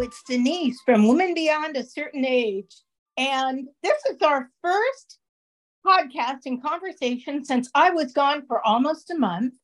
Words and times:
It's 0.00 0.22
Denise 0.22 0.80
from 0.86 1.06
Women 1.06 1.34
Beyond 1.34 1.76
a 1.76 1.84
Certain 1.84 2.24
Age. 2.24 2.74
And 3.18 3.68
this 3.82 4.02
is 4.10 4.22
our 4.22 4.48
first 4.62 5.18
podcast 5.86 6.46
and 6.46 6.62
conversation 6.62 7.44
since 7.44 7.68
I 7.74 7.90
was 7.90 8.12
gone 8.12 8.46
for 8.46 8.66
almost 8.66 9.10
a 9.10 9.18
month 9.18 9.54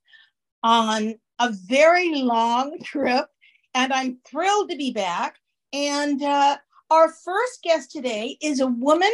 on 0.62 1.14
a 1.38 1.50
very 1.50 2.16
long 2.16 2.78
trip. 2.84 3.26
And 3.74 3.92
I'm 3.92 4.18
thrilled 4.26 4.70
to 4.70 4.76
be 4.76 4.92
back. 4.92 5.36
And 5.72 6.22
uh, 6.22 6.58
our 6.90 7.08
first 7.08 7.62
guest 7.62 7.90
today 7.90 8.36
is 8.42 8.60
a 8.60 8.66
woman 8.66 9.12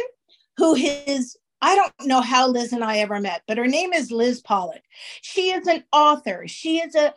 who 0.57 0.75
is, 0.75 1.37
I 1.61 1.75
don't 1.75 1.93
know 2.07 2.21
how 2.21 2.47
Liz 2.47 2.73
and 2.73 2.83
I 2.83 2.97
ever 2.97 3.21
met, 3.21 3.43
but 3.47 3.57
her 3.57 3.67
name 3.67 3.93
is 3.93 4.11
Liz 4.11 4.41
Pollock. 4.41 4.83
She 5.21 5.51
is 5.51 5.65
an 5.67 5.85
author, 5.93 6.43
she 6.47 6.79
is 6.79 6.93
a 6.93 7.13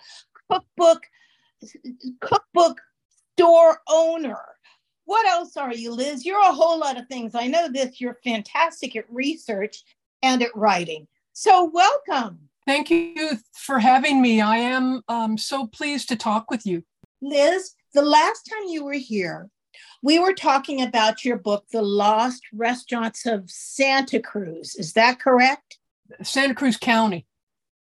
cookbook 0.51 1.03
cookbook 2.21 2.81
store 3.39 3.81
owner. 3.89 4.41
What 5.05 5.25
else 5.27 5.57
are 5.57 5.73
you, 5.73 5.93
Liz? 5.93 6.27
You're 6.27 6.41
a 6.41 6.53
whole 6.53 6.79
lot 6.79 6.99
of 6.99 7.07
things. 7.07 7.37
I 7.37 7.47
know 7.47 7.69
this. 7.69 8.01
You're 8.01 8.19
fantastic 8.25 8.97
at 8.97 9.05
research 9.09 9.85
and 10.23 10.43
at 10.43 10.55
writing. 10.57 11.07
So, 11.35 11.71
welcome. 11.73 12.41
Thank 12.67 12.91
you 12.91 13.39
for 13.55 13.79
having 13.79 14.21
me. 14.21 14.41
I 14.41 14.57
am 14.57 15.03
um, 15.09 15.39
so 15.39 15.69
pleased 15.69 16.09
to 16.09 16.17
talk 16.17 16.51
with 16.51 16.67
you. 16.67 16.83
Liz, 17.23 17.75
the 17.95 18.03
last 18.03 18.51
time 18.51 18.69
you 18.69 18.85
were 18.85 18.93
here, 18.95 19.49
we 20.03 20.19
were 20.19 20.35
talking 20.35 20.83
about 20.83 21.25
your 21.25 21.39
book, 21.39 21.65
The 21.71 21.81
Lost 21.81 22.43
Restaurants 22.53 23.25
of 23.25 23.49
Santa 23.49 24.19
Cruz. 24.19 24.75
Is 24.75 24.95
that 24.95 25.21
correct? 25.21 25.79
Santa 26.23 26.55
Cruz 26.55 26.77
County 26.77 27.25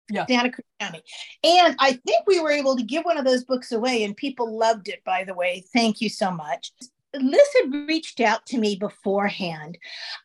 yeah. 0.10 0.26
Santa 0.28 0.52
Cruz 0.52 0.66
County. 0.80 1.02
And 1.44 1.76
I 1.80 1.94
think 2.06 2.26
we 2.28 2.40
were 2.40 2.52
able 2.52 2.76
to 2.76 2.84
give 2.84 3.06
one 3.06 3.18
of 3.18 3.26
those 3.26 3.44
books 3.44 3.72
away, 3.72 4.04
and 4.04 4.16
people 4.16 4.58
loved 4.58 4.88
it, 4.88 5.04
by 5.04 5.24
the 5.24 5.34
way. 5.34 5.64
Thank 5.74 6.02
you 6.02 6.10
so 6.10 6.32
much. 6.32 6.72
Liz 7.14 7.48
had 7.62 7.74
reached 7.88 8.20
out 8.20 8.46
to 8.48 8.58
me 8.58 8.76
beforehand 8.76 9.78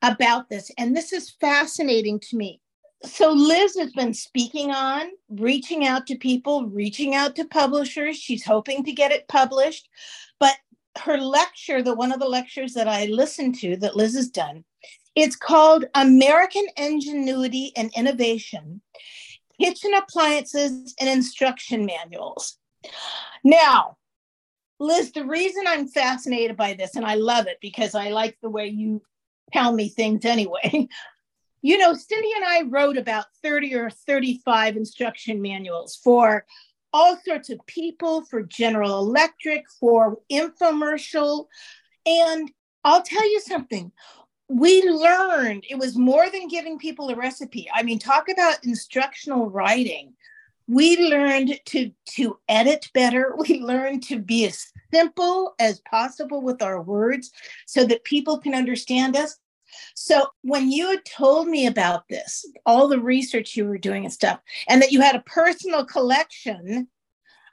about 0.03 0.49
this, 0.49 0.71
and 0.77 0.97
this 0.97 1.13
is 1.13 1.31
fascinating 1.41 2.21
to 2.21 2.37
me. 2.37 2.61
So, 3.03 3.33
Liz 3.33 3.77
has 3.79 3.93
been 3.93 4.13
speaking 4.13 4.73
on, 4.73 5.09
reaching 5.31 5.87
out 5.87 6.07
to 6.09 6.17
people, 6.17 6.67
reaching 6.67 7.15
out 7.15 7.35
to 7.37 7.47
publishers. 7.47 8.19
She's 8.19 8.45
hoping 8.45 8.85
to 8.85 8.93
get 8.93 9.13
it 9.13 9.29
published. 9.29 9.89
But 10.39 10.57
her 10.99 11.17
lecture, 11.17 11.83
the 11.83 11.95
one 11.95 12.13
of 12.13 12.21
the 12.21 12.29
lectures 12.29 12.75
that 12.75 12.89
I 12.89 13.07
listened 13.07 13.55
to 13.61 13.77
that 13.79 13.97
Liz 13.97 14.15
has 14.17 14.29
done, 14.29 14.65
it's 15.15 15.37
called 15.37 15.87
American 15.95 16.67
Ingenuity 16.77 17.73
and 17.77 17.91
Innovation 17.97 18.83
kitchen 19.61 19.93
appliances, 19.95 20.95
and 20.99 21.09
instruction 21.09 21.85
manuals. 21.85 22.57
Now, 23.45 23.97
Liz, 24.79 25.13
the 25.13 25.27
reason 25.27 25.65
I'm 25.67 25.87
fascinated 25.87 26.57
by 26.57 26.73
this, 26.73 26.97
and 26.97 27.05
I 27.05 27.17
love 27.17 27.47
it 27.47 27.59
because 27.61 27.95
I 27.95 28.11
like 28.11 28.39
the 28.41 28.49
way 28.49 28.69
you 28.69 29.03
tell 29.53 29.73
me 29.73 29.89
things 29.89 30.25
anyway. 30.25 30.89
You 31.63 31.77
know, 31.77 31.93
Cindy 31.93 32.31
and 32.37 32.45
I 32.47 32.63
wrote 32.63 32.97
about 32.97 33.27
30 33.43 33.75
or 33.75 33.91
35 33.91 34.79
instruction 34.79 35.43
manuals 35.43 36.01
for 36.03 36.47
all 36.91 37.19
sorts 37.23 37.51
of 37.51 37.61
people, 37.67 38.25
for 38.25 38.43
General 38.43 38.99
Electric, 39.01 39.65
for 39.79 40.21
infomercial. 40.33 41.49
And 42.07 42.51
I'll 42.83 43.03
tell 43.03 43.31
you 43.31 43.41
something 43.41 43.93
we 44.51 44.83
learned 44.83 45.65
it 45.71 45.79
was 45.79 45.97
more 45.97 46.29
than 46.29 46.49
giving 46.49 46.77
people 46.77 47.09
a 47.09 47.15
recipe. 47.15 47.71
I 47.73 47.85
mean, 47.85 48.01
talk 48.01 48.29
about 48.29 48.65
instructional 48.65 49.49
writing. 49.49 50.13
We 50.67 50.97
learned 51.09 51.61
to 51.67 51.93
to 52.17 52.39
edit 52.49 52.91
better. 52.93 53.35
We 53.39 53.61
learned 53.61 54.03
to 54.05 54.19
be 54.19 54.47
as 54.47 54.67
simple 54.93 55.55
as 55.61 55.81
possible 55.89 56.43
with 56.43 56.63
our 56.63 56.83
words 56.83 57.31
so 57.67 57.85
that 57.85 58.03
people 58.03 58.39
can 58.39 58.57
understand 58.57 59.17
us. 59.17 59.39
So 59.95 60.27
when 60.43 60.73
you 60.73 60.91
had 60.91 61.05
told 61.05 61.47
me 61.47 61.69
about 61.69 62.09
this, 62.09 62.45
all 62.67 62.89
the 62.89 62.99
research 62.99 63.55
you 63.55 63.67
were 63.67 63.79
doing 63.79 64.05
and 64.05 64.13
stuff, 64.13 64.41
and 64.69 64.83
that 64.83 64.91
you 64.91 65.01
had 65.01 65.15
a 65.15 65.21
personal 65.21 65.85
collection 65.85 66.89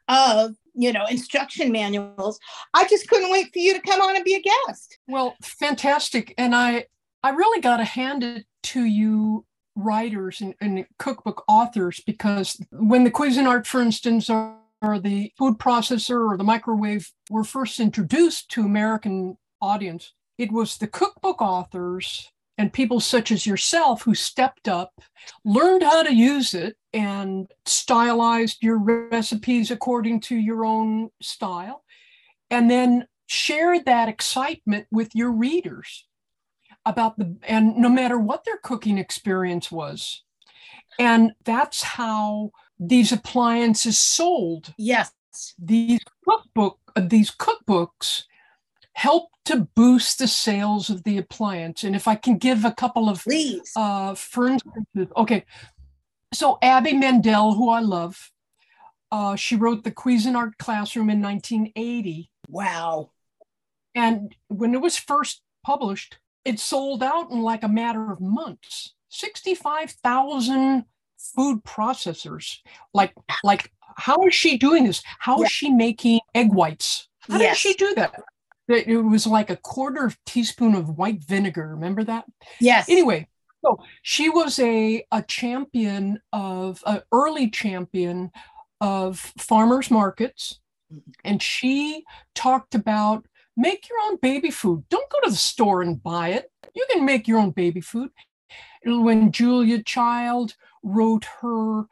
of 0.08 0.56
you 0.74 0.94
know 0.94 1.06
instruction 1.10 1.72
manuals 1.72 2.40
i 2.74 2.88
just 2.88 3.10
couldn't 3.10 3.32
wait 3.32 3.52
for 3.52 3.60
you 3.60 3.74
to 3.74 3.82
come 3.82 4.00
on 4.00 4.16
and 4.16 4.24
be 4.24 4.36
a 4.36 4.42
guest 4.42 5.00
well 5.08 5.36
fantastic 5.42 6.34
and 6.38 6.56
i 6.56 6.86
i 7.28 7.32
really 7.32 7.62
got 7.62 7.78
to 7.78 7.84
hand 7.84 8.24
it 8.24 8.46
to 8.64 8.86
you 8.86 9.46
writers 9.76 10.42
and, 10.42 10.56
and 10.62 10.86
cookbook 10.98 11.44
authors 11.48 12.02
because 12.06 12.60
when 12.72 13.04
the 13.04 13.12
cuisinart 13.12 13.68
for 13.68 13.82
instance 13.82 14.30
or, 14.30 14.58
or 14.82 14.98
the 14.98 15.32
food 15.38 15.58
processor 15.58 16.32
or 16.32 16.38
the 16.38 16.44
microwave 16.44 17.12
were 17.30 17.44
first 17.44 17.80
introduced 17.80 18.50
to 18.50 18.64
american 18.64 19.38
audience 19.62 20.14
it 20.38 20.52
was 20.52 20.78
the 20.78 20.88
cookbook 20.88 21.42
authors 21.42 22.32
and 22.58 22.74
people 22.74 23.00
such 23.00 23.32
as 23.32 23.46
yourself 23.46 24.02
who 24.02 24.16
stepped 24.16 24.68
up, 24.68 24.92
learned 25.46 25.84
how 25.84 26.02
to 26.02 26.14
use 26.14 26.56
it, 26.56 26.76
and 26.92 27.52
stylized 27.68 28.64
your 28.64 28.80
recipes 28.80 29.70
according 29.70 30.20
to 30.22 30.36
your 30.36 30.66
own 30.66 31.10
style, 31.22 31.84
and 32.50 32.72
then 32.72 33.06
shared 33.28 33.86
that 33.86 34.10
excitement 34.10 34.88
with 34.90 35.14
your 35.14 35.32
readers 35.32 36.07
about 36.88 37.18
the, 37.18 37.36
and 37.44 37.78
no 37.78 37.90
matter 37.90 38.18
what 38.18 38.46
their 38.46 38.58
cooking 38.58 38.98
experience 38.98 39.72
was. 39.72 40.24
And 40.98 41.34
that's 41.44 41.84
how 41.84 42.52
these 42.80 43.12
appliances 43.12 44.00
sold. 44.00 44.74
Yes. 44.78 45.12
These 45.60 46.00
cookbook, 46.28 46.80
these 47.00 47.30
cookbooks 47.30 48.24
help 48.94 49.30
to 49.46 49.68
boost 49.76 50.18
the 50.18 50.28
sales 50.28 50.90
of 50.90 51.04
the 51.04 51.18
appliance. 51.18 51.84
And 51.84 51.96
if 51.96 52.08
I 52.08 52.16
can 52.16 52.38
give 52.38 52.66
a 52.66 52.72
couple 52.72 53.10
of, 53.10 53.24
Please. 53.24 53.72
Uh, 53.76 54.16
for 54.16 54.48
instance, 54.48 54.88
okay. 55.16 55.46
So 56.34 56.58
Abby 56.62 56.94
Mandel, 56.94 57.54
who 57.54 57.70
I 57.70 57.80
love, 57.80 58.32
uh, 59.12 59.36
she 59.36 59.56
wrote 59.56 59.84
the 59.84 59.92
Cuisinart 59.92 60.58
Classroom 60.58 61.10
in 61.10 61.22
1980. 61.22 62.32
Wow. 62.50 63.12
And 63.94 64.36
when 64.48 64.74
it 64.74 64.82
was 64.82 64.98
first 64.98 65.42
published, 65.64 66.18
it 66.48 66.62
sold 66.62 67.04
out 67.04 67.30
in 67.30 67.42
like 67.42 67.64
a 67.64 67.68
matter 67.68 68.10
of 68.10 68.22
months. 68.22 68.94
65,000 69.10 70.86
food 71.36 71.64
processors. 71.66 72.60
Like, 72.94 73.14
like, 73.44 73.72
how 73.98 74.26
is 74.26 74.34
she 74.34 74.58
doing 74.58 74.86
this? 74.86 75.04
How 75.20 75.44
is 75.44 75.52
she 75.52 75.70
making 75.70 76.22
egg 76.34 76.54
whites? 76.54 77.10
How 77.20 77.38
yes. 77.38 77.52
does 77.52 77.58
she 77.58 77.74
do 77.74 77.94
that? 77.96 78.14
It 78.70 79.04
was 79.04 79.28
like 79.28 79.50
a 79.50 79.58
quarter 79.58 80.14
teaspoon 80.26 80.74
of 80.74 80.98
white 80.98 81.22
vinegar. 81.24 81.68
Remember 81.68 82.04
that? 82.06 82.26
Yes. 82.62 82.88
Anyway, 82.90 83.28
so 83.66 83.80
she 84.02 84.30
was 84.30 84.58
a, 84.60 85.06
a 85.12 85.24
champion 85.24 86.22
of, 86.32 86.82
an 86.86 87.02
early 87.12 87.50
champion 87.50 88.32
of 88.80 89.20
farmers 89.38 89.92
markets. 89.92 90.60
Mm-hmm. 90.94 91.12
And 91.26 91.42
she 91.42 92.06
talked 92.36 92.74
about 92.74 93.26
make 93.58 93.90
your 93.90 93.98
own 94.06 94.18
baby 94.22 94.52
food. 94.52 94.86
Don't 94.90 95.10
go 95.10 95.20
to 95.24 95.32
the 95.32 95.36
store 95.36 95.82
and 95.82 96.02
buy 96.02 96.30
it. 96.30 96.52
You 96.76 96.86
can 96.92 97.04
make 97.04 97.28
your 97.28 97.40
own 97.40 97.52
baby 97.52 97.82
food. 97.82 98.12
When 98.86 99.32
Julia 99.32 99.84
Child 99.84 100.56
wrote 100.84 101.26
her 101.42 101.86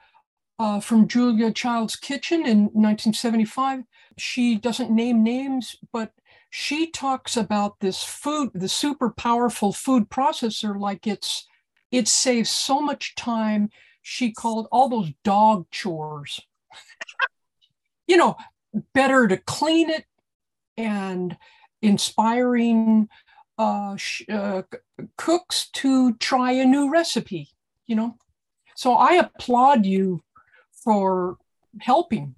uh, 0.59 0.79
from 0.79 1.07
Julia 1.07 1.51
Child's 1.51 1.95
Kitchen 1.95 2.41
in 2.45 2.65
1975, 2.65 3.83
she 4.17 4.55
doesn't 4.55 4.91
name 4.91 5.23
names, 5.23 5.75
but 5.91 6.13
she 6.49 6.89
talks 6.89 7.35
about 7.35 7.79
this 7.81 8.03
food, 8.03 8.51
the 8.53 8.69
super 8.69 9.09
powerful 9.09 9.73
food 9.73 10.09
processor, 10.09 10.79
like 10.79 11.05
it's 11.05 11.47
it 11.91 12.07
saves 12.07 12.49
so 12.49 12.81
much 12.81 13.15
time. 13.15 13.69
She 14.01 14.31
called 14.31 14.67
all 14.71 14.87
those 14.87 15.11
dog 15.23 15.65
chores. 15.71 16.39
you 18.07 18.17
know, 18.17 18.35
better 18.93 19.27
to 19.27 19.37
clean 19.37 19.89
it 19.89 20.05
and 20.77 21.37
inspiring 21.85 23.09
uh, 23.57 23.95
uh, 24.29 24.61
cooks 25.17 25.69
to 25.73 26.13
try 26.15 26.51
a 26.51 26.65
new 26.65 26.91
recipe. 26.91 27.49
You 27.87 27.95
know, 27.95 28.17
so 28.75 28.93
I 28.93 29.13
applaud 29.13 29.85
you 29.85 30.23
for 30.83 31.37
helping 31.79 32.35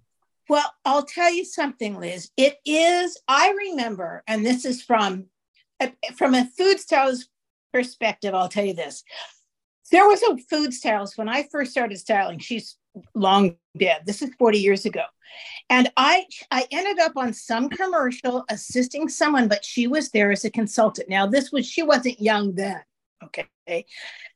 well, 0.49 0.73
I'll 0.85 1.03
tell 1.03 1.31
you 1.31 1.43
something, 1.43 1.99
Liz. 1.99 2.31
It 2.37 2.57
is, 2.65 3.17
I 3.27 3.51
remember, 3.51 4.23
and 4.27 4.45
this 4.45 4.65
is 4.65 4.81
from 4.81 5.25
from 6.15 6.33
a 6.33 6.45
food 6.57 6.79
stylist 6.79 7.29
perspective, 7.71 8.33
I'll 8.33 8.49
tell 8.49 8.65
you 8.65 8.73
this. 8.73 9.03
There 9.91 10.07
was 10.07 10.23
a 10.23 10.37
food 10.49 10.73
stylist 10.73 11.17
when 11.17 11.29
I 11.29 11.43
first 11.43 11.71
started 11.71 11.99
styling. 11.99 12.39
She's 12.39 12.77
long 13.13 13.55
dead. 13.77 14.03
This 14.05 14.21
is 14.21 14.31
40 14.37 14.59
years 14.59 14.85
ago. 14.85 15.03
And 15.69 15.91
I 15.97 16.25
I 16.51 16.65
ended 16.71 16.99
up 16.99 17.13
on 17.15 17.33
some 17.33 17.69
commercial 17.69 18.45
assisting 18.49 19.09
someone, 19.09 19.47
but 19.47 19.65
she 19.65 19.87
was 19.87 20.09
there 20.11 20.31
as 20.31 20.45
a 20.45 20.49
consultant. 20.49 21.09
Now, 21.09 21.27
this 21.27 21.51
was 21.51 21.65
she 21.65 21.83
wasn't 21.83 22.21
young 22.21 22.55
then. 22.55 22.81
Okay. 23.23 23.85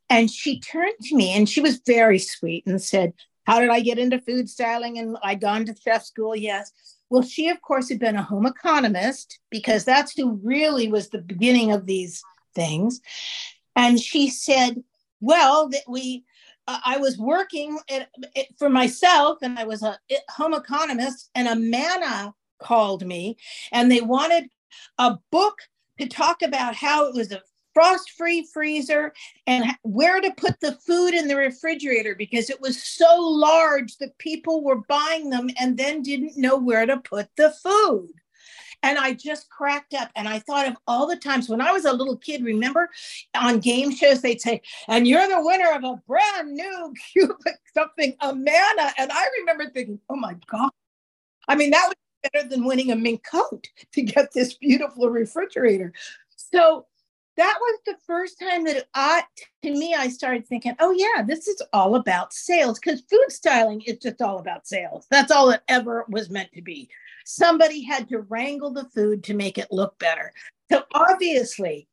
And 0.10 0.30
she 0.30 0.60
turned 0.60 1.00
to 1.04 1.16
me 1.16 1.31
and 1.31 1.48
she 1.48 1.62
was 1.62 1.81
very 1.86 2.19
sweet 2.19 2.66
and 2.66 2.81
said, 2.81 3.13
how 3.46 3.60
did 3.60 3.69
I 3.69 3.80
get 3.80 3.98
into 3.98 4.19
food 4.19 4.50
styling? 4.50 4.98
And 4.98 5.18
I'd 5.24 5.42
gone 5.42 5.66
to 5.66 5.75
chef 5.75 6.04
school, 6.04 6.36
yes. 6.36 6.72
Well, 7.10 7.24
she, 7.24 7.50
of 7.50 7.62
course, 7.62 7.90
had 7.90 8.00
been 8.00 8.16
a 8.16 8.24
home 8.24 8.46
economist 8.46 9.40
because 9.50 9.84
that's 9.84 10.13
who 10.13 10.40
really 10.44 10.90
was 10.90 11.10
the 11.10 11.22
beginning 11.22 11.72
of 11.72 11.86
these 11.86 12.22
things. 12.56 13.02
And 13.75 14.00
she 14.00 14.30
said, 14.30 14.84
well, 15.19 15.69
that 15.69 15.84
we, 15.88 16.25
Uh, 16.72 16.80
I 16.86 16.98
was 16.98 17.18
working 17.18 17.78
for 18.58 18.70
myself 18.70 19.40
and 19.42 19.60
I 19.60 19.66
was 19.66 19.84
a 19.84 20.00
home 20.30 20.54
economist, 20.54 21.30
and 21.36 21.50
Amana 21.50 22.34
called 22.60 23.06
me 23.06 23.38
and 23.74 23.92
they 23.92 24.00
wanted 24.00 24.46
a 24.98 25.18
book 25.32 25.58
to 26.00 26.08
talk 26.08 26.44
about 26.44 26.76
how 26.76 27.08
it 27.08 27.16
was 27.16 27.34
a 27.34 27.42
frost 27.74 28.12
free 28.12 28.48
freezer 28.54 29.12
and 29.48 29.66
where 29.82 30.22
to 30.22 30.32
put 30.38 30.60
the 30.62 30.78
food 30.88 31.14
in 31.14 31.28
the 31.28 31.36
refrigerator 31.36 32.16
because 32.16 32.50
it 32.50 32.62
was 32.62 32.82
so 32.82 33.20
large 33.20 33.98
that 33.98 34.18
people 34.18 34.64
were 34.64 34.82
buying 34.88 35.30
them 35.30 35.50
and 35.60 35.78
then 35.78 36.02
didn't 36.02 36.38
know 36.38 36.56
where 36.56 36.86
to 36.86 36.98
put 36.98 37.28
the 37.36 37.52
food. 37.52 38.12
And 38.83 38.98
I 38.98 39.13
just 39.13 39.50
cracked 39.50 39.94
up 39.94 40.10
and 40.16 40.28
I 40.28 40.39
thought 40.39 40.68
of 40.68 40.75
all 40.88 41.07
the 41.07 41.16
times 41.16 41.50
when 41.50 41.62
I 41.62 41.72
was 41.72 41.86
a 41.86 41.94
little 41.94 42.18
kid, 42.18 42.44
remember 42.44 42.89
on 43.36 43.60
game 43.60 43.92
shows, 43.92 44.22
they'd 44.22 44.42
say, 44.42 44.62
and 44.88 45.07
you're 45.07 45.28
the 45.28 45.42
winner 45.42 45.72
of 45.72 45.83
a 45.83 46.01
brand 46.07 46.54
new 46.54 46.94
cubic 47.12 47.60
something, 47.74 48.16
Amana. 48.22 48.92
And 48.98 49.12
I 49.12 49.28
remember 49.39 49.69
thinking, 49.69 50.00
oh 50.10 50.16
my 50.16 50.36
God. 50.48 50.72
I 51.48 51.56
mean, 51.56 51.72
that 51.72 51.88
was 51.88 52.31
better 52.31 52.48
than 52.48 52.66
winning 52.66 52.92
a 52.92 52.95
mink 52.95 53.24
coat 53.24 53.68
to 53.94 54.01
get 54.01 54.31
this 54.33 54.54
beautiful 54.56 55.10
refrigerator. 55.10 55.94
So 56.36 56.86
that 57.38 57.57
was 57.60 57.80
the 57.86 57.95
first 58.06 58.39
time 58.39 58.66
that 58.66 58.88
I, 58.94 59.24
to 59.63 59.72
me, 59.72 59.95
I 59.95 60.10
started 60.10 60.48
thinking, 60.48 60.75
oh, 60.80 60.92
yeah, 60.92 61.24
this 61.24 61.48
is 61.48 61.62
all 61.72 61.95
about 61.95 62.34
sales 62.34 62.80
because 62.80 63.01
food 63.01 63.25
styling 63.30 63.81
is 63.81 63.98
just 64.00 64.22
all 64.22 64.39
about 64.39 64.68
sales. 64.68 65.07
That's 65.10 65.31
all 65.31 65.50
it 65.51 65.62
ever 65.68 66.06
was 66.10 66.30
meant 66.30 66.51
to 66.54 66.62
be. 66.62 66.89
Somebody 67.26 67.84
had 67.84 68.10
to 68.10 68.22
wrangle 68.22 68.72
the 68.72 68.90
food 68.90 69.24
to 69.26 69.34
make 69.34 69.58
it 69.58 69.72
look 69.72 69.98
better. 70.00 70.34
So 70.72 70.84
obviously, 70.94 71.88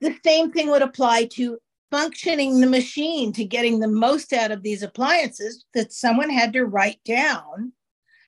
the 0.00 0.16
same 0.24 0.52
thing 0.52 0.70
would 0.70 0.82
apply 0.82 1.26
to 1.32 1.58
functioning 1.90 2.60
the 2.60 2.66
machine 2.66 3.32
to 3.32 3.44
getting 3.44 3.78
the 3.78 3.88
most 3.88 4.32
out 4.32 4.50
of 4.50 4.62
these 4.62 4.82
appliances 4.82 5.64
that 5.74 5.92
someone 5.92 6.28
had 6.28 6.52
to 6.52 6.64
write 6.64 6.98
down 7.04 7.72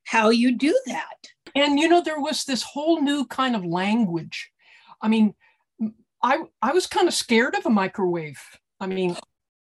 how 0.04 0.30
you 0.30 0.56
do 0.56 0.78
that. 0.86 1.26
And 1.54 1.78
you 1.78 1.88
know, 1.88 2.00
there 2.00 2.20
was 2.20 2.44
this 2.44 2.62
whole 2.62 3.02
new 3.02 3.26
kind 3.26 3.56
of 3.56 3.64
language. 3.64 4.50
I 5.02 5.08
mean, 5.08 5.34
I 6.22 6.44
I 6.62 6.72
was 6.72 6.86
kind 6.86 7.08
of 7.08 7.14
scared 7.14 7.54
of 7.54 7.66
a 7.66 7.70
microwave. 7.70 8.40
I 8.80 8.86
mean, 8.86 9.16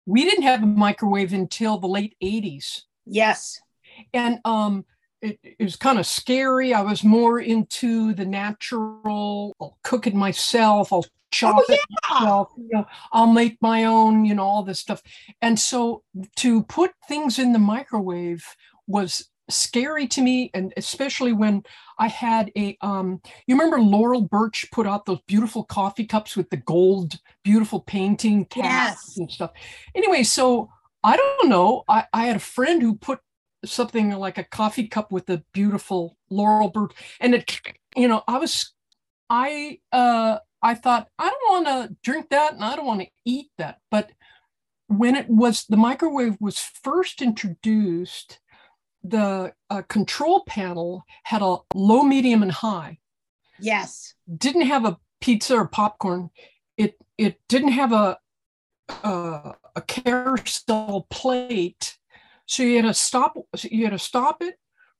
we 0.05 0.25
didn't 0.25 0.43
have 0.43 0.63
a 0.63 0.65
microwave 0.67 1.33
until 1.33 1.77
the 1.77 1.87
late 1.87 2.15
80s. 2.23 2.81
Yes. 3.05 3.59
And 4.13 4.39
um 4.45 4.85
it, 5.21 5.39
it 5.43 5.63
was 5.63 5.75
kind 5.75 5.99
of 5.99 6.05
scary. 6.05 6.73
I 6.73 6.81
was 6.81 7.03
more 7.03 7.39
into 7.39 8.13
the 8.13 8.25
natural. 8.25 9.55
I'll 9.61 9.77
cook 9.83 10.07
it 10.07 10.15
myself. 10.15 10.91
I'll 10.91 11.05
chop 11.31 11.57
oh, 11.57 11.65
yeah. 11.69 11.75
it 11.75 11.81
myself. 12.09 12.51
You 12.57 12.69
know, 12.71 12.87
I'll 13.11 13.31
make 13.31 13.57
my 13.61 13.85
own. 13.85 14.25
You 14.25 14.35
know, 14.35 14.43
all 14.43 14.63
this 14.63 14.79
stuff. 14.79 15.01
And 15.41 15.59
so 15.59 16.03
to 16.37 16.63
put 16.63 16.91
things 17.07 17.39
in 17.39 17.53
the 17.53 17.59
microwave 17.59 18.45
was 18.87 19.29
scary 19.49 20.07
to 20.07 20.21
me 20.21 20.49
and 20.53 20.73
especially 20.77 21.33
when 21.33 21.61
i 21.99 22.07
had 22.07 22.51
a 22.57 22.77
um 22.81 23.21
you 23.47 23.55
remember 23.55 23.79
Laurel 23.81 24.21
Burch 24.21 24.65
put 24.71 24.87
out 24.87 25.05
those 25.05 25.19
beautiful 25.27 25.63
coffee 25.63 26.05
cups 26.05 26.37
with 26.37 26.49
the 26.49 26.57
gold 26.57 27.19
beautiful 27.43 27.81
painting 27.81 28.47
yes. 28.55 29.17
and 29.17 29.29
stuff 29.29 29.51
anyway 29.93 30.23
so 30.23 30.69
i 31.03 31.17
don't 31.17 31.49
know 31.49 31.83
I, 31.89 32.05
I 32.13 32.27
had 32.27 32.37
a 32.37 32.39
friend 32.39 32.81
who 32.81 32.95
put 32.95 33.19
something 33.65 34.11
like 34.11 34.37
a 34.37 34.43
coffee 34.43 34.87
cup 34.87 35.11
with 35.11 35.29
a 35.29 35.43
beautiful 35.53 36.17
Laurel 36.29 36.69
Burch 36.69 36.93
and 37.19 37.35
it 37.35 37.59
you 37.95 38.07
know 38.07 38.23
i 38.27 38.37
was 38.37 38.73
i 39.29 39.79
uh 39.91 40.37
i 40.61 40.73
thought 40.73 41.07
i 41.19 41.29
don't 41.29 41.65
want 41.65 41.67
to 41.67 41.95
drink 42.03 42.29
that 42.29 42.53
and 42.53 42.63
i 42.63 42.75
don't 42.75 42.85
want 42.85 43.01
to 43.01 43.07
eat 43.25 43.47
that 43.57 43.79
but 43.91 44.11
when 44.87 45.15
it 45.15 45.29
was 45.29 45.65
the 45.65 45.77
microwave 45.77 46.37
was 46.39 46.59
first 46.59 47.21
introduced 47.21 48.39
the 49.03 49.53
uh, 49.69 49.81
control 49.83 50.43
panel 50.45 51.05
had 51.23 51.41
a 51.41 51.57
low, 51.73 52.03
medium, 52.03 52.43
and 52.43 52.51
high. 52.51 52.99
Yes. 53.59 54.13
Didn't 54.35 54.63
have 54.63 54.85
a 54.85 54.97
pizza 55.19 55.55
or 55.55 55.67
popcorn. 55.67 56.29
It 56.77 56.95
it 57.17 57.39
didn't 57.47 57.71
have 57.71 57.93
a 57.93 58.17
a, 59.03 59.53
a 59.75 59.81
carousel 59.81 61.07
plate, 61.09 61.97
so 62.51 62.63
you 62.63 62.75
had 62.75 62.85
to 62.85 62.93
stop. 62.93 63.37
You 63.63 63.85
had 63.85 63.93
to 63.93 63.99
stop 63.99 64.41
it, 64.41 64.55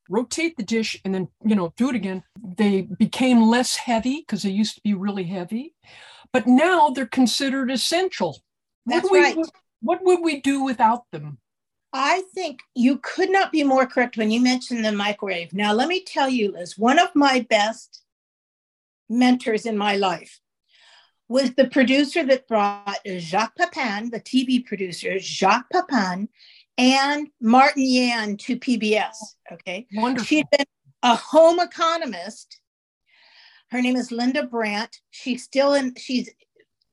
rotate 0.10 0.56
the 0.56 0.64
dish, 0.64 0.98
and 1.04 1.14
then 1.14 1.28
you 1.44 1.54
know 1.54 1.74
do 1.76 1.90
it 1.90 1.96
again. 1.96 2.24
They 2.42 2.84
became 2.84 3.42
less 3.42 3.76
heavy 3.76 4.22
because 4.22 4.44
they 4.44 4.52
used 4.52 4.76
to 4.76 4.82
be 4.82 4.94
really 4.94 5.26
heavy, 5.26 5.76
but 6.32 6.48
now 6.48 6.92
they're 6.92 7.06
considered 7.06 7.70
essential. 7.70 8.42
That's 8.86 9.10
what 9.10 9.20
right. 9.20 9.36
We, 9.36 9.44
what 9.82 10.00
would 10.02 10.22
we 10.22 10.40
do 10.40 10.64
without 10.64 11.04
them? 11.12 11.40
I 11.92 12.24
think 12.34 12.62
you 12.74 13.00
could 13.00 13.30
not 13.30 13.52
be 13.52 13.66
more 13.66 13.86
correct 13.86 14.16
when 14.16 14.32
you 14.32 14.40
mentioned 14.40 14.86
the 14.86 14.94
microwave. 14.94 15.52
Now, 15.52 15.74
let 15.74 15.90
me 15.90 16.06
tell 16.06 16.30
you, 16.30 16.54
Liz, 16.54 16.78
one 16.78 17.00
of 17.00 17.10
my 17.16 17.46
best 17.50 18.02
mentors 19.10 19.66
in 19.66 19.78
my 19.78 19.98
life 19.98 20.40
was 21.28 21.54
the 21.56 21.68
producer 21.68 22.26
that 22.26 22.48
brought 22.48 22.98
Jacques 23.06 23.58
Pepin, 23.58 24.10
the 24.10 24.22
TV 24.22 24.66
producer, 24.66 25.20
Jacques 25.20 25.70
Pepin, 25.70 26.30
and 26.78 27.28
Martin 27.40 27.84
Yan 27.84 28.38
to 28.38 28.58
PBS. 28.58 29.16
Okay. 29.52 29.88
Wonderful. 29.94 30.26
She 30.26 30.38
had 30.38 30.50
been 30.52 30.66
a 31.04 31.16
home 31.16 31.60
economist. 31.60 32.60
Her 33.70 33.82
name 33.82 33.96
is 33.96 34.12
Linda 34.12 34.44
Brandt. 34.44 35.00
She's 35.12 35.44
still 35.44 35.74
in, 35.74 35.96
she's 35.98 36.30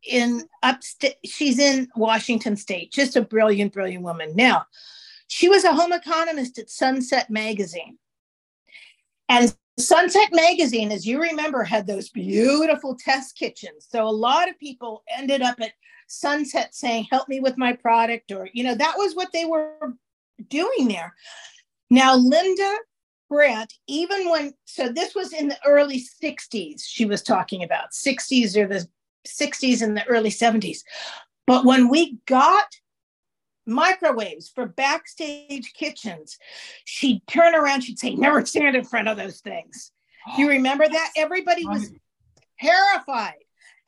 in 0.07 0.49
upstate, 0.63 1.17
she's 1.25 1.59
in 1.59 1.89
Washington 1.97 2.57
State, 2.57 2.93
just 2.93 3.17
a 3.17 3.23
brilliant, 3.23 3.73
brilliant 3.73 4.05
woman. 4.05 4.35
Now, 4.37 4.67
she 5.27 5.49
was 5.49 5.65
a 5.65 5.75
home 5.75 5.93
economist 5.93 6.59
at 6.59 6.71
Sunset 6.71 7.31
Magazine. 7.31 7.99
And 9.29 9.55
Sunset 9.79 10.29
Magazine, 10.33 10.91
as 10.91 11.07
you 11.07 11.21
remember, 11.21 11.63
had 11.63 11.87
those 11.87 12.09
beautiful 12.09 12.97
test 12.97 13.37
kitchens. 13.37 13.87
So 13.89 14.07
a 14.07 14.11
lot 14.11 14.49
of 14.49 14.59
people 14.59 15.05
ended 15.17 15.41
up 15.41 15.61
at 15.61 15.73
Sunset 16.09 16.75
saying, 16.75 17.07
Help 17.11 17.29
me 17.29 17.41
with 17.41 17.57
my 17.57 17.73
product, 17.75 18.33
or, 18.33 18.49
you 18.53 18.65
know, 18.65 18.75
that 18.75 18.95
was 18.97 19.15
what 19.15 19.33
they 19.33 19.45
were 19.45 19.95
doing 20.49 20.89
there. 20.89 21.15
Now, 21.91 22.17
Linda 22.17 22.77
Brandt, 23.29 23.75
even 23.87 24.29
when, 24.31 24.55
so 24.65 24.89
this 24.89 25.15
was 25.15 25.33
in 25.33 25.49
the 25.49 25.59
early 25.67 26.03
60s, 26.23 26.83
she 26.85 27.05
was 27.05 27.23
talking 27.23 27.63
about 27.63 27.93
60s 27.93 28.57
or 28.57 28.67
the 28.67 28.87
60s 29.27 29.83
and 29.83 29.97
the 29.97 30.07
early 30.07 30.31
70s. 30.31 30.79
But 31.47 31.65
when 31.65 31.89
we 31.89 32.19
got 32.27 32.67
microwaves 33.69 34.49
for 34.49 34.67
backstage 34.67 35.73
kitchens, 35.75 36.39
she'd 36.85 37.23
turn 37.27 37.55
around, 37.55 37.83
she'd 37.83 37.99
say, 37.99 38.15
Never 38.15 38.45
stand 38.45 38.75
in 38.75 38.85
front 38.85 39.09
of 39.09 39.17
those 39.17 39.41
things. 39.41 39.93
Do 40.37 40.43
you 40.43 40.49
remember 40.49 40.89
that? 40.89 41.11
Everybody 41.17 41.67
was 41.67 41.93
terrified. 42.61 43.35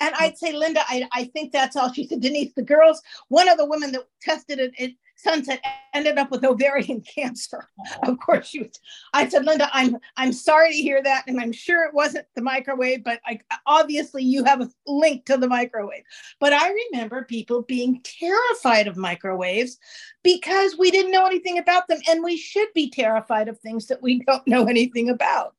And 0.03 0.15
I'd 0.19 0.39
say, 0.39 0.53
Linda, 0.53 0.81
I, 0.89 1.07
I 1.13 1.25
think 1.25 1.53
that's 1.53 1.77
all. 1.77 1.93
She 1.93 2.07
said, 2.07 2.21
Denise, 2.21 2.53
the 2.55 2.63
girls, 2.63 3.03
one 3.29 3.49
of 3.49 3.59
the 3.59 3.67
women 3.67 3.93
that 3.93 4.07
tested 4.23 4.59
it, 4.59 4.73
it 4.79 4.93
Sunset 5.23 5.62
ended 5.95 6.19
up 6.19 6.31
with 6.31 6.45
ovarian 6.45 7.00
cancer. 7.15 7.69
Of 8.05 8.19
course, 8.19 8.49
she 8.49 8.61
was. 8.61 8.81
I 9.12 9.29
said, 9.29 9.45
Linda, 9.45 9.69
I'm 9.73 9.97
I'm 10.17 10.33
sorry 10.33 10.73
to 10.73 10.83
hear 10.83 11.03
that, 11.03 11.25
and 11.27 11.41
I'm 11.41 11.53
sure 11.53 11.85
it 11.85 11.95
wasn't 11.95 12.27
the 12.35 12.43
microwave, 12.43 13.05
but 13.05 13.21
I, 13.27 13.41
obviously 13.67 14.23
you 14.23 14.45
have 14.45 14.61
a 14.61 14.71
link 14.87 15.27
to 15.27 15.37
the 15.37 15.49
microwave. 15.49 16.05
But 16.39 16.53
I 16.53 16.73
remember 16.93 17.25
people 17.25 17.62
being 17.62 18.03
terrified 18.03 18.89
of 18.89 18.97
microwaves 18.97 19.79
because 20.23 20.79
we 20.79 20.91
didn't 20.91 21.12
know 21.12 21.27
anything 21.27 21.59
about 21.59 21.89
them, 21.89 22.00
and 22.09 22.25
we 22.25 22.37
should 22.37 22.69
be 22.75 22.91
terrified 22.91 23.49
of 23.49 23.59
things 23.59 23.87
that 23.89 24.03
we 24.03 24.21
don't 24.21 24.47
know 24.47 24.65
anything 24.67 25.11
about. 25.11 25.55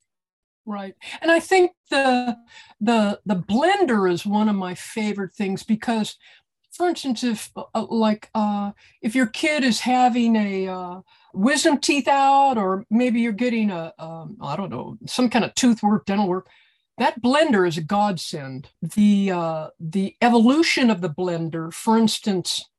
Right, 0.65 0.96
and 1.22 1.32
I 1.32 1.39
think 1.39 1.72
the 1.89 2.38
the 2.80 3.20
the 3.25 3.36
blender 3.36 4.12
is 4.12 4.25
one 4.25 4.48
of 4.48 4.56
my 4.56 4.75
favorite 4.75 5.34
things 5.34 5.63
because 5.63 6.18
for 6.72 6.88
instance, 6.88 7.24
if 7.24 7.51
uh, 7.56 7.86
like 7.90 8.30
uh, 8.34 8.72
if 9.01 9.13
your 9.13 9.28
kid 9.28 9.63
is 9.63 9.82
having 9.82 10.36
a 10.36 10.68
uh, 10.68 11.01
wisdom 11.34 11.78
teeth 11.78 12.08
out, 12.08 12.58
or 12.58 12.86
maybe 12.90 13.20
you're 13.20 13.34
getting 13.34 13.70
a 13.72 13.94
um, 14.00 14.38
I 14.42 14.56
don't 14.56 14.70
know 14.70 14.98
some 15.06 15.30
kind 15.30 15.44
of 15.44 15.54
tooth 15.56 15.84
work, 15.84 16.06
dental 16.06 16.28
work, 16.28 16.48
that 16.98 17.22
blender 17.22 17.68
is 17.68 17.78
a 17.78 17.82
godsend. 17.82 18.70
The 18.82 19.32
uh, 19.32 19.68
the 19.80 20.16
evolution 20.22 20.90
of 20.90 21.01
the 21.01 21.10
blender, 21.10 21.74
for 21.74 21.98
instance, 21.98 22.70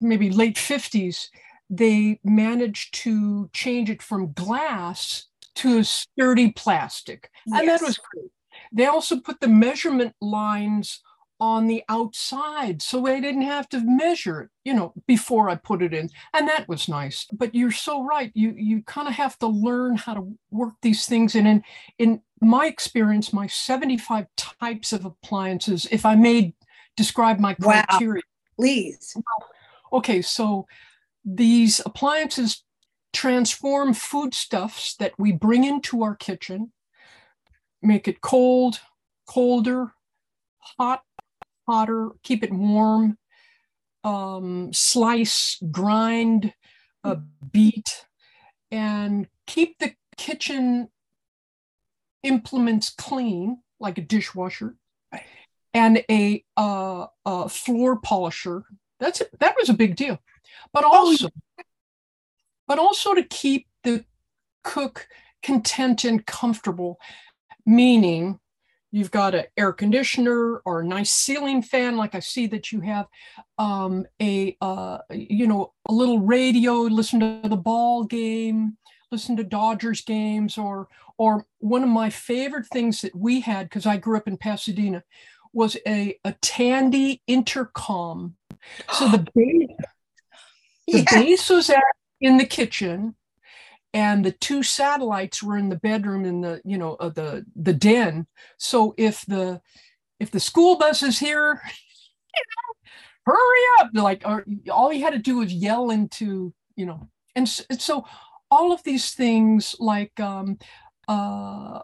maybe 0.00 0.30
late 0.30 0.58
fifties, 0.58 1.30
they 1.70 2.20
managed 2.22 2.94
to 3.02 3.48
change 3.54 3.88
it 3.88 4.02
from 4.02 4.32
glass 4.32 5.26
to 5.56 5.78
a 5.78 5.84
sturdy 5.84 6.52
plastic, 6.52 7.30
yes. 7.46 7.60
and 7.60 7.68
that 7.68 7.80
was 7.80 7.98
great. 7.98 8.30
They 8.72 8.86
also 8.86 9.20
put 9.20 9.40
the 9.40 9.48
measurement 9.48 10.14
lines 10.20 11.00
on 11.38 11.66
the 11.66 11.84
outside 11.88 12.80
so 12.80 13.06
I 13.06 13.20
didn't 13.20 13.42
have 13.42 13.68
to 13.68 13.80
measure 13.84 14.42
it, 14.42 14.50
you 14.64 14.72
know, 14.72 14.94
before 15.06 15.50
I 15.50 15.56
put 15.56 15.82
it 15.82 15.92
in. 15.92 16.08
And 16.32 16.48
that 16.48 16.66
was 16.66 16.88
nice. 16.88 17.26
But 17.30 17.54
you're 17.54 17.70
so 17.70 18.04
right. 18.04 18.32
You 18.34 18.54
you 18.56 18.82
kind 18.82 19.08
of 19.08 19.14
have 19.14 19.38
to 19.40 19.46
learn 19.46 19.96
how 19.96 20.14
to 20.14 20.38
work 20.50 20.74
these 20.82 21.06
things 21.06 21.34
in. 21.34 21.46
And 21.46 21.62
in 21.98 22.22
my 22.40 22.66
experience, 22.66 23.32
my 23.32 23.46
75 23.46 24.26
types 24.36 24.92
of 24.92 25.04
appliances, 25.04 25.86
if 25.90 26.06
I 26.06 26.14
may 26.14 26.54
describe 26.96 27.38
my 27.38 27.54
criteria. 27.54 28.22
Wow. 28.22 28.56
Please. 28.56 29.16
Okay, 29.92 30.22
so 30.22 30.66
these 31.24 31.80
appliances 31.84 32.64
transform 33.12 33.94
foodstuffs 33.94 34.96
that 34.96 35.12
we 35.18 35.32
bring 35.32 35.64
into 35.64 36.02
our 36.02 36.14
kitchen, 36.14 36.72
make 37.82 38.08
it 38.08 38.20
cold, 38.20 38.80
colder, 39.26 39.92
hot, 40.58 41.02
hotter, 41.66 42.10
keep 42.22 42.42
it 42.42 42.52
warm, 42.52 43.18
um, 44.04 44.72
slice, 44.72 45.58
grind, 45.70 46.52
uh, 47.04 47.16
beat, 47.52 48.06
and 48.70 49.26
keep 49.46 49.78
the 49.78 49.94
kitchen 50.16 50.88
implements 52.22 52.90
clean, 52.90 53.58
like 53.78 53.98
a 53.98 54.02
dishwasher, 54.02 54.76
and 55.74 56.02
a, 56.10 56.44
uh, 56.56 57.06
a 57.24 57.48
floor 57.48 58.00
polisher. 58.00 58.64
That's 58.98 59.20
it. 59.20 59.30
That 59.40 59.54
was 59.58 59.68
a 59.68 59.74
big 59.74 59.96
deal. 59.96 60.18
But 60.72 60.84
oh, 60.84 60.92
also, 60.92 61.28
but 62.66 62.78
also 62.78 63.14
to 63.14 63.22
keep 63.22 63.66
the 63.84 64.04
cook 64.64 65.06
content 65.42 66.04
and 66.04 66.24
comfortable, 66.26 66.98
meaning 67.66 68.38
you've 68.92 69.10
got 69.10 69.34
an 69.34 69.44
air 69.56 69.72
conditioner 69.72 70.58
or 70.64 70.80
a 70.80 70.84
nice 70.84 71.10
ceiling 71.10 71.60
fan 71.60 71.96
like 71.96 72.14
i 72.14 72.20
see 72.20 72.46
that 72.46 72.72
you 72.72 72.80
have 72.80 73.06
um, 73.58 74.06
a 74.22 74.56
uh, 74.60 74.98
you 75.10 75.46
know 75.46 75.72
a 75.88 75.92
little 75.92 76.20
radio 76.20 76.74
listen 76.82 77.20
to 77.20 77.48
the 77.48 77.56
ball 77.56 78.04
game 78.04 78.76
listen 79.10 79.36
to 79.36 79.44
dodgers 79.44 80.00
games 80.00 80.56
or 80.56 80.88
or 81.18 81.46
one 81.58 81.82
of 81.82 81.88
my 81.88 82.10
favorite 82.10 82.66
things 82.66 83.00
that 83.02 83.14
we 83.14 83.40
had 83.40 83.68
because 83.68 83.86
i 83.86 83.96
grew 83.96 84.16
up 84.16 84.28
in 84.28 84.36
pasadena 84.36 85.02
was 85.52 85.76
a, 85.86 86.18
a 86.24 86.32
tandy 86.42 87.22
intercom 87.26 88.36
so 88.92 89.08
the 89.08 89.18
base 89.34 89.68
the 90.86 90.98
yes. 90.98 91.14
base 91.14 91.50
was 91.50 91.70
at, 91.70 91.82
in 92.20 92.36
the 92.36 92.46
kitchen 92.46 93.14
and 93.96 94.22
the 94.22 94.32
two 94.32 94.62
satellites 94.62 95.42
were 95.42 95.56
in 95.56 95.70
the 95.70 95.76
bedroom 95.76 96.26
in 96.26 96.42
the 96.42 96.60
you 96.66 96.76
know 96.76 96.96
uh, 96.96 97.08
the 97.08 97.46
the 97.56 97.72
den. 97.72 98.26
So 98.58 98.94
if 98.98 99.24
the 99.24 99.62
if 100.20 100.30
the 100.30 100.38
school 100.38 100.76
bus 100.76 101.02
is 101.02 101.18
here 101.18 101.62
hurry 103.26 103.64
up. 103.80 103.88
Like 103.94 104.22
or, 104.26 104.44
all 104.70 104.90
he 104.90 105.00
had 105.00 105.14
to 105.14 105.18
do 105.18 105.38
was 105.38 105.52
yell 105.52 105.90
into 105.90 106.52
you 106.76 106.84
know 106.84 107.08
and, 107.34 107.48
and 107.70 107.80
so 107.80 108.04
all 108.50 108.70
of 108.70 108.82
these 108.84 109.12
things 109.12 109.74
like 109.80 110.20
um, 110.20 110.58
uh, 111.08 111.80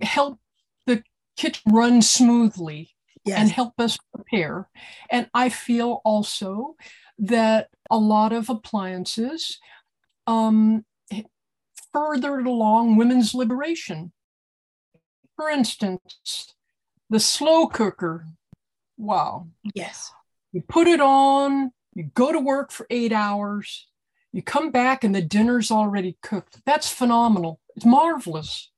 help 0.00 0.40
the 0.86 1.02
kitchen 1.36 1.72
run 1.74 2.00
smoothly 2.00 2.90
yes. 3.26 3.38
and 3.38 3.50
help 3.50 3.74
us 3.78 3.98
prepare. 4.14 4.70
And 5.10 5.28
i 5.34 5.50
feel 5.50 6.00
also 6.06 6.74
that 7.18 7.68
a 7.90 7.98
lot 7.98 8.32
of 8.32 8.48
appliances 8.48 9.58
um, 10.26 10.86
furthered 11.92 12.46
along 12.46 12.96
women's 12.96 13.34
liberation. 13.34 14.12
For 15.36 15.48
instance, 15.48 16.54
the 17.08 17.20
slow 17.20 17.66
cooker. 17.66 18.26
Wow. 18.96 19.48
Yes. 19.74 20.12
You 20.52 20.62
put 20.62 20.86
it 20.86 21.00
on, 21.00 21.72
you 21.94 22.10
go 22.14 22.32
to 22.32 22.38
work 22.38 22.70
for 22.72 22.86
eight 22.90 23.12
hours, 23.12 23.88
you 24.32 24.42
come 24.42 24.70
back 24.70 25.02
and 25.04 25.14
the 25.14 25.22
dinner's 25.22 25.70
already 25.70 26.16
cooked. 26.22 26.60
That's 26.64 26.90
phenomenal. 26.90 27.60
It's 27.76 27.86
marvelous. 27.86 28.70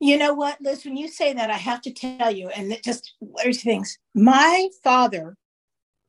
You 0.00 0.18
know 0.18 0.34
what, 0.34 0.60
Liz, 0.60 0.84
when 0.84 0.96
you 0.96 1.08
say 1.08 1.32
that, 1.32 1.50
I 1.50 1.56
have 1.56 1.80
to 1.82 1.92
tell 1.92 2.30
you, 2.30 2.48
and 2.50 2.70
it 2.70 2.84
just 2.84 3.14
there's 3.42 3.62
things. 3.62 3.98
My 4.14 4.68
father 4.84 5.36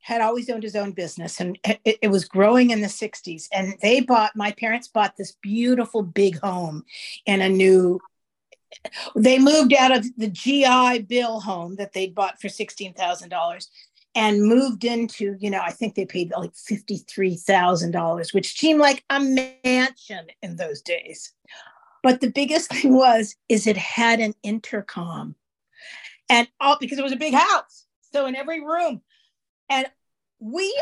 had 0.07 0.21
always 0.21 0.49
owned 0.49 0.63
his 0.63 0.77
own 0.77 0.93
business 0.93 1.41
and 1.41 1.59
it, 1.65 1.99
it, 2.01 2.07
was 2.07 2.23
growing 2.23 2.69
in 2.69 2.79
the 2.79 2.87
60s 2.87 3.49
and 3.51 3.73
they 3.81 3.99
bought 3.99 4.31
my 4.37 4.53
parents 4.53 4.87
bought 4.87 5.17
this 5.17 5.33
beautiful 5.41 6.01
big 6.01 6.39
home 6.39 6.85
in 7.25 7.41
a 7.41 7.49
new 7.49 7.99
they 9.17 9.37
moved 9.37 9.73
out 9.73 9.95
of 9.95 10.05
the 10.15 10.29
gi 10.29 10.99
bill 11.09 11.41
home 11.41 11.75
that 11.75 11.91
they'd 11.91 12.15
bought 12.15 12.39
for 12.39 12.47
$16000 12.47 13.67
and 14.15 14.43
moved 14.43 14.85
into 14.85 15.35
you 15.41 15.49
know 15.49 15.59
i 15.61 15.71
think 15.71 15.93
they 15.93 16.05
paid 16.05 16.31
like 16.37 16.53
$53000 16.53 18.33
which 18.33 18.57
seemed 18.57 18.79
like 18.79 19.03
a 19.09 19.19
mansion 19.19 20.27
in 20.41 20.55
those 20.55 20.81
days. 20.81 21.33
But 22.01 22.21
the 22.21 22.31
biggest 22.31 22.71
thing 22.71 22.95
was 22.95 23.35
is 23.49 23.67
it 23.67 23.75
had 23.75 24.21
an 24.21 24.35
intercom. 24.41 25.35
And 26.29 26.47
all 26.61 26.77
because 26.79 26.97
it 26.97 27.03
was 27.03 27.11
a 27.11 27.17
big 27.17 27.33
house 27.33 27.85
so 28.13 28.25
in 28.25 28.35
every 28.35 28.61
room 28.61 29.01
and 29.69 29.87
we 30.39 30.74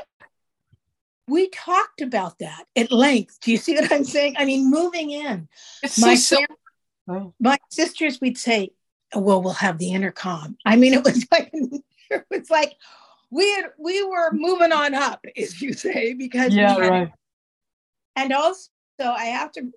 we 1.28 1.50
talked 1.50 2.02
about 2.02 2.40
that 2.40 2.66
at 2.76 2.92
length. 2.92 3.40
Do 3.42 3.52
you 3.52 3.58
see 3.58 3.76
what 3.76 3.92
I'm 3.92 4.04
saying? 4.04 4.36
I 4.38 4.46
mean, 4.46 4.70
moving 4.70 5.12
in, 5.12 5.48
it's 5.82 6.00
my 6.00 6.16
so 6.16 6.38
oh. 7.08 7.34
my 7.40 7.58
sisters, 7.72 8.22
we'd 8.22 8.38
say, 8.38 8.72
"Well, 9.16 9.42
we'll 9.42 9.54
have 9.54 9.78
the 9.78 9.92
intercom." 9.92 10.58
I 10.66 10.76
mean, 10.76 10.94
it 10.94 11.04
was 11.04 11.26
like 11.32 11.52
it 11.54 12.26
was 12.30 12.50
like 12.50 12.74
we 13.32 13.52
had, 13.54 13.66
we 13.80 14.04
were 14.04 14.32
moving 14.32 14.72
on 14.72 14.94
up, 14.94 15.26
as 15.38 15.62
you 15.62 15.74
say, 15.74 16.14
because 16.14 16.54
yeah, 16.54 16.78
right. 16.78 17.12
And 18.16 18.32
also, 18.32 18.70
I 19.00 19.26
have 19.26 19.52
to 19.54 19.72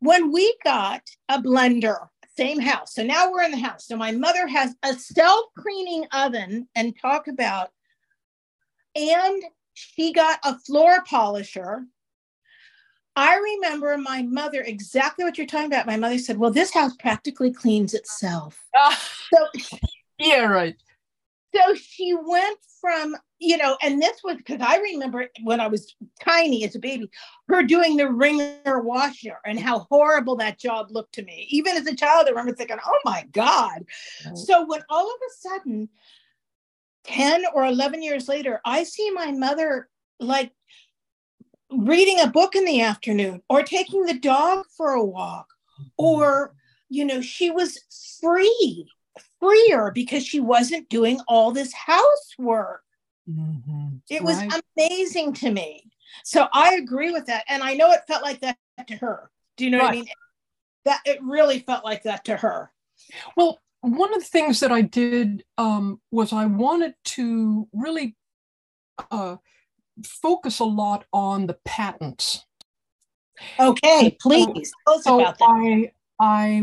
when 0.00 0.32
we 0.32 0.56
got 0.64 1.02
a 1.28 1.40
blender, 1.40 2.08
same 2.36 2.60
house. 2.60 2.94
So 2.94 3.02
now 3.02 3.30
we're 3.30 3.42
in 3.42 3.50
the 3.50 3.58
house. 3.58 3.86
So 3.86 3.96
my 3.96 4.12
mother 4.12 4.46
has 4.46 4.74
a 4.82 4.94
self 4.94 5.46
cleaning 5.56 6.06
oven, 6.12 6.68
and 6.74 6.94
talk 7.00 7.28
about 7.28 7.70
and 8.98 9.42
she 9.74 10.12
got 10.12 10.40
a 10.44 10.58
floor 10.58 11.04
polisher. 11.04 11.84
I 13.14 13.36
remember 13.36 13.96
my 13.98 14.22
mother 14.22 14.62
exactly 14.62 15.24
what 15.24 15.38
you're 15.38 15.46
talking 15.46 15.66
about. 15.66 15.86
My 15.86 15.96
mother 15.96 16.18
said, 16.18 16.38
"Well, 16.38 16.50
this 16.50 16.72
house 16.72 16.94
practically 16.96 17.52
cleans 17.52 17.94
itself." 17.94 18.64
Ah, 18.76 19.00
so 19.32 19.48
yeah, 20.18 20.44
right. 20.44 20.76
So 21.54 21.74
she 21.74 22.14
went 22.14 22.58
from 22.80 23.16
you 23.40 23.56
know, 23.56 23.76
and 23.82 24.02
this 24.02 24.20
was 24.24 24.36
because 24.36 24.60
I 24.60 24.78
remember 24.78 25.28
when 25.44 25.60
I 25.60 25.68
was 25.68 25.94
tiny 26.20 26.64
as 26.64 26.74
a 26.74 26.80
baby, 26.80 27.08
her 27.48 27.62
doing 27.62 27.96
the 27.96 28.08
wringer 28.08 28.80
washer 28.80 29.38
and 29.44 29.60
how 29.60 29.80
horrible 29.90 30.34
that 30.36 30.58
job 30.58 30.88
looked 30.90 31.14
to 31.14 31.22
me. 31.22 31.46
Even 31.50 31.76
as 31.76 31.86
a 31.86 31.94
child, 31.94 32.26
I 32.26 32.30
remember 32.30 32.54
thinking, 32.54 32.78
"Oh 32.84 32.98
my 33.04 33.24
god!" 33.32 33.84
Right. 34.26 34.36
So 34.36 34.66
when 34.66 34.82
all 34.88 35.06
of 35.06 35.20
a 35.20 35.48
sudden 35.48 35.88
10 37.04 37.44
or 37.54 37.64
11 37.64 38.02
years 38.02 38.28
later, 38.28 38.60
I 38.64 38.82
see 38.84 39.10
my 39.10 39.32
mother 39.32 39.88
like 40.20 40.52
reading 41.70 42.20
a 42.20 42.26
book 42.26 42.54
in 42.54 42.64
the 42.64 42.80
afternoon 42.80 43.42
or 43.48 43.62
taking 43.62 44.04
the 44.04 44.18
dog 44.18 44.64
for 44.76 44.92
a 44.92 45.04
walk 45.04 45.46
or 45.96 46.54
you 46.88 47.04
know 47.04 47.20
she 47.20 47.50
was 47.50 47.78
free 48.20 48.88
freer 49.38 49.90
because 49.92 50.24
she 50.24 50.40
wasn't 50.40 50.88
doing 50.88 51.20
all 51.28 51.52
this 51.52 51.72
housework 51.72 52.82
mm-hmm. 53.28 53.88
it 54.08 54.22
was 54.22 54.36
right. 54.38 54.62
amazing 54.76 55.32
to 55.32 55.50
me 55.50 55.84
so 56.24 56.48
i 56.52 56.74
agree 56.74 57.10
with 57.10 57.26
that 57.26 57.44
and 57.48 57.62
i 57.62 57.74
know 57.74 57.90
it 57.90 58.00
felt 58.08 58.22
like 58.22 58.40
that 58.40 58.56
to 58.86 58.96
her 58.96 59.30
do 59.56 59.64
you 59.64 59.70
know 59.70 59.78
right. 59.78 59.84
what 59.84 59.92
i 59.92 59.96
mean 59.96 60.08
that 60.84 61.00
it 61.04 61.22
really 61.22 61.58
felt 61.58 61.84
like 61.84 62.02
that 62.02 62.24
to 62.24 62.36
her 62.36 62.72
well 63.36 63.58
one 63.80 64.12
of 64.12 64.20
the 64.20 64.26
things 64.28 64.60
that 64.60 64.72
I 64.72 64.82
did 64.82 65.44
um, 65.56 66.00
was 66.10 66.32
I 66.32 66.46
wanted 66.46 66.94
to 67.04 67.68
really 67.72 68.16
uh, 69.10 69.36
focus 70.04 70.58
a 70.58 70.64
lot 70.64 71.04
on 71.12 71.46
the 71.46 71.58
patents. 71.64 72.44
Okay, 73.58 74.16
please 74.20 74.72
so, 74.88 75.00
so 75.00 75.20
about 75.20 75.38
that. 75.38 75.44
I 75.48 75.92
I 76.18 76.62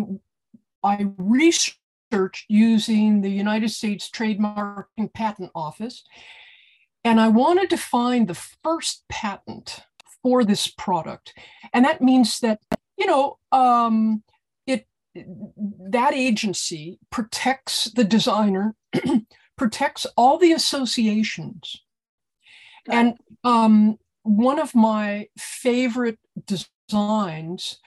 I 0.84 1.08
researched 1.18 2.46
using 2.50 3.22
the 3.22 3.30
United 3.30 3.70
States 3.70 4.10
Trademark 4.10 4.90
and 4.98 5.14
Patent 5.14 5.52
Office, 5.56 6.04
and 7.06 7.22
I 7.22 7.30
wanted 7.30 7.70
to 7.70 7.78
find 7.78 8.28
the 8.28 8.36
first 8.36 9.06
patent 9.08 9.80
for 10.22 10.44
this 10.44 10.68
product, 10.68 11.34
and 11.74 11.86
that 11.86 12.02
means 12.02 12.42
that 12.42 12.60
you 12.98 13.06
know 13.06 13.38
um, 13.54 14.22
that 15.16 16.14
agency 16.14 17.00
protects 17.10 17.86
the 17.86 18.04
designer, 18.04 18.76
protects 19.58 20.06
all 20.18 20.38
the 20.38 20.52
associations. 20.52 21.82
And 22.88 23.18
um, 23.44 23.98
one 24.24 24.60
of 24.60 24.76
my 24.76 25.28
favorite 25.38 26.20
designs 26.46 27.80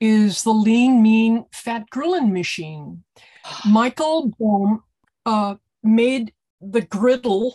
is 0.00 0.42
the 0.42 0.52
lean, 0.52 1.02
mean, 1.02 1.44
fat 1.52 1.88
grilling 1.90 2.32
machine. 2.32 3.04
Michael 3.68 4.32
Boehm 4.38 4.82
uh, 5.26 5.56
made 5.82 6.32
the 6.60 6.80
griddle 6.80 7.54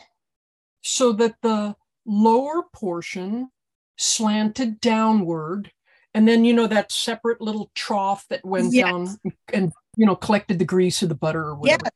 so 0.81 1.11
that 1.13 1.35
the 1.41 1.75
lower 2.05 2.63
portion 2.73 3.49
slanted 3.97 4.79
downward 4.79 5.71
and 6.15 6.27
then 6.27 6.45
you 6.45 6.53
know 6.53 6.65
that 6.65 6.91
separate 6.91 7.41
little 7.41 7.69
trough 7.75 8.25
that 8.29 8.43
went 8.43 8.73
yes. 8.73 8.85
down 8.85 9.17
and 9.53 9.71
you 9.97 10.05
know 10.05 10.15
collected 10.15 10.57
the 10.57 10.65
grease 10.65 11.03
or 11.03 11.07
the 11.07 11.13
butter 11.13 11.43
or 11.43 11.55
whatever 11.55 11.83
yeah. 11.83 11.89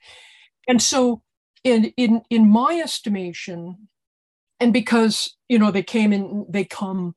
and 0.67 0.81
so 0.81 1.23
in 1.63 1.85
in 1.97 2.21
in 2.29 2.47
my 2.47 2.79
estimation 2.83 3.87
and 4.59 4.73
because 4.73 5.35
you 5.47 5.57
know 5.57 5.71
they 5.71 5.81
came 5.81 6.13
in 6.13 6.45
they 6.49 6.65
come 6.65 7.15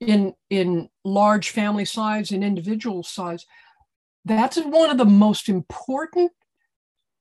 in 0.00 0.32
in 0.48 0.88
large 1.04 1.50
family 1.50 1.84
size 1.84 2.30
and 2.30 2.44
individual 2.44 3.02
size 3.02 3.44
that's 4.24 4.56
one 4.56 4.90
of 4.90 4.98
the 4.98 5.04
most 5.04 5.48
important 5.48 6.30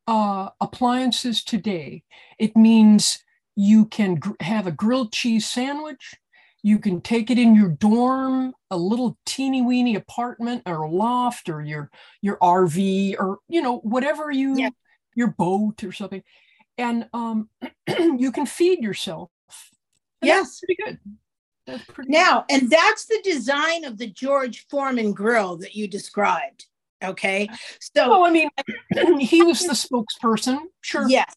uh, 0.08 0.50
appliances 0.62 1.44
today 1.44 2.04
it 2.38 2.56
means 2.56 3.24
you 3.56 3.86
can 3.86 4.16
gr- 4.16 4.34
have 4.42 4.68
a 4.68 4.72
grilled 4.72 5.12
cheese 5.12 5.50
sandwich 5.50 6.16
you 6.66 6.80
can 6.80 7.00
take 7.00 7.30
it 7.30 7.38
in 7.38 7.54
your 7.54 7.70
dorm, 7.70 8.52
a 8.72 8.76
little 8.76 9.20
teeny 9.24 9.62
weeny 9.62 9.94
apartment 9.94 10.64
or 10.66 10.82
a 10.82 10.90
loft 10.90 11.48
or 11.48 11.62
your 11.62 11.92
your 12.24 12.38
RV 12.38 13.18
or 13.20 13.38
you 13.48 13.62
know 13.62 13.78
whatever 13.78 14.32
you 14.32 14.58
yeah. 14.58 14.70
your 15.14 15.28
boat 15.28 15.84
or 15.84 15.92
something, 15.92 16.24
and 16.80 17.08
um, 17.14 17.50
you 17.88 18.32
can 18.32 18.48
feed 18.48 18.82
yourself. 18.82 19.30
And 20.24 20.28
yes, 20.28 20.60
pretty 20.60 20.82
good. 20.84 21.00
That's 21.68 21.84
pretty 21.86 22.12
now, 22.12 22.46
good. 22.50 22.64
and 22.64 22.72
that's 22.72 23.06
the 23.06 23.22
design 23.24 23.84
of 23.84 24.00
the 24.00 24.08
George 24.08 24.66
Foreman 24.68 25.14
grill 25.14 25.58
that 25.58 25.76
you 25.76 25.88
described. 25.88 26.66
Okay, 27.04 27.48
so 27.80 28.12
oh, 28.12 28.26
I 28.26 28.32
mean, 28.32 28.50
he 29.20 29.44
was 29.44 29.60
the 29.60 29.74
spokesperson. 29.74 30.62
Sure. 30.82 31.08
Yes. 31.08 31.32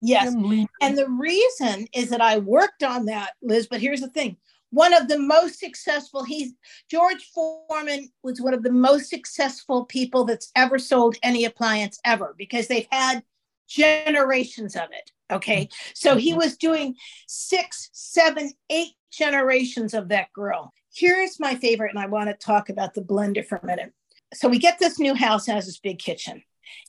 Yes. 0.00 0.34
And 0.80 0.96
the 0.96 1.10
reason 1.10 1.86
is 1.92 2.08
that 2.08 2.22
I 2.22 2.38
worked 2.38 2.82
on 2.82 3.04
that, 3.04 3.32
Liz, 3.42 3.66
but 3.70 3.82
here's 3.82 4.00
the 4.00 4.08
thing 4.08 4.38
one 4.70 4.94
of 4.94 5.08
the 5.08 5.18
most 5.18 5.58
successful 5.58 6.24
he's 6.24 6.52
george 6.90 7.30
foreman 7.34 8.08
was 8.22 8.40
one 8.40 8.54
of 8.54 8.62
the 8.62 8.72
most 8.72 9.10
successful 9.10 9.84
people 9.84 10.24
that's 10.24 10.50
ever 10.56 10.78
sold 10.78 11.16
any 11.22 11.44
appliance 11.44 11.98
ever 12.04 12.34
because 12.38 12.68
they've 12.68 12.88
had 12.90 13.22
generations 13.68 14.74
of 14.74 14.88
it 14.92 15.10
okay? 15.30 15.68
So 15.94 16.16
he 16.16 16.30
mm-hmm. 16.30 16.38
was 16.38 16.56
doing 16.56 16.96
six 17.26 17.90
seven 17.92 18.50
eight 18.68 18.92
generations 19.12 19.94
of 19.94 20.08
that 20.08 20.32
grill. 20.32 20.72
Here's 20.92 21.40
my 21.40 21.54
favorite 21.54 21.90
and 21.90 21.98
i 21.98 22.06
want 22.06 22.28
to 22.28 22.34
talk 22.34 22.68
about 22.68 22.94
the 22.94 23.02
blender 23.02 23.44
for 23.46 23.56
a 23.56 23.66
minute. 23.66 23.92
So 24.34 24.48
we 24.48 24.58
get 24.58 24.78
this 24.78 24.98
new 24.98 25.14
house 25.14 25.46
has 25.46 25.66
this 25.66 25.78
big 25.78 25.98
kitchen 25.98 26.42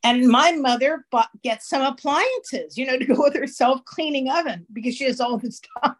and 0.03 0.27
my 0.27 0.51
mother 0.51 1.05
bought, 1.11 1.29
gets 1.43 1.67
some 1.67 1.81
appliances 1.81 2.77
you 2.77 2.85
know 2.85 2.97
to 2.97 3.05
go 3.05 3.15
with 3.17 3.35
her 3.35 3.47
self-cleaning 3.47 4.29
oven 4.29 4.65
because 4.71 4.95
she 4.95 5.05
has 5.05 5.19
all 5.19 5.37
this 5.37 5.61
time. 5.83 5.95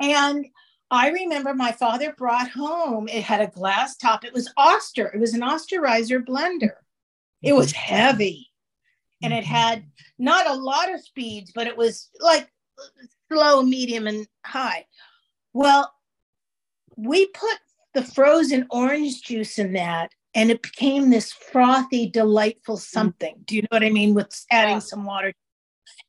And 0.00 0.46
I 0.90 1.10
remember 1.10 1.54
my 1.54 1.72
father 1.72 2.14
brought 2.16 2.50
home, 2.50 3.08
it 3.08 3.22
had 3.22 3.40
a 3.40 3.48
glass 3.48 3.96
top. 3.96 4.24
It 4.24 4.32
was 4.32 4.52
Oster, 4.56 5.08
it 5.08 5.20
was 5.20 5.34
an 5.34 5.42
Osterizer 5.42 6.24
blender. 6.24 6.72
It 7.42 7.52
was 7.52 7.72
mm-hmm. 7.72 7.94
heavy 7.94 8.48
and 9.22 9.32
it 9.32 9.44
had 9.44 9.84
not 10.18 10.48
a 10.48 10.54
lot 10.54 10.92
of 10.92 11.00
speeds, 11.00 11.52
but 11.54 11.66
it 11.66 11.76
was 11.76 12.08
like 12.20 12.48
slow, 13.30 13.62
medium, 13.62 14.06
and 14.06 14.26
high. 14.44 14.86
Well, 15.52 15.92
we 16.96 17.26
put 17.26 17.58
the 17.94 18.02
frozen 18.02 18.66
orange 18.70 19.22
juice 19.22 19.58
in 19.58 19.72
that 19.74 20.10
and 20.34 20.50
it 20.50 20.62
became 20.62 21.10
this 21.10 21.32
frothy, 21.32 22.08
delightful 22.08 22.76
mm. 22.76 22.80
something. 22.80 23.36
Do 23.44 23.56
you 23.56 23.62
know 23.62 23.68
what 23.70 23.84
I 23.84 23.90
mean? 23.90 24.14
With 24.14 24.32
adding 24.50 24.74
yeah. 24.74 24.80
some 24.80 25.04
water 25.04 25.32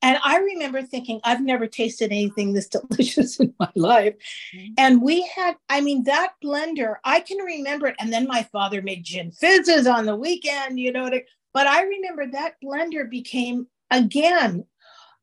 and 0.01 0.17
I 0.23 0.37
remember 0.37 0.81
thinking, 0.81 1.19
I've 1.23 1.41
never 1.41 1.67
tasted 1.67 2.11
anything 2.11 2.53
this 2.53 2.67
delicious 2.89 3.39
in 3.39 3.53
my 3.59 3.69
life. 3.75 4.15
Mm-hmm. 4.55 4.73
And 4.77 5.01
we 5.01 5.29
had, 5.35 5.55
I 5.67 5.81
mean, 5.81 6.03
that 6.03 6.33
blender, 6.43 6.95
I 7.03 7.19
can 7.19 7.37
remember 7.39 7.87
it. 7.87 7.95
And 7.99 8.11
then 8.11 8.27
my 8.27 8.43
father 8.51 8.81
made 8.81 9.03
gin 9.03 9.31
fizzes 9.31 9.87
on 9.87 10.05
the 10.05 10.15
weekend, 10.15 10.79
you 10.79 10.91
know, 10.91 11.09
but 11.53 11.67
I 11.67 11.83
remember 11.83 12.27
that 12.31 12.55
blender 12.63 13.09
became, 13.09 13.67
again, 13.91 14.65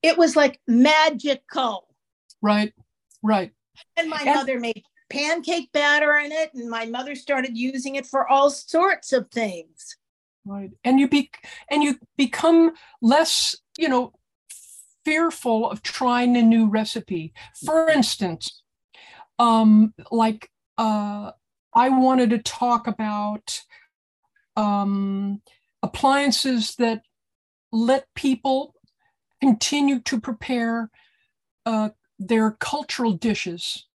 it 0.03 0.19
was 0.19 0.37
like 0.37 0.61
magical. 0.67 1.89
Right, 2.43 2.75
right. 3.23 3.53
And 3.97 4.11
my 4.11 4.19
and- 4.19 4.35
mother 4.35 4.61
made 4.61 4.83
pancake 5.09 5.71
batter 5.73 6.17
in 6.19 6.33
it, 6.33 6.51
and 6.55 6.69
my 6.69 6.85
mother 6.85 7.15
started 7.15 7.57
using 7.57 7.95
it 7.95 8.07
for 8.07 8.29
all 8.29 8.51
sorts 8.51 9.13
of 9.13 9.31
things. 9.31 9.97
Right. 10.45 10.71
And 10.85 11.01
you 11.01 11.09
be 11.09 11.31
and 11.69 11.83
you 11.83 11.99
become 12.17 12.73
less, 13.03 13.57
you 13.79 13.89
know, 13.89 14.13
fearful 15.07 15.71
of 15.71 15.83
trying 15.83 16.37
a 16.37 16.43
new 16.43 16.69
recipe. 16.69 17.33
For 17.65 17.89
instance, 17.89 18.63
um, 19.39 19.95
like 20.11 20.51
uh, 20.77 21.31
I 21.73 21.89
wanted 21.91 22.31
to 22.31 22.39
talk 22.39 22.89
about 22.89 23.63
um, 24.57 25.43
appliances 25.81 26.75
that 26.77 27.03
let 27.71 28.07
people 28.17 28.75
continue 29.41 30.01
to 30.01 30.21
prepare 30.21 30.91
uh, 31.65 31.91
their 32.19 32.51
cultural 32.59 33.13
dishes, 33.13 33.87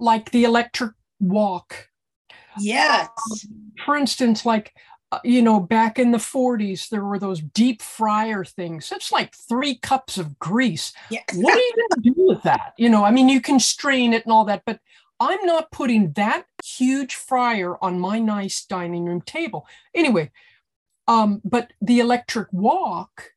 like 0.00 0.32
the 0.32 0.42
electric 0.42 0.92
wok. 1.20 1.90
Yes. 2.58 3.08
Um, 3.08 3.72
for 3.84 3.96
instance, 3.96 4.44
like 4.44 4.74
you 5.24 5.42
know, 5.42 5.58
back 5.58 5.98
in 5.98 6.12
the 6.12 6.18
40s, 6.18 6.88
there 6.88 7.04
were 7.04 7.18
those 7.18 7.40
deep 7.40 7.82
fryer 7.82 8.44
things. 8.44 8.92
It's 8.92 9.10
like 9.10 9.34
three 9.34 9.74
cups 9.76 10.18
of 10.18 10.38
grease. 10.38 10.92
Yes. 11.10 11.24
What 11.34 11.54
are 11.54 11.58
you 11.58 11.74
going 11.76 12.02
to 12.02 12.10
do 12.10 12.26
with 12.28 12.42
that? 12.42 12.74
You 12.76 12.88
know, 12.88 13.04
I 13.04 13.10
mean, 13.10 13.28
you 13.28 13.40
can 13.40 13.58
strain 13.58 14.12
it 14.12 14.24
and 14.24 14.32
all 14.32 14.44
that, 14.44 14.62
but 14.64 14.80
I'm 15.18 15.44
not 15.44 15.70
putting 15.70 16.12
that 16.12 16.44
huge 16.64 17.14
fryer 17.16 17.76
on 17.82 17.98
my 17.98 18.18
nice 18.18 18.64
dining 18.64 19.04
room 19.04 19.20
table. 19.20 19.66
Anyway, 19.94 20.30
um, 21.08 21.42
but 21.44 21.72
the 21.82 21.98
electric 22.00 22.48
wok 22.52 23.32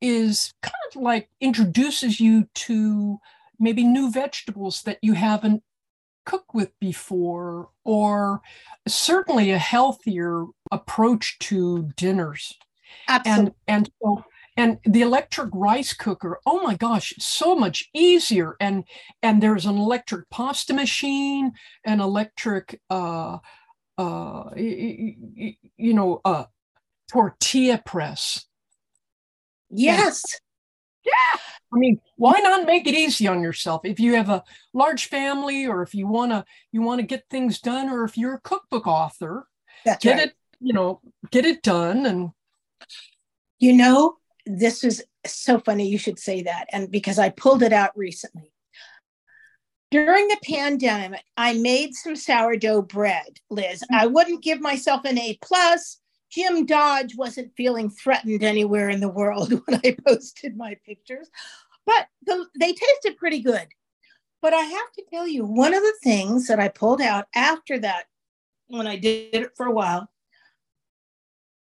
is 0.00 0.52
kind 0.62 0.74
of 0.90 1.00
like 1.00 1.28
introduces 1.40 2.18
you 2.18 2.48
to 2.54 3.18
maybe 3.58 3.84
new 3.84 4.10
vegetables 4.10 4.82
that 4.82 4.98
you 5.02 5.12
haven't 5.12 5.62
cooked 6.24 6.54
with 6.54 6.70
before, 6.80 7.68
or 7.84 8.40
certainly 8.86 9.50
a 9.50 9.58
healthier 9.58 10.46
approach 10.70 11.38
to 11.40 11.90
dinners. 11.96 12.52
Absolutely. 13.08 13.54
And 13.68 13.86
and 13.86 13.90
so 14.02 14.24
and 14.56 14.78
the 14.84 15.02
electric 15.02 15.50
rice 15.52 15.92
cooker 15.92 16.38
oh 16.46 16.62
my 16.62 16.74
gosh 16.74 17.12
so 17.18 17.54
much 17.54 17.88
easier 17.92 18.56
and 18.60 18.84
and 19.22 19.42
there's 19.42 19.66
an 19.66 19.76
electric 19.76 20.28
pasta 20.30 20.72
machine 20.72 21.52
an 21.84 22.00
electric 22.00 22.80
uh 22.90 23.38
uh 23.98 24.44
you, 24.56 25.54
you 25.76 25.94
know 25.94 26.20
uh 26.24 26.44
tortilla 27.10 27.80
press 27.84 28.46
yes 29.70 30.22
yeah 31.04 31.40
i 31.72 31.76
mean 31.76 32.00
why 32.16 32.38
not 32.40 32.66
make 32.66 32.86
it 32.86 32.94
easy 32.94 33.26
on 33.26 33.42
yourself 33.42 33.82
if 33.84 34.00
you 34.00 34.14
have 34.14 34.28
a 34.28 34.42
large 34.72 35.06
family 35.06 35.66
or 35.66 35.82
if 35.82 35.94
you 35.94 36.06
want 36.06 36.30
to 36.30 36.44
you 36.72 36.82
want 36.82 37.00
to 37.00 37.06
get 37.06 37.24
things 37.30 37.60
done 37.60 37.88
or 37.88 38.04
if 38.04 38.16
you're 38.16 38.34
a 38.34 38.40
cookbook 38.40 38.86
author 38.86 39.46
That's 39.84 40.02
get 40.02 40.18
right. 40.18 40.28
it 40.28 40.34
you 40.60 40.72
know 40.72 41.00
get 41.30 41.44
it 41.44 41.62
done 41.62 42.06
and 42.06 42.30
you 43.58 43.72
know 43.72 44.16
this 44.46 44.84
is 44.84 45.02
so 45.26 45.58
funny 45.58 45.88
you 45.88 45.98
should 45.98 46.18
say 46.18 46.42
that 46.42 46.66
and 46.72 46.90
because 46.90 47.18
i 47.18 47.28
pulled 47.28 47.62
it 47.62 47.72
out 47.72 47.96
recently 47.96 48.52
during 49.90 50.28
the 50.28 50.38
pandemic 50.42 51.22
i 51.36 51.54
made 51.54 51.94
some 51.94 52.16
sourdough 52.16 52.82
bread 52.82 53.38
liz 53.50 53.82
mm-hmm. 53.82 53.94
i 53.94 54.06
wouldn't 54.06 54.42
give 54.42 54.60
myself 54.60 55.04
an 55.04 55.18
a 55.18 55.38
plus 55.42 56.00
jim 56.34 56.66
dodge 56.66 57.16
wasn't 57.16 57.54
feeling 57.56 57.88
threatened 57.88 58.42
anywhere 58.42 58.88
in 58.88 59.00
the 59.00 59.08
world 59.08 59.52
when 59.66 59.80
i 59.84 59.96
posted 60.06 60.56
my 60.56 60.76
pictures 60.84 61.30
but 61.86 62.06
the, 62.26 62.46
they 62.58 62.72
tasted 62.72 63.16
pretty 63.16 63.40
good 63.40 63.66
but 64.42 64.52
i 64.52 64.60
have 64.60 64.92
to 64.92 65.04
tell 65.10 65.28
you 65.28 65.44
one 65.44 65.74
of 65.74 65.82
the 65.82 65.94
things 66.02 66.46
that 66.46 66.58
i 66.58 66.68
pulled 66.68 67.00
out 67.00 67.26
after 67.34 67.78
that 67.78 68.04
when 68.68 68.86
i 68.86 68.96
did 68.96 69.34
it 69.34 69.56
for 69.56 69.66
a 69.66 69.72
while 69.72 70.08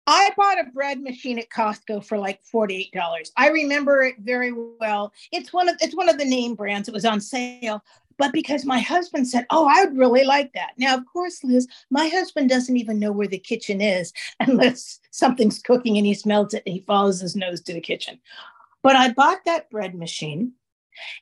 I 0.08 0.32
bought 0.36 0.60
a 0.60 0.69
bread 0.71 1.02
machine 1.02 1.38
at 1.39 1.50
Costco 1.50 2.04
for 2.04 2.17
like 2.17 2.41
$48. 2.43 2.91
I 3.38 3.50
remember 3.50 4.02
it 4.02 4.15
very 4.19 4.52
well. 4.52 5.13
It's 5.32 5.54
one 5.54 5.69
of 5.69 5.76
it's 5.80 5.95
one 5.95 6.10
of 6.10 6.17
the 6.17 6.26
name 6.26 6.56
brands. 6.56 6.88
It 6.88 6.93
was 6.93 7.06
on 7.06 7.21
sale. 7.21 7.84
But 8.17 8.34
because 8.34 8.65
my 8.65 8.80
husband 8.80 9.28
said, 9.28 9.45
Oh, 9.50 9.67
I 9.67 9.86
would 9.86 9.97
really 9.97 10.24
like 10.24 10.54
that. 10.54 10.71
Now, 10.78 10.95
of 10.95 11.06
course, 11.06 11.43
Liz, 11.43 11.67
my 11.89 12.08
husband 12.08 12.50
doesn't 12.50 12.78
even 12.78 13.00
know 13.00 13.12
where 13.12 13.28
the 13.28 13.39
kitchen 13.39 13.82
is 13.82 14.13
unless 14.39 15.00
something's 15.12 15.60
cooking 15.60 15.97
and 15.97 16.06
he 16.06 16.13
smells 16.13 16.54
it 16.54 16.63
and 16.65 16.74
he 16.74 16.82
follows 16.82 17.21
his 17.21 17.36
nose 17.36 17.62
to 17.62 17.74
the 17.74 17.82
kitchen. 17.82 18.19
But 18.84 18.95
I 18.95 19.12
bought 19.12 19.45
that 19.45 19.69
bread 19.69 19.95
machine. 19.95 20.54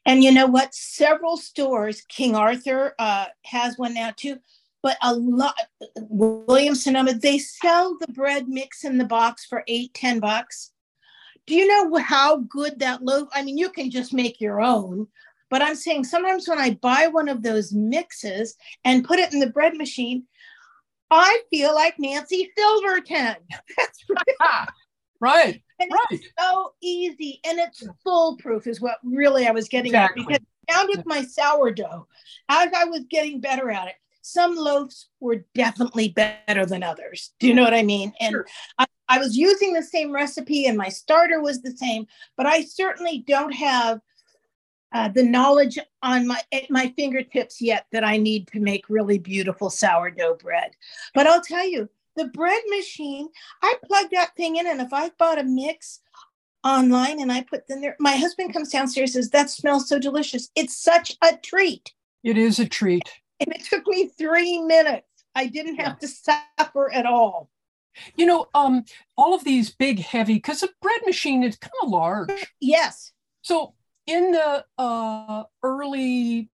And 0.05 0.23
you 0.23 0.31
know 0.31 0.47
what? 0.47 0.73
Several 0.73 1.37
stores, 1.37 2.01
King 2.09 2.35
Arthur 2.35 2.95
uh, 2.97 3.25
has 3.45 3.77
one 3.77 3.93
now 3.93 4.11
too 4.15 4.39
but 4.81 4.97
a 5.01 5.13
lot 5.13 5.55
Williams 5.97 6.83
Sonoma, 6.83 7.13
they 7.13 7.37
sell 7.37 7.97
the 7.99 8.11
bread 8.13 8.47
mix 8.47 8.83
in 8.83 8.97
the 8.97 9.05
box 9.05 9.45
for 9.45 9.63
eight, 9.67 9.93
ten 9.93 10.19
bucks. 10.19 10.71
do 11.45 11.55
you 11.55 11.67
know 11.67 11.97
how 11.97 12.37
good 12.37 12.79
that 12.79 13.03
loaf? 13.03 13.27
I 13.33 13.43
mean, 13.43 13.57
you 13.57 13.69
can 13.69 13.89
just 13.89 14.13
make 14.13 14.39
your 14.39 14.61
own, 14.61 15.07
but 15.49 15.61
I'm 15.61 15.75
saying 15.75 16.03
sometimes 16.03 16.47
when 16.47 16.59
I 16.59 16.71
buy 16.81 17.07
one 17.07 17.29
of 17.29 17.43
those 17.43 17.73
mixes 17.73 18.55
and 18.85 19.05
put 19.05 19.19
it 19.19 19.33
in 19.33 19.39
the 19.39 19.49
bread 19.49 19.75
machine, 19.75 20.25
I 21.11 21.41
feel 21.49 21.73
like 21.73 21.95
Nancy 21.97 22.51
Silverton. 22.57 23.35
That's 23.77 24.05
right. 24.09 24.67
right. 25.19 25.63
And 25.79 25.91
right. 25.91 26.05
it's 26.11 26.27
so 26.37 26.73
easy 26.81 27.39
and 27.45 27.57
it's 27.57 27.83
foolproof, 28.03 28.67
is 28.67 28.81
what 28.81 28.97
really 29.03 29.47
I 29.47 29.51
was 29.51 29.69
getting 29.69 29.91
exactly. 29.91 30.23
at. 30.23 30.27
Because 30.27 30.45
down 30.67 30.87
with 30.87 31.05
my 31.05 31.23
sourdough, 31.23 32.07
as 32.49 32.69
I 32.75 32.85
was 32.85 33.05
getting 33.09 33.39
better 33.39 33.71
at 33.71 33.87
it, 33.87 33.95
some 34.21 34.55
loaves 34.55 35.07
were 35.19 35.45
definitely 35.55 36.09
better 36.09 36.65
than 36.65 36.83
others. 36.83 37.33
Do 37.39 37.47
you 37.47 37.55
know 37.55 37.63
what 37.63 37.73
I 37.73 37.81
mean? 37.81 38.13
And 38.19 38.31
sure. 38.31 38.45
I, 38.77 38.85
I 39.07 39.17
was 39.17 39.35
using 39.35 39.73
the 39.73 39.81
same 39.81 40.11
recipe 40.11 40.67
and 40.67 40.77
my 40.77 40.89
starter 40.89 41.41
was 41.41 41.61
the 41.61 41.75
same, 41.75 42.05
but 42.37 42.45
I 42.45 42.61
certainly 42.63 43.23
don't 43.25 43.53
have 43.53 44.01
uh, 44.91 45.09
the 45.09 45.23
knowledge 45.23 45.77
on 46.01 46.27
my 46.27 46.41
at 46.51 46.69
my 46.69 46.93
fingertips 46.97 47.61
yet 47.61 47.85
that 47.91 48.03
I 48.03 48.17
need 48.17 48.47
to 48.47 48.59
make 48.59 48.89
really 48.89 49.19
beautiful 49.19 49.69
sourdough 49.69 50.35
bread. 50.35 50.71
But 51.13 51.27
I'll 51.27 51.41
tell 51.41 51.67
you, 51.67 51.89
the 52.15 52.25
bread 52.25 52.61
machine, 52.69 53.29
I 53.61 53.75
plug 53.85 54.07
that 54.11 54.35
thing 54.35 54.57
in, 54.57 54.67
and 54.67 54.81
if 54.81 54.91
I 54.93 55.11
bought 55.17 55.39
a 55.39 55.43
mix 55.43 56.01
online 56.63 57.21
and 57.21 57.31
I 57.31 57.41
put 57.41 57.67
them 57.67 57.81
there, 57.81 57.95
my 57.99 58.15
husband 58.15 58.53
comes 58.53 58.69
downstairs 58.69 59.13
says 59.13 59.29
that 59.29 59.49
smells 59.49 59.87
so 59.87 59.99
delicious. 59.99 60.49
It's 60.55 60.75
such 60.75 61.15
a 61.23 61.37
treat. 61.37 61.93
It 62.23 62.37
is 62.37 62.59
a 62.59 62.67
treat. 62.67 63.09
And 63.39 63.53
it 63.53 63.63
took 63.63 63.87
me 63.87 64.07
three 64.07 64.59
minutes. 64.59 65.07
I 65.35 65.47
didn't 65.47 65.77
have 65.77 65.97
yeah. 66.01 66.07
to 66.07 66.41
suffer 66.57 66.91
at 66.91 67.05
all. 67.05 67.49
You 68.15 68.25
know, 68.25 68.47
um, 68.53 68.83
all 69.17 69.33
of 69.33 69.43
these 69.43 69.71
big, 69.71 69.99
heavy, 69.99 70.35
because 70.35 70.63
a 70.63 70.69
bread 70.81 71.01
machine 71.05 71.43
is 71.43 71.57
kind 71.57 71.71
of 71.83 71.89
large. 71.89 72.53
Yes. 72.59 73.13
So 73.41 73.73
in 74.09 74.31
the 74.31 74.65
uh, 74.77 75.43
early 75.63 76.49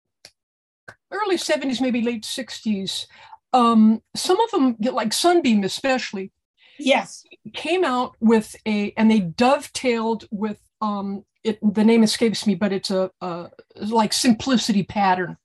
early 1.10 1.36
70s, 1.36 1.80
maybe 1.80 2.00
late 2.00 2.22
60s, 2.22 3.06
um, 3.52 4.02
some 4.16 4.40
of 4.40 4.50
them, 4.50 4.76
like 4.80 5.12
Sunbeam 5.12 5.62
especially, 5.62 6.32
yes, 6.78 7.24
came 7.52 7.84
out 7.84 8.16
with 8.20 8.56
a, 8.66 8.92
and 8.96 9.10
they 9.10 9.20
dovetailed 9.20 10.26
with 10.30 10.58
um, 10.80 11.24
it. 11.44 11.58
The 11.62 11.84
name 11.84 12.02
escapes 12.02 12.46
me, 12.46 12.54
but 12.54 12.72
it's 12.72 12.90
a, 12.90 13.10
a 13.20 13.50
like 13.76 14.12
simplicity 14.12 14.82
pattern. 14.82 15.36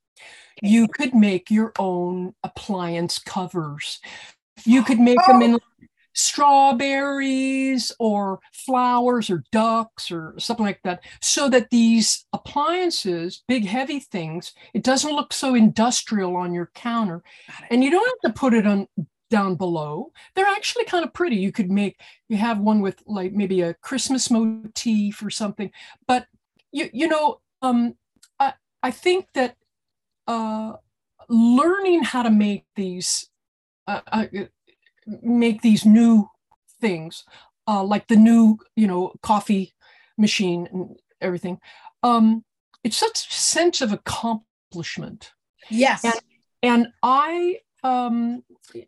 You 0.63 0.87
could 0.87 1.13
make 1.13 1.51
your 1.51 1.73
own 1.77 2.33
appliance 2.43 3.19
covers. 3.19 3.99
You 4.65 4.83
could 4.83 4.99
make 4.99 5.19
oh. 5.27 5.33
them 5.33 5.41
in 5.41 5.59
strawberries 6.17 7.91
or 7.99 8.39
flowers 8.51 9.29
or 9.29 9.43
ducks 9.51 10.11
or 10.11 10.33
something 10.39 10.65
like 10.65 10.81
that 10.83 11.03
so 11.21 11.47
that 11.47 11.69
these 11.69 12.25
appliances 12.33 13.43
big 13.47 13.65
heavy 13.65 13.99
things 13.99 14.53
it 14.73 14.83
doesn't 14.83 15.13
look 15.13 15.31
so 15.31 15.53
industrial 15.53 16.35
on 16.35 16.53
your 16.53 16.71
counter. 16.73 17.23
And 17.69 17.83
you 17.83 17.91
don't 17.91 18.07
have 18.07 18.33
to 18.33 18.39
put 18.39 18.55
it 18.55 18.65
on 18.65 18.87
down 19.29 19.55
below. 19.55 20.11
They're 20.35 20.47
actually 20.47 20.85
kind 20.85 21.05
of 21.05 21.13
pretty. 21.13 21.35
You 21.35 21.51
could 21.51 21.69
make 21.69 21.99
you 22.29 22.37
have 22.37 22.59
one 22.59 22.81
with 22.81 23.03
like 23.05 23.33
maybe 23.33 23.61
a 23.61 23.75
christmas 23.75 24.31
motif 24.31 25.21
or 25.21 25.29
something. 25.29 25.71
But 26.07 26.25
you 26.71 26.89
you 26.93 27.07
know 27.07 27.41
um 27.61 27.95
i 28.39 28.53
i 28.83 28.91
think 28.91 29.27
that 29.33 29.55
uh 30.27 30.73
learning 31.29 32.03
how 32.03 32.23
to 32.23 32.29
make 32.29 32.65
these 32.75 33.29
uh, 33.87 34.01
uh, 34.11 34.25
make 35.21 35.61
these 35.61 35.85
new 35.85 36.29
things, 36.81 37.23
uh, 37.67 37.83
like 37.83 38.07
the 38.07 38.15
new, 38.15 38.57
you 38.75 38.87
know, 38.87 39.13
coffee 39.21 39.73
machine 40.17 40.67
and 40.71 40.97
everything. 41.21 41.59
Um, 42.03 42.43
it's 42.83 42.97
such 42.97 43.27
a 43.29 43.33
sense 43.33 43.81
of 43.81 43.91
accomplishment. 43.91 45.31
Yes. 45.69 46.03
And, 46.03 46.13
and 46.63 46.87
I, 47.03 47.59
um, 47.83 48.43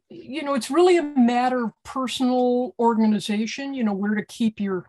you 0.09 0.43
know, 0.43 0.53
it's 0.53 0.71
really 0.71 0.97
a 0.97 1.03
matter 1.03 1.65
of 1.65 1.71
personal 1.83 2.75
organization, 2.79 3.73
you 3.73 3.83
know, 3.83 3.93
where 3.93 4.15
to 4.15 4.25
keep 4.25 4.59
your 4.59 4.85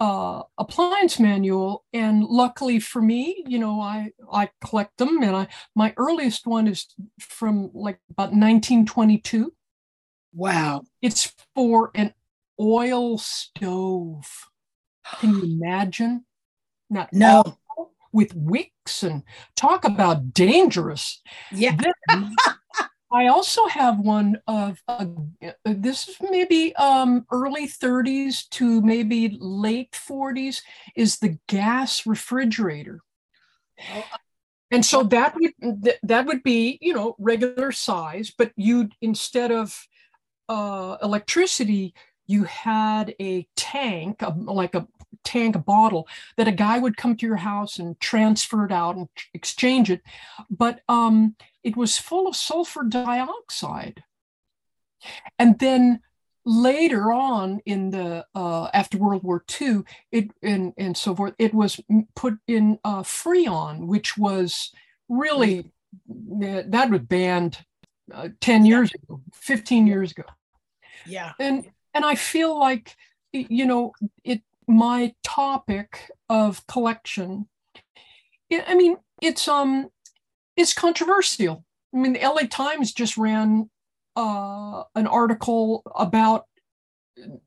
uh, 0.00 0.42
appliance 0.58 1.20
manual. 1.20 1.84
And 1.92 2.24
luckily 2.24 2.80
for 2.80 3.00
me, 3.00 3.44
you 3.46 3.58
know, 3.58 3.80
I, 3.80 4.10
I 4.32 4.50
collect 4.64 4.98
them 4.98 5.22
and 5.22 5.36
I, 5.36 5.48
my 5.76 5.94
earliest 5.96 6.46
one 6.46 6.66
is 6.66 6.86
from 7.20 7.70
like 7.72 8.00
about 8.10 8.30
1922. 8.30 9.52
Wow. 10.34 10.84
It's 11.00 11.34
for 11.54 11.90
an 11.94 12.14
oil 12.60 13.18
stove. 13.18 14.48
Can 15.20 15.30
you 15.36 15.42
imagine? 15.44 16.24
Not 16.88 17.12
no. 17.12 17.58
With 18.12 18.34
wicks 18.34 19.02
and 19.02 19.22
talk 19.56 19.84
about 19.84 20.34
dangerous. 20.34 21.22
Yeah. 21.50 21.76
I 23.14 23.26
also 23.26 23.66
have 23.66 23.98
one 23.98 24.40
of 24.46 24.78
uh, 24.88 25.04
this 25.66 26.08
is 26.08 26.16
maybe 26.22 26.74
um, 26.76 27.26
early 27.30 27.68
30s 27.68 28.48
to 28.50 28.80
maybe 28.80 29.36
late 29.38 29.92
40s 29.92 30.62
is 30.96 31.18
the 31.18 31.38
gas 31.46 32.06
refrigerator. 32.06 33.00
Oh, 33.94 34.04
and 34.70 34.84
so 34.84 35.02
that 35.04 35.34
would 35.36 35.92
that 36.02 36.26
would 36.26 36.42
be 36.42 36.78
you 36.80 36.94
know 36.94 37.14
regular 37.18 37.70
size, 37.72 38.32
but 38.36 38.52
you'd 38.56 38.94
instead 39.02 39.50
of 39.50 39.86
uh, 40.52 40.98
electricity, 41.02 41.94
you 42.26 42.44
had 42.44 43.14
a 43.18 43.46
tank, 43.56 44.20
a, 44.20 44.30
like 44.30 44.74
a 44.74 44.86
tank, 45.24 45.56
a 45.56 45.58
bottle 45.58 46.06
that 46.36 46.46
a 46.46 46.52
guy 46.52 46.78
would 46.78 46.98
come 46.98 47.16
to 47.16 47.26
your 47.26 47.36
house 47.36 47.78
and 47.78 47.98
transfer 48.00 48.66
it 48.66 48.72
out 48.72 48.96
and 48.96 49.08
exchange 49.32 49.90
it. 49.90 50.02
But 50.50 50.80
um, 50.90 51.36
it 51.64 51.74
was 51.74 51.96
full 51.96 52.28
of 52.28 52.36
sulfur 52.36 52.82
dioxide. 52.82 54.04
And 55.38 55.58
then 55.58 56.00
later 56.44 57.10
on 57.10 57.60
in 57.64 57.90
the 57.90 58.26
uh, 58.34 58.68
after 58.74 58.98
World 58.98 59.22
War 59.22 59.42
II, 59.60 59.84
it 60.10 60.32
and 60.42 60.74
and 60.76 60.96
so 60.96 61.16
forth, 61.16 61.34
it 61.38 61.54
was 61.54 61.80
put 62.14 62.34
in 62.46 62.78
uh, 62.84 63.02
Freon, 63.02 63.86
which 63.86 64.18
was 64.18 64.70
really 65.08 65.72
that 66.06 66.90
was 66.90 67.00
banned 67.00 67.64
uh, 68.12 68.28
10 68.40 68.64
years 68.64 68.92
ago 68.94 69.20
15 69.34 69.86
years 69.86 70.12
ago 70.12 70.24
yeah. 71.06 71.32
And 71.38 71.66
and 71.94 72.04
i 72.04 72.14
feel 72.14 72.58
like 72.58 72.96
you 73.32 73.66
know 73.66 73.92
it 74.24 74.42
my 74.66 75.14
topic 75.22 76.10
of 76.28 76.66
collection 76.66 77.48
i 78.66 78.74
mean 78.74 78.96
it's 79.22 79.48
um 79.48 79.88
it's 80.56 80.74
controversial. 80.74 81.64
I 81.94 81.98
mean 81.98 82.12
the 82.12 82.20
la 82.20 82.42
times 82.50 82.92
just 82.92 83.16
ran 83.16 83.70
uh 84.16 84.82
an 84.94 85.06
article 85.06 85.82
about 85.96 86.44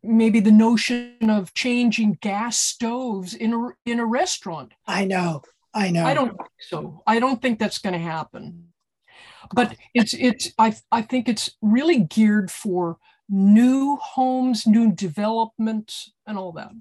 maybe 0.03 0.39
the 0.39 0.51
notion 0.51 1.29
of 1.29 1.53
changing 1.53 2.17
gas 2.21 2.57
stoves 2.57 3.33
in 3.33 3.53
a 3.53 3.89
in 3.89 3.99
a 3.99 4.05
restaurant. 4.05 4.73
I 4.87 5.05
know. 5.05 5.41
I 5.73 5.91
know. 5.91 6.05
I 6.05 6.13
don't 6.13 6.29
think 6.29 6.49
so. 6.59 7.03
I 7.05 7.19
don't 7.19 7.41
think 7.41 7.59
that's 7.59 7.79
going 7.79 7.93
to 7.93 7.99
happen. 7.99 8.69
But 9.53 9.75
it's 9.93 10.13
it's 10.13 10.53
I 10.57 10.75
I 10.91 11.01
think 11.01 11.27
it's 11.27 11.51
really 11.61 11.99
geared 11.99 12.49
for 12.49 12.97
new 13.29 13.97
homes, 13.97 14.67
new 14.67 14.91
development, 14.91 16.09
and 16.27 16.37
all 16.37 16.51
that. 16.53 16.71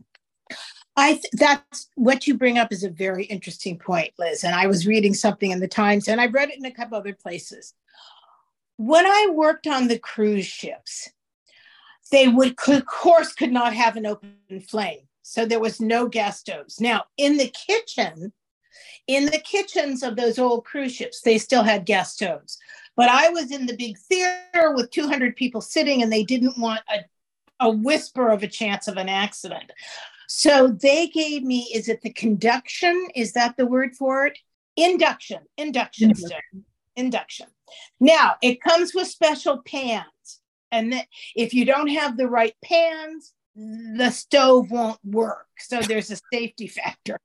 I 0.96 1.12
th- 1.14 1.24
that's 1.32 1.88
what 1.96 2.26
you 2.26 2.34
bring 2.34 2.58
up 2.58 2.72
is 2.72 2.84
a 2.84 2.90
very 2.90 3.24
interesting 3.24 3.78
point, 3.78 4.12
Liz. 4.18 4.44
And 4.44 4.54
I 4.54 4.66
was 4.66 4.86
reading 4.86 5.14
something 5.14 5.50
in 5.50 5.60
the 5.60 5.68
Times, 5.68 6.08
and 6.08 6.20
I've 6.20 6.34
read 6.34 6.50
it 6.50 6.58
in 6.58 6.64
a 6.64 6.70
couple 6.70 6.96
other 6.96 7.14
places. 7.14 7.74
When 8.76 9.06
I 9.06 9.28
worked 9.32 9.66
on 9.66 9.88
the 9.88 9.98
cruise 9.98 10.46
ships, 10.46 11.10
they 12.12 12.28
would, 12.28 12.54
of 12.68 12.86
course, 12.86 13.32
could 13.32 13.52
not 13.52 13.74
have 13.74 13.96
an 13.96 14.06
open 14.06 14.36
flame, 14.68 15.08
so 15.22 15.46
there 15.46 15.60
was 15.60 15.80
no 15.80 16.08
gas 16.08 16.40
stoves. 16.40 16.80
Now, 16.80 17.04
in 17.16 17.38
the 17.38 17.48
kitchen, 17.48 18.32
in 19.06 19.26
the 19.26 19.38
kitchens 19.38 20.02
of 20.02 20.16
those 20.16 20.38
old 20.38 20.64
cruise 20.64 20.94
ships, 20.94 21.20
they 21.22 21.38
still 21.38 21.62
had 21.62 21.86
gas 21.86 22.12
stoves. 22.14 22.58
But 22.96 23.08
I 23.08 23.28
was 23.30 23.50
in 23.50 23.66
the 23.66 23.76
big 23.76 23.98
theater 23.98 24.72
with 24.72 24.90
200 24.90 25.36
people 25.36 25.60
sitting, 25.60 26.02
and 26.02 26.12
they 26.12 26.22
didn't 26.22 26.58
want 26.58 26.80
a, 26.88 27.00
a 27.66 27.70
whisper 27.70 28.30
of 28.30 28.42
a 28.42 28.48
chance 28.48 28.88
of 28.88 28.96
an 28.96 29.08
accident. 29.08 29.72
So 30.28 30.68
they 30.68 31.08
gave 31.08 31.42
me, 31.42 31.70
is 31.74 31.88
it 31.88 32.02
the 32.02 32.12
conduction? 32.12 33.08
Is 33.14 33.32
that 33.32 33.56
the 33.56 33.66
word 33.66 33.94
for 33.94 34.26
it? 34.26 34.38
Induction, 34.76 35.40
induction, 35.56 36.12
mm-hmm. 36.12 36.58
induction. 36.96 37.46
Now 38.00 38.34
it 38.42 38.60
comes 38.60 38.94
with 38.94 39.08
special 39.08 39.62
pans. 39.64 40.40
And 40.72 40.94
if 41.36 41.54
you 41.54 41.64
don't 41.64 41.88
have 41.88 42.16
the 42.16 42.26
right 42.26 42.54
pans, 42.64 43.32
the 43.54 44.10
stove 44.10 44.70
won't 44.70 44.98
work. 45.04 45.46
So 45.58 45.80
there's 45.80 46.10
a 46.10 46.16
safety 46.32 46.66
factor 46.66 47.20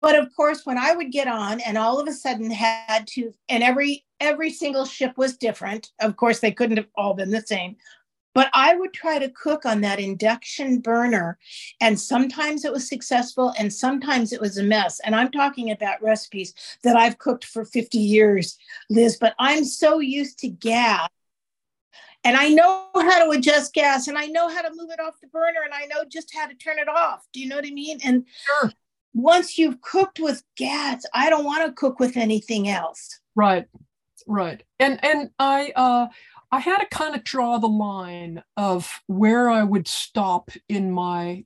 but 0.00 0.16
of 0.16 0.34
course 0.36 0.64
when 0.64 0.78
i 0.78 0.94
would 0.94 1.10
get 1.12 1.28
on 1.28 1.60
and 1.60 1.76
all 1.78 1.98
of 2.00 2.08
a 2.08 2.12
sudden 2.12 2.50
had 2.50 3.06
to 3.06 3.32
and 3.48 3.62
every 3.62 4.04
every 4.20 4.50
single 4.50 4.84
ship 4.84 5.16
was 5.16 5.36
different 5.36 5.90
of 6.00 6.16
course 6.16 6.40
they 6.40 6.52
couldn't 6.52 6.76
have 6.76 6.88
all 6.96 7.14
been 7.14 7.30
the 7.30 7.42
same 7.42 7.76
But 8.34 8.50
I 8.54 8.76
would 8.76 8.92
try 8.92 9.18
to 9.18 9.30
cook 9.30 9.66
on 9.66 9.80
that 9.80 9.98
induction 9.98 10.80
burner. 10.80 11.38
And 11.80 11.98
sometimes 11.98 12.64
it 12.64 12.72
was 12.72 12.88
successful 12.88 13.52
and 13.58 13.72
sometimes 13.72 14.32
it 14.32 14.40
was 14.40 14.58
a 14.58 14.62
mess. 14.62 15.00
And 15.00 15.14
I'm 15.16 15.30
talking 15.32 15.70
about 15.72 16.02
recipes 16.02 16.54
that 16.84 16.94
I've 16.96 17.18
cooked 17.18 17.44
for 17.44 17.64
50 17.64 17.98
years, 17.98 18.56
Liz, 18.90 19.16
but 19.18 19.34
I'm 19.40 19.64
so 19.64 19.98
used 19.98 20.38
to 20.40 20.48
gas. 20.48 21.08
And 22.24 22.36
I 22.36 22.48
know 22.50 22.86
how 22.94 23.24
to 23.24 23.30
adjust 23.30 23.72
gas 23.74 24.06
and 24.08 24.18
I 24.18 24.26
know 24.26 24.48
how 24.48 24.62
to 24.62 24.70
move 24.74 24.90
it 24.90 25.00
off 25.00 25.20
the 25.20 25.28
burner 25.28 25.62
and 25.64 25.74
I 25.74 25.86
know 25.86 26.04
just 26.08 26.32
how 26.34 26.46
to 26.46 26.54
turn 26.54 26.78
it 26.78 26.88
off. 26.88 27.26
Do 27.32 27.40
you 27.40 27.48
know 27.48 27.56
what 27.56 27.66
I 27.66 27.70
mean? 27.70 27.98
And 28.04 28.24
Sure. 28.46 28.72
Once 29.18 29.58
you've 29.58 29.80
cooked 29.80 30.20
with 30.20 30.44
gas, 30.56 31.02
I 31.12 31.28
don't 31.28 31.44
want 31.44 31.66
to 31.66 31.72
cook 31.72 31.98
with 31.98 32.16
anything 32.16 32.68
else. 32.68 33.20
Right. 33.34 33.66
Right. 34.26 34.62
And 34.78 35.02
and 35.04 35.30
I 35.38 35.72
uh 35.74 36.06
I 36.50 36.60
had 36.60 36.78
to 36.78 36.86
kind 36.86 37.14
of 37.14 37.24
draw 37.24 37.58
the 37.58 37.68
line 37.68 38.42
of 38.56 39.00
where 39.06 39.50
I 39.50 39.64
would 39.64 39.88
stop 39.88 40.50
in 40.68 40.92
my 40.92 41.44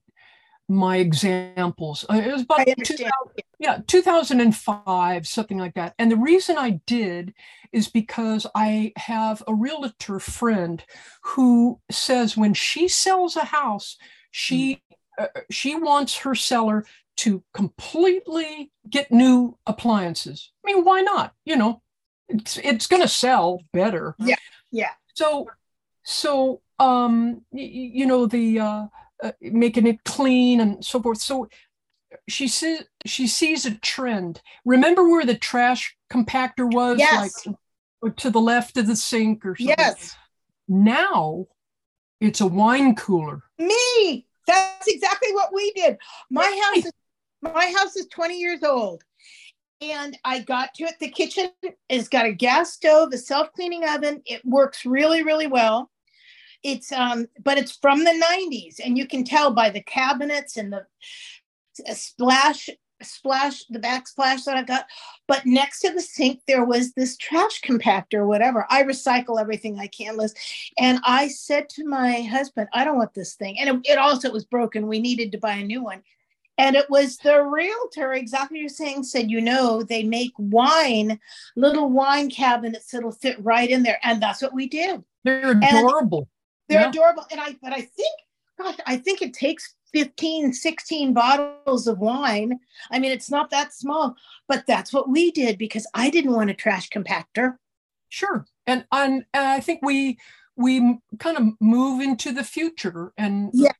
my 0.68 0.98
examples. 0.98 2.04
Uh, 2.08 2.22
It 2.24 2.32
was 2.32 2.42
about 2.42 2.66
2000 2.66 3.10
yeah 3.58 3.78
2005 3.86 5.26
something 5.26 5.56
like 5.56 5.74
that 5.74 5.94
and 5.98 6.10
the 6.10 6.16
reason 6.16 6.58
i 6.58 6.80
did 6.84 7.32
is 7.70 7.88
because 7.88 8.44
i 8.56 8.92
have 8.96 9.40
a 9.46 9.54
realtor 9.54 10.18
friend 10.18 10.84
who 11.22 11.78
says 11.88 12.36
when 12.36 12.54
she 12.54 12.88
sells 12.88 13.36
a 13.36 13.44
house 13.44 13.96
she 14.32 14.82
uh, 15.16 15.28
she 15.48 15.76
wants 15.76 16.16
her 16.16 16.34
seller 16.34 16.84
to 17.24 17.42
completely 17.54 18.70
get 18.88 19.10
new 19.12 19.56
appliances 19.66 20.50
i 20.64 20.72
mean 20.72 20.84
why 20.84 21.00
not 21.00 21.34
you 21.44 21.56
know 21.56 21.80
it's 22.28 22.58
it's 22.58 22.86
going 22.86 23.02
to 23.02 23.08
sell 23.08 23.60
better 23.72 24.14
Yeah, 24.18 24.36
yeah. 24.70 24.90
so 25.14 25.46
so 26.04 26.60
um 26.78 27.42
you 27.52 28.06
know 28.06 28.26
the 28.26 28.60
uh, 28.60 28.86
uh 29.22 29.32
making 29.40 29.86
it 29.86 30.02
clean 30.04 30.60
and 30.60 30.84
so 30.84 31.00
forth 31.02 31.20
so 31.20 31.48
she 32.28 32.48
sees 32.48 32.84
she 33.06 33.26
sees 33.26 33.64
a 33.66 33.74
trend. 33.78 34.42
Remember 34.64 35.08
where 35.08 35.24
the 35.24 35.36
trash 35.36 35.96
compactor 36.10 36.70
was, 36.70 36.98
Yes. 36.98 37.46
like 37.46 38.16
to 38.16 38.30
the 38.30 38.40
left 38.40 38.76
of 38.76 38.86
the 38.86 38.96
sink 38.96 39.46
or 39.46 39.56
something. 39.56 39.74
Yes. 39.78 40.14
Now 40.68 41.46
it's 42.20 42.40
a 42.40 42.46
wine 42.46 42.94
cooler. 42.94 43.42
Me. 43.58 44.26
That's 44.46 44.88
exactly 44.88 45.32
what 45.32 45.54
we 45.54 45.72
did. 45.72 45.98
My 46.30 46.42
house 46.64 46.84
is 46.84 46.92
my 47.42 47.74
house 47.76 47.96
is 47.96 48.06
20 48.06 48.38
years 48.38 48.62
old. 48.62 49.02
And 49.80 50.16
I 50.24 50.40
got 50.40 50.74
to 50.74 50.84
it. 50.84 50.94
The 51.00 51.10
kitchen 51.10 51.50
has 51.90 52.08
got 52.08 52.26
a 52.26 52.32
gas 52.32 52.72
stove, 52.72 53.12
a 53.12 53.18
self-cleaning 53.18 53.84
oven. 53.88 54.22
It 54.24 54.44
works 54.44 54.86
really, 54.86 55.24
really 55.24 55.48
well. 55.48 55.90
It's 56.62 56.92
um, 56.92 57.26
but 57.42 57.58
it's 57.58 57.72
from 57.72 58.04
the 58.04 58.24
90s, 58.40 58.76
and 58.84 58.96
you 58.96 59.08
can 59.08 59.24
tell 59.24 59.50
by 59.52 59.70
the 59.70 59.82
cabinets 59.82 60.56
and 60.56 60.72
the 60.72 60.86
splash, 61.92 62.68
splash, 63.02 63.64
the 63.68 63.80
backsplash 63.80 64.44
that 64.44 64.56
I 64.56 64.62
got. 64.62 64.86
But 65.26 65.44
next 65.44 65.80
to 65.80 65.92
the 65.92 66.00
sink, 66.00 66.42
there 66.46 66.64
was 66.64 66.92
this 66.92 67.16
trash 67.16 67.60
compactor, 67.62 68.24
whatever. 68.26 68.66
I 68.70 68.84
recycle 68.84 69.40
everything 69.40 69.80
I 69.80 69.88
can, 69.88 70.16
Liz. 70.16 70.34
And 70.78 71.00
I 71.04 71.26
said 71.26 71.68
to 71.70 71.84
my 71.84 72.22
husband, 72.22 72.68
I 72.72 72.84
don't 72.84 72.98
want 72.98 73.14
this 73.14 73.34
thing. 73.34 73.58
And 73.58 73.68
it, 73.68 73.92
it 73.92 73.98
also 73.98 74.30
was 74.30 74.44
broken. 74.44 74.86
We 74.86 75.00
needed 75.00 75.32
to 75.32 75.38
buy 75.38 75.54
a 75.54 75.64
new 75.64 75.82
one. 75.82 76.02
And 76.62 76.76
it 76.76 76.88
was 76.88 77.16
the 77.18 77.42
realtor, 77.42 78.12
exactly 78.12 78.58
what 78.58 78.60
you're 78.60 78.68
saying, 78.68 79.02
said, 79.02 79.30
you 79.30 79.40
know, 79.40 79.82
they 79.82 80.04
make 80.04 80.32
wine, 80.38 81.18
little 81.56 81.90
wine 81.90 82.30
cabinets 82.30 82.90
that'll 82.92 83.10
fit 83.10 83.36
right 83.42 83.68
in 83.68 83.82
there. 83.82 83.98
And 84.04 84.22
that's 84.22 84.40
what 84.40 84.54
we 84.54 84.68
did. 84.68 85.02
They're 85.24 85.50
adorable. 85.50 86.28
They're 86.68 86.82
Yeah. 86.82 86.88
adorable. 86.90 87.26
And 87.32 87.40
I, 87.40 87.56
but 87.60 87.72
I 87.72 87.80
think, 87.80 88.16
gosh, 88.58 88.76
I 88.86 88.96
think 88.96 89.22
it 89.22 89.34
takes 89.34 89.74
15, 89.92 90.52
16 90.52 91.12
bottles 91.12 91.86
of 91.88 91.98
wine. 91.98 92.60
I 92.92 92.98
mean, 93.00 93.10
it's 93.10 93.30
not 93.30 93.50
that 93.50 93.74
small, 93.74 94.14
but 94.46 94.64
that's 94.66 94.92
what 94.92 95.08
we 95.08 95.32
did 95.32 95.58
because 95.58 95.86
I 95.94 96.10
didn't 96.10 96.32
want 96.32 96.50
a 96.50 96.54
trash 96.54 96.88
compactor. 96.90 97.56
Sure. 98.08 98.46
And 98.66 98.84
and, 98.92 99.24
and 99.34 99.46
I 99.46 99.58
think 99.60 99.80
we 99.82 100.18
we 100.56 100.98
kind 101.18 101.36
of 101.38 101.44
move 101.60 102.00
into 102.00 102.30
the 102.32 102.44
future 102.44 103.12
and 103.18 103.50
Yes. 103.52 103.72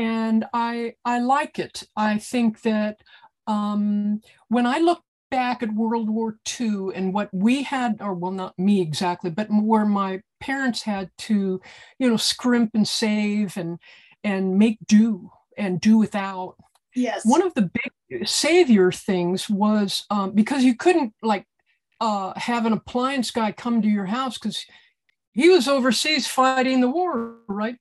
And 0.00 0.46
I 0.54 0.94
I 1.04 1.20
like 1.20 1.58
it. 1.58 1.82
I 1.94 2.16
think 2.16 2.62
that 2.62 3.00
um, 3.46 4.22
when 4.48 4.66
I 4.66 4.78
look 4.78 5.02
back 5.30 5.62
at 5.62 5.74
World 5.74 6.08
War 6.08 6.38
II 6.58 6.88
and 6.94 7.12
what 7.12 7.28
we 7.32 7.62
had, 7.62 7.98
or 8.00 8.14
well, 8.14 8.32
not 8.32 8.58
me 8.58 8.80
exactly, 8.80 9.28
but 9.30 9.48
where 9.50 9.84
my 9.84 10.22
parents 10.40 10.82
had 10.82 11.10
to, 11.18 11.60
you 11.98 12.08
know, 12.08 12.16
scrimp 12.16 12.70
and 12.72 12.88
save 12.88 13.58
and 13.58 13.78
and 14.24 14.58
make 14.58 14.78
do 14.86 15.30
and 15.58 15.82
do 15.82 15.98
without. 15.98 16.56
Yes. 16.96 17.26
One 17.26 17.42
of 17.42 17.52
the 17.52 17.70
big 18.08 18.26
savior 18.26 18.90
things 18.90 19.50
was 19.50 20.06
um, 20.08 20.32
because 20.32 20.64
you 20.64 20.76
couldn't 20.76 21.12
like 21.22 21.44
uh, 22.00 22.32
have 22.36 22.64
an 22.64 22.72
appliance 22.72 23.30
guy 23.30 23.52
come 23.52 23.82
to 23.82 23.88
your 23.88 24.06
house 24.06 24.38
because 24.38 24.64
he 25.32 25.50
was 25.50 25.68
overseas 25.68 26.26
fighting 26.26 26.80
the 26.80 26.88
war, 26.88 27.36
right? 27.48 27.76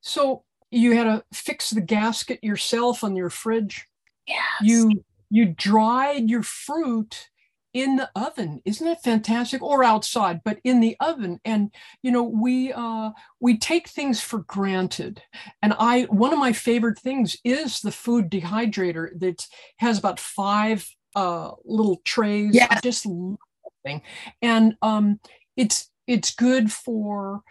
So 0.00 0.44
you 0.72 0.96
had 0.96 1.04
to 1.04 1.24
fix 1.32 1.70
the 1.70 1.80
gasket 1.80 2.42
yourself 2.42 3.04
on 3.04 3.14
your 3.14 3.30
fridge. 3.30 3.86
yes. 4.26 4.42
You 4.62 5.04
you 5.30 5.46
dried 5.46 6.28
your 6.28 6.42
fruit 6.42 7.28
in 7.74 7.96
the 7.96 8.10
oven. 8.14 8.60
Isn't 8.64 8.86
that 8.86 9.02
fantastic? 9.02 9.62
Or 9.62 9.82
outside, 9.82 10.42
but 10.44 10.58
in 10.62 10.80
the 10.80 10.96
oven. 11.00 11.40
And 11.44 11.70
you 12.02 12.10
know, 12.10 12.22
we 12.22 12.72
uh 12.72 13.10
we 13.40 13.58
take 13.58 13.88
things 13.88 14.20
for 14.20 14.40
granted. 14.40 15.22
And 15.62 15.74
I 15.78 16.02
one 16.04 16.32
of 16.32 16.38
my 16.38 16.52
favorite 16.52 16.98
things 16.98 17.36
is 17.44 17.80
the 17.80 17.92
food 17.92 18.30
dehydrator 18.30 19.18
that 19.20 19.46
has 19.78 19.98
about 19.98 20.20
five 20.20 20.88
uh 21.14 21.52
little 21.64 22.00
trays. 22.04 22.54
I 22.70 22.80
just 22.80 23.06
love 23.06 23.38
thing. 23.84 24.02
And 24.40 24.76
um 24.82 25.20
it's 25.56 25.90
it's 26.06 26.34
good 26.34 26.72
for 26.72 27.42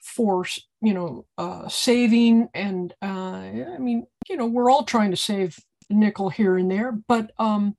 for 0.00 0.44
you 0.82 0.94
know 0.94 1.26
uh 1.38 1.68
saving 1.68 2.48
and 2.54 2.94
uh 3.02 3.06
i 3.06 3.78
mean 3.78 4.06
you 4.28 4.36
know 4.36 4.46
we're 4.46 4.70
all 4.70 4.84
trying 4.84 5.10
to 5.10 5.16
save 5.16 5.58
a 5.90 5.94
nickel 5.94 6.30
here 6.30 6.56
and 6.56 6.70
there 6.70 6.92
but 6.92 7.30
um 7.38 7.76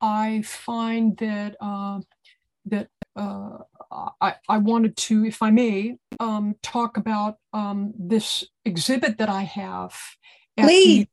i 0.00 0.42
find 0.42 1.16
that 1.18 1.56
uh 1.60 1.98
that 2.66 2.88
uh 3.16 3.58
i 4.20 4.34
i 4.48 4.58
wanted 4.58 4.96
to 4.96 5.24
if 5.24 5.42
i 5.42 5.50
may 5.50 5.96
um 6.20 6.54
talk 6.62 6.96
about 6.96 7.36
um 7.52 7.92
this 7.98 8.44
exhibit 8.64 9.18
that 9.18 9.28
i 9.28 9.42
have 9.42 9.94
at 10.56 10.66
the- 10.66 10.66
Please. 10.66 11.06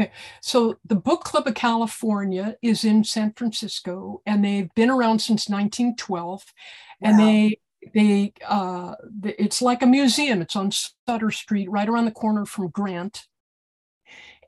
Okay. 0.00 0.12
So 0.40 0.76
the 0.84 0.94
Book 0.94 1.24
Club 1.24 1.48
of 1.48 1.54
California 1.54 2.56
is 2.62 2.84
in 2.84 3.02
San 3.02 3.32
Francisco, 3.32 4.22
and 4.24 4.44
they've 4.44 4.72
been 4.76 4.90
around 4.90 5.18
since 5.20 5.48
1912. 5.48 6.44
And 7.02 7.18
they 7.18 7.58
they 7.94 8.32
uh, 8.46 8.94
it's 9.24 9.62
like 9.62 9.82
a 9.82 9.86
museum. 9.86 10.42
It's 10.42 10.56
on 10.56 10.70
Sutter 11.06 11.30
Street, 11.30 11.70
right 11.70 11.88
around 11.88 12.06
the 12.06 12.10
corner 12.10 12.44
from 12.44 12.68
Grant. 12.68 13.26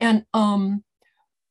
And 0.01 0.25
um, 0.33 0.85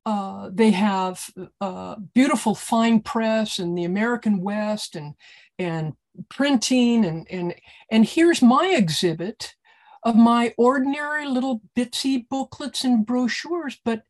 uh, 0.05 0.49
they 0.51 0.71
have 0.71 1.29
uh, 1.61 1.95
beautiful 2.13 2.55
fine 2.55 3.01
press 3.01 3.59
and 3.59 3.77
the 3.77 3.83
American 3.83 4.41
West 4.41 4.95
and 4.95 5.13
and 5.57 5.93
printing 6.29 7.05
and 7.05 7.27
and 7.29 7.55
and 7.91 8.05
here's 8.05 8.41
my 8.41 8.73
exhibit 8.75 9.55
of 10.03 10.15
my 10.15 10.53
ordinary 10.57 11.27
little 11.27 11.61
bitsy 11.77 12.27
booklets 12.29 12.83
and 12.83 13.05
brochures, 13.05 13.77
but 13.83 14.03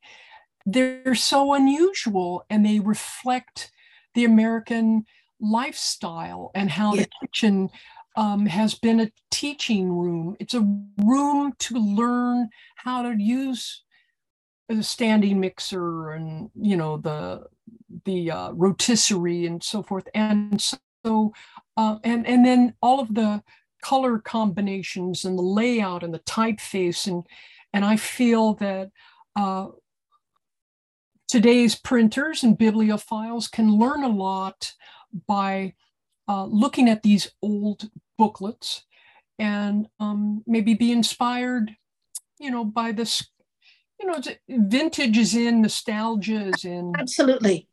they're 0.65 1.15
so 1.15 1.53
unusual 1.53 2.45
and 2.49 2.65
they 2.65 2.79
reflect 2.79 3.71
the 4.13 4.23
American 4.23 5.03
lifestyle 5.39 6.51
and 6.55 6.69
how 6.69 6.95
Yeah. 6.95 7.05
the 7.05 7.09
kitchen 7.27 7.69
um, 8.15 8.45
has 8.47 8.75
been 8.75 8.99
a 8.99 9.11
teaching 9.31 9.91
room. 9.91 10.35
It's 10.39 10.53
a 10.53 10.67
room 10.97 11.53
to 11.59 11.75
learn 11.75 12.49
how 12.75 13.03
to 13.03 13.15
use 13.17 13.83
a 14.69 14.83
standing 14.83 15.39
mixer 15.39 16.11
and 16.11 16.49
you 16.55 16.77
know 16.77 16.97
the 16.97 17.45
the 18.05 18.31
uh, 18.31 18.51
rotisserie 18.51 19.45
and 19.45 19.63
so 19.63 19.81
forth. 19.83 20.07
And 20.13 20.61
so 20.61 21.33
uh, 21.77 21.97
and 22.03 22.27
and 22.27 22.45
then 22.45 22.73
all 22.81 22.99
of 22.99 23.13
the 23.15 23.41
color 23.81 24.19
combinations 24.19 25.23
and 25.23 25.37
the 25.37 25.41
layout 25.43 26.03
and 26.03 26.13
the 26.13 26.19
typeface 26.19 27.07
and 27.07 27.25
and 27.73 27.85
I 27.85 27.95
feel 27.95 28.55
that 28.55 28.91
uh, 29.35 29.67
today's 31.27 31.75
printers 31.75 32.43
and 32.43 32.57
bibliophiles 32.57 33.51
can 33.51 33.77
learn 33.77 34.03
a 34.03 34.09
lot 34.09 34.73
by 35.27 35.73
uh, 36.27 36.45
looking 36.45 36.89
at 36.89 37.03
these 37.03 37.31
old 37.41 37.89
booklets 38.17 38.85
and 39.37 39.87
um, 39.99 40.43
maybe 40.45 40.73
be 40.73 40.91
inspired, 40.91 41.75
you 42.39 42.51
know, 42.51 42.63
by 42.63 42.91
this, 42.91 43.27
you 43.99 44.07
know, 44.07 44.19
vintage 44.47 45.17
is 45.17 45.35
in, 45.35 45.61
nostalgia 45.61 46.49
is 46.53 46.65
in. 46.65 46.93
Absolutely. 46.97 47.67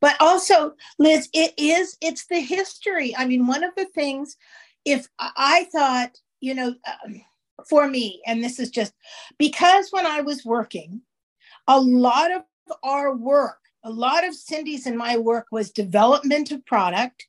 But 0.00 0.16
also, 0.20 0.74
Liz, 0.98 1.28
it 1.32 1.54
is, 1.56 1.96
it's 2.00 2.26
the 2.26 2.40
history. 2.40 3.14
I 3.16 3.26
mean, 3.26 3.46
one 3.46 3.64
of 3.64 3.74
the 3.76 3.86
things, 3.86 4.36
if 4.84 5.06
I 5.18 5.68
thought, 5.72 6.16
you 6.40 6.54
know, 6.54 6.74
um, 7.04 7.20
for 7.68 7.86
me, 7.86 8.22
and 8.26 8.42
this 8.42 8.58
is 8.58 8.70
just 8.70 8.94
because 9.38 9.88
when 9.90 10.06
I 10.06 10.22
was 10.22 10.44
working, 10.44 11.02
a 11.68 11.78
lot 11.78 12.32
of 12.32 12.42
our 12.82 13.14
work, 13.14 13.58
a 13.84 13.90
lot 13.90 14.26
of 14.26 14.34
Cindy's 14.34 14.86
and 14.86 14.96
my 14.96 15.16
work 15.16 15.46
was 15.50 15.70
development 15.70 16.50
of 16.50 16.64
product. 16.66 17.26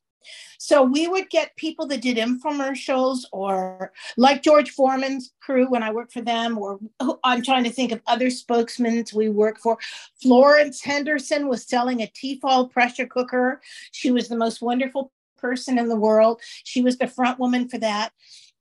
So 0.59 0.83
we 0.83 1.07
would 1.07 1.29
get 1.31 1.55
people 1.55 1.87
that 1.87 2.01
did 2.01 2.17
infomercials 2.17 3.21
or 3.31 3.91
like 4.15 4.43
George 4.43 4.69
Foreman's 4.69 5.33
crew 5.41 5.67
when 5.67 5.81
I 5.81 5.91
worked 5.91 6.13
for 6.13 6.21
them, 6.21 6.57
or 6.57 6.79
I'm 7.23 7.41
trying 7.41 7.63
to 7.63 7.71
think 7.71 7.91
of 7.91 8.01
other 8.05 8.29
spokesmen 8.29 9.03
we 9.15 9.29
work 9.29 9.57
for. 9.57 9.77
Florence 10.21 10.83
Henderson 10.83 11.47
was 11.47 11.67
selling 11.67 12.01
a 12.01 12.07
Tefal 12.07 12.69
pressure 12.69 13.07
cooker. 13.07 13.61
She 13.91 14.11
was 14.11 14.27
the 14.27 14.37
most 14.37 14.61
wonderful 14.61 15.11
person 15.37 15.79
in 15.79 15.89
the 15.89 15.95
world. 15.95 16.39
She 16.63 16.81
was 16.81 16.99
the 16.99 17.07
front 17.07 17.39
woman 17.39 17.67
for 17.67 17.79
that. 17.79 18.11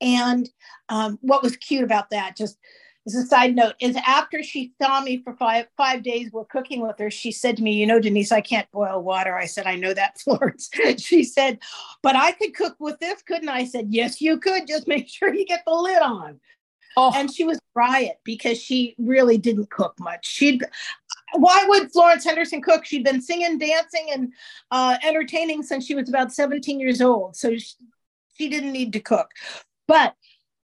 And 0.00 0.48
um, 0.88 1.18
what 1.20 1.42
was 1.42 1.56
cute 1.56 1.84
about 1.84 2.08
that, 2.10 2.36
just 2.36 2.56
as 3.06 3.14
a 3.14 3.26
side 3.26 3.54
note, 3.54 3.74
is 3.80 3.96
after 4.06 4.42
she 4.42 4.72
saw 4.80 5.00
me 5.00 5.22
for 5.22 5.34
five 5.34 5.66
five 5.76 6.02
days, 6.02 6.30
we're 6.32 6.44
cooking 6.44 6.82
with 6.82 6.98
her. 6.98 7.10
She 7.10 7.32
said 7.32 7.56
to 7.56 7.62
me, 7.62 7.72
"You 7.72 7.86
know, 7.86 8.00
Denise, 8.00 8.32
I 8.32 8.40
can't 8.40 8.70
boil 8.72 9.02
water." 9.02 9.36
I 9.36 9.46
said, 9.46 9.66
"I 9.66 9.76
know 9.76 9.94
that, 9.94 10.18
Florence." 10.24 10.70
she 10.98 11.24
said, 11.24 11.58
"But 12.02 12.16
I 12.16 12.32
could 12.32 12.54
cook 12.54 12.76
with 12.78 12.98
this, 13.00 13.22
couldn't 13.22 13.48
I?" 13.48 13.60
I 13.60 13.64
said, 13.64 13.86
"Yes, 13.88 14.20
you 14.20 14.38
could. 14.38 14.66
Just 14.66 14.86
make 14.86 15.08
sure 15.08 15.32
you 15.34 15.46
get 15.46 15.62
the 15.66 15.74
lid 15.74 16.02
on." 16.02 16.40
Oh. 16.96 17.12
And 17.14 17.32
she 17.32 17.44
was 17.44 17.60
riot 17.74 18.18
because 18.24 18.60
she 18.60 18.96
really 18.98 19.38
didn't 19.38 19.70
cook 19.70 19.94
much. 20.00 20.26
She'd 20.26 20.64
why 21.34 21.64
would 21.68 21.92
Florence 21.92 22.24
Henderson 22.24 22.60
cook? 22.60 22.84
She'd 22.84 23.04
been 23.04 23.22
singing, 23.22 23.58
dancing, 23.58 24.08
and 24.12 24.32
uh, 24.70 24.96
entertaining 25.02 25.62
since 25.62 25.86
she 25.86 25.94
was 25.94 26.08
about 26.08 26.32
17 26.32 26.80
years 26.80 27.00
old. 27.00 27.36
So 27.36 27.56
she, 27.56 27.74
she 28.36 28.48
didn't 28.48 28.72
need 28.72 28.92
to 28.94 29.00
cook. 29.00 29.30
But 29.86 30.14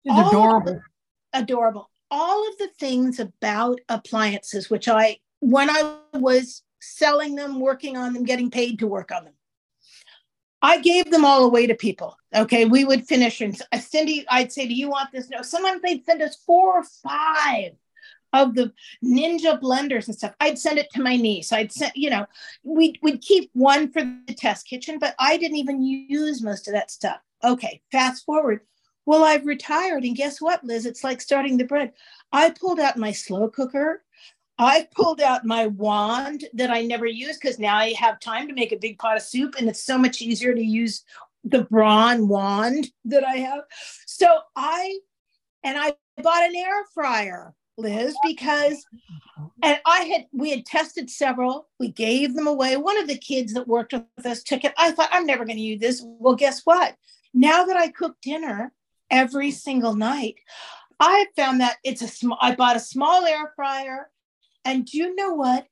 it's 0.05 0.29
adorable. 0.29 0.81
adorable. 1.33 1.89
All 2.11 2.47
of 2.47 2.57
the 2.57 2.69
things 2.79 3.19
about 3.19 3.79
appliances, 3.89 4.69
which 4.69 4.87
I, 4.87 5.17
when 5.39 5.69
I 5.69 5.97
was 6.13 6.63
selling 6.81 7.35
them, 7.35 7.59
working 7.59 7.97
on 7.97 8.13
them, 8.13 8.23
getting 8.23 8.51
paid 8.51 8.79
to 8.79 8.87
work 8.87 9.11
on 9.11 9.25
them, 9.25 9.33
I 10.61 10.79
gave 10.79 11.11
them 11.11 11.25
all 11.25 11.43
away 11.45 11.67
to 11.67 11.75
people. 11.75 12.17
Okay, 12.35 12.65
we 12.65 12.85
would 12.85 13.07
finish 13.07 13.41
and 13.41 13.59
uh, 13.71 13.77
Cindy, 13.77 14.25
I'd 14.29 14.51
say, 14.51 14.67
"Do 14.67 14.73
you 14.73 14.89
want 14.89 15.11
this?" 15.11 15.29
No. 15.29 15.41
Sometimes 15.43 15.81
they'd 15.81 16.03
send 16.05 16.21
us 16.23 16.37
four 16.43 16.79
or 16.79 16.83
five 16.83 17.73
of 18.33 18.55
the 18.55 18.73
ninja 19.03 19.59
blenders 19.61 20.07
and 20.07 20.15
stuff. 20.15 20.33
I'd 20.39 20.59
send 20.59 20.79
it 20.79 20.89
to 20.91 21.01
my 21.01 21.15
niece. 21.15 21.53
I'd 21.53 21.71
send, 21.71 21.91
you 21.95 22.09
know, 22.09 22.25
we'd 22.63 22.97
we'd 23.01 23.21
keep 23.21 23.49
one 23.53 23.91
for 23.91 24.01
the 24.01 24.33
test 24.33 24.67
kitchen, 24.67 24.97
but 24.99 25.15
I 25.19 25.37
didn't 25.37 25.57
even 25.57 25.83
use 25.83 26.41
most 26.41 26.67
of 26.67 26.73
that 26.73 26.89
stuff. 26.89 27.19
Okay, 27.43 27.81
fast 27.91 28.25
forward. 28.25 28.61
Well, 29.05 29.23
I've 29.23 29.45
retired, 29.45 30.03
and 30.03 30.15
guess 30.15 30.41
what, 30.41 30.63
Liz? 30.63 30.85
It's 30.85 31.03
like 31.03 31.21
starting 31.21 31.57
the 31.57 31.65
bread. 31.65 31.93
I 32.31 32.49
pulled 32.49 32.79
out 32.79 32.97
my 32.97 33.11
slow 33.11 33.49
cooker. 33.49 34.03
I 34.57 34.87
pulled 34.95 35.21
out 35.21 35.45
my 35.45 35.67
wand 35.67 36.45
that 36.53 36.71
I 36.71 36.81
never 36.81 37.05
use 37.05 37.37
because 37.37 37.59
now 37.59 37.75
I 37.75 37.93
have 37.93 38.19
time 38.19 38.47
to 38.47 38.53
make 38.53 38.71
a 38.71 38.77
big 38.77 38.97
pot 38.97 39.17
of 39.17 39.21
soup, 39.21 39.55
and 39.59 39.69
it's 39.69 39.83
so 39.83 39.97
much 39.97 40.21
easier 40.21 40.53
to 40.53 40.63
use 40.63 41.03
the 41.43 41.65
Braun 41.65 42.27
wand 42.27 42.89
that 43.05 43.23
I 43.23 43.35
have. 43.37 43.61
So 44.07 44.27
I, 44.55 44.99
and 45.63 45.77
I 45.77 45.93
bought 46.23 46.43
an 46.43 46.55
air 46.55 46.85
fryer, 46.93 47.53
Liz, 47.77 48.15
because, 48.23 48.85
and 49.61 49.79
I 49.85 49.99
had, 50.03 50.25
we 50.31 50.49
had 50.49 50.65
tested 50.65 51.09
several. 51.09 51.67
We 51.79 51.91
gave 51.91 52.33
them 52.33 52.47
away. 52.47 52.77
One 52.77 52.97
of 52.97 53.07
the 53.07 53.17
kids 53.17 53.53
that 53.53 53.67
worked 53.67 53.93
with 53.93 54.25
us 54.25 54.41
took 54.41 54.63
it. 54.63 54.73
I 54.77 54.91
thought, 54.91 55.09
I'm 55.11 55.27
never 55.27 55.45
going 55.45 55.57
to 55.57 55.61
use 55.61 55.81
this. 55.81 56.01
Well, 56.03 56.35
guess 56.35 56.61
what? 56.63 56.95
Now 57.33 57.65
that 57.65 57.77
I 57.77 57.89
cook 57.89 58.15
dinner 58.21 58.71
every 59.09 59.51
single 59.51 59.95
night, 59.95 60.35
I 60.99 61.25
found 61.35 61.61
that 61.61 61.77
it's 61.83 62.01
a 62.01 62.07
small, 62.07 62.37
I 62.41 62.55
bought 62.55 62.75
a 62.75 62.79
small 62.79 63.25
air 63.25 63.51
fryer 63.55 64.09
and 64.63 64.85
do 64.85 64.97
you 64.97 65.15
know 65.15 65.33
what? 65.33 65.67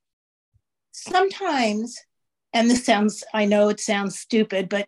Sometimes, 0.92 1.98
and 2.54 2.70
this 2.70 2.86
sounds, 2.86 3.24
I 3.34 3.46
know 3.46 3.70
it 3.70 3.80
sounds 3.80 4.20
stupid, 4.20 4.70
but, 4.70 4.88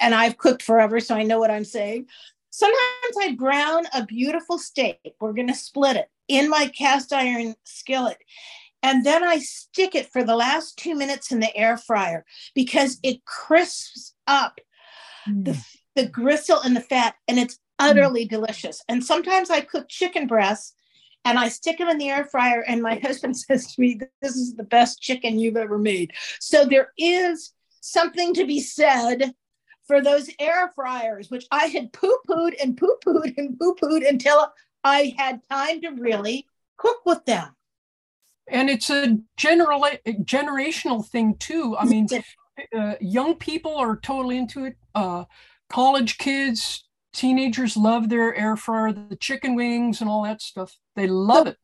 and 0.00 0.14
I've 0.14 0.38
cooked 0.38 0.62
forever, 0.62 1.00
so 1.00 1.16
I 1.16 1.24
know 1.24 1.40
what 1.40 1.50
I'm 1.50 1.64
saying. 1.64 2.06
Sometimes 2.50 3.16
I 3.20 3.34
brown 3.36 3.86
a 3.94 4.06
beautiful 4.06 4.58
steak. 4.58 4.98
We're 5.20 5.32
going 5.32 5.48
to 5.48 5.54
split 5.54 5.96
it 5.96 6.08
in 6.28 6.48
my 6.48 6.68
cast 6.68 7.12
iron 7.12 7.54
skillet. 7.64 8.18
And 8.82 9.06
then 9.06 9.24
I 9.24 9.38
stick 9.38 9.94
it 9.94 10.12
for 10.12 10.22
the 10.22 10.36
last 10.36 10.76
two 10.76 10.94
minutes 10.94 11.32
in 11.32 11.40
the 11.40 11.56
air 11.56 11.76
fryer 11.76 12.24
because 12.54 12.98
it 13.02 13.24
crisps 13.24 14.14
up 14.26 14.60
mm. 15.28 15.44
the, 15.44 15.64
the 15.96 16.08
gristle 16.08 16.60
and 16.60 16.76
the 16.76 16.80
fat, 16.80 17.14
and 17.26 17.38
it's. 17.38 17.58
Utterly 17.78 18.26
mm. 18.26 18.30
delicious. 18.30 18.82
And 18.88 19.04
sometimes 19.04 19.50
I 19.50 19.60
cook 19.60 19.88
chicken 19.88 20.26
breasts 20.26 20.74
and 21.24 21.38
I 21.38 21.48
stick 21.48 21.78
them 21.78 21.88
in 21.88 21.98
the 21.98 22.10
air 22.10 22.24
fryer. 22.24 22.64
And 22.66 22.82
my 22.82 22.94
husband 23.02 23.36
says 23.36 23.74
to 23.74 23.80
me, 23.80 24.00
This 24.20 24.36
is 24.36 24.54
the 24.54 24.64
best 24.64 25.00
chicken 25.00 25.38
you've 25.38 25.56
ever 25.56 25.78
made. 25.78 26.12
So 26.40 26.64
there 26.64 26.92
is 26.98 27.52
something 27.80 28.34
to 28.34 28.46
be 28.46 28.60
said 28.60 29.34
for 29.86 30.00
those 30.00 30.30
air 30.38 30.72
fryers, 30.74 31.30
which 31.30 31.46
I 31.50 31.66
had 31.66 31.92
poo 31.92 32.16
pooed 32.28 32.54
and 32.62 32.76
poo 32.76 32.96
pooed 33.04 33.36
and 33.36 33.58
poo 33.58 33.74
pooed 33.74 34.08
until 34.08 34.52
I 34.84 35.14
had 35.18 35.40
time 35.50 35.80
to 35.82 35.90
really 35.90 36.46
cook 36.76 37.04
with 37.04 37.24
them. 37.24 37.54
And 38.48 38.68
it's 38.68 38.90
a 38.90 39.18
general 39.36 39.86
generational 40.04 41.06
thing 41.06 41.36
too. 41.36 41.76
I 41.76 41.84
mean, 41.84 42.08
uh, 42.76 42.94
young 43.00 43.36
people 43.36 43.76
are 43.76 43.96
totally 43.96 44.38
into 44.38 44.64
it. 44.64 44.76
Uh, 44.94 45.24
college 45.68 46.18
kids, 46.18 46.84
teenagers 47.12 47.76
love 47.76 48.08
their 48.08 48.34
air 48.34 48.56
fryer, 48.56 48.92
the 48.92 49.16
chicken 49.16 49.54
wings 49.54 50.00
and 50.00 50.08
all 50.08 50.24
that 50.24 50.42
stuff. 50.42 50.76
They 50.96 51.06
love 51.06 51.44
the, 51.44 51.50
it. 51.52 51.58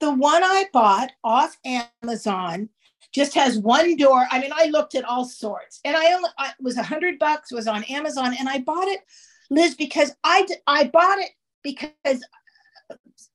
The 0.00 0.14
one 0.14 0.42
I 0.42 0.66
bought 0.72 1.12
off 1.22 1.56
Amazon 1.64 2.68
just 3.12 3.34
has 3.34 3.58
one 3.58 3.96
door. 3.96 4.26
I 4.30 4.40
mean, 4.40 4.52
I 4.54 4.66
looked 4.66 4.94
at 4.94 5.04
all 5.04 5.24
sorts, 5.24 5.80
and 5.84 5.96
I 5.96 6.12
only 6.12 6.30
I, 6.38 6.52
was 6.60 6.76
a 6.76 6.82
hundred 6.82 7.18
bucks. 7.18 7.52
Was 7.52 7.68
on 7.68 7.84
Amazon, 7.84 8.34
and 8.38 8.48
I 8.48 8.60
bought 8.60 8.88
it, 8.88 9.00
Liz, 9.50 9.74
because 9.74 10.12
I 10.24 10.46
I 10.66 10.84
bought 10.84 11.18
it 11.18 11.30
because 11.62 12.24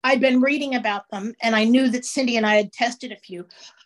I'd 0.03 0.21
been 0.21 0.41
reading 0.41 0.75
about 0.75 1.09
them, 1.09 1.33
and 1.41 1.55
I 1.55 1.63
knew 1.63 1.89
that 1.89 2.05
Cindy 2.05 2.37
and 2.37 2.45
I 2.45 2.55
had 2.55 2.73
tested 2.73 3.11
a 3.11 3.17
few. 3.17 3.45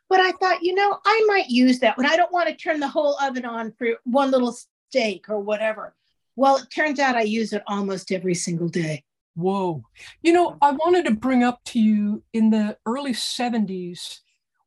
But 0.09 0.19
I 0.19 0.31
thought, 0.33 0.61
you 0.61 0.75
know, 0.75 0.99
I 1.05 1.25
might 1.27 1.49
use 1.49 1.79
that 1.79 1.97
when 1.97 2.05
I 2.05 2.17
don't 2.17 2.33
want 2.33 2.49
to 2.49 2.55
turn 2.55 2.79
the 2.79 2.87
whole 2.87 3.17
oven 3.21 3.45
on 3.45 3.71
for 3.71 3.87
one 4.03 4.31
little 4.31 4.55
steak 4.89 5.29
or 5.29 5.39
whatever. 5.39 5.95
Well, 6.35 6.57
it 6.57 6.67
turns 6.73 6.99
out 6.99 7.15
I 7.15 7.21
use 7.21 7.53
it 7.53 7.63
almost 7.67 8.11
every 8.11 8.35
single 8.35 8.69
day. 8.69 9.03
Whoa. 9.35 9.83
You 10.21 10.33
know, 10.33 10.57
I 10.61 10.71
wanted 10.71 11.05
to 11.05 11.11
bring 11.11 11.43
up 11.43 11.63
to 11.65 11.79
you 11.79 12.23
in 12.33 12.49
the 12.49 12.77
early 12.85 13.13
70s 13.13 14.19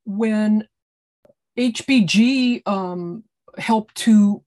when 0.04 0.66
HBG 1.58 2.66
um, 2.66 3.24
helped 3.58 3.94
to 3.96 4.42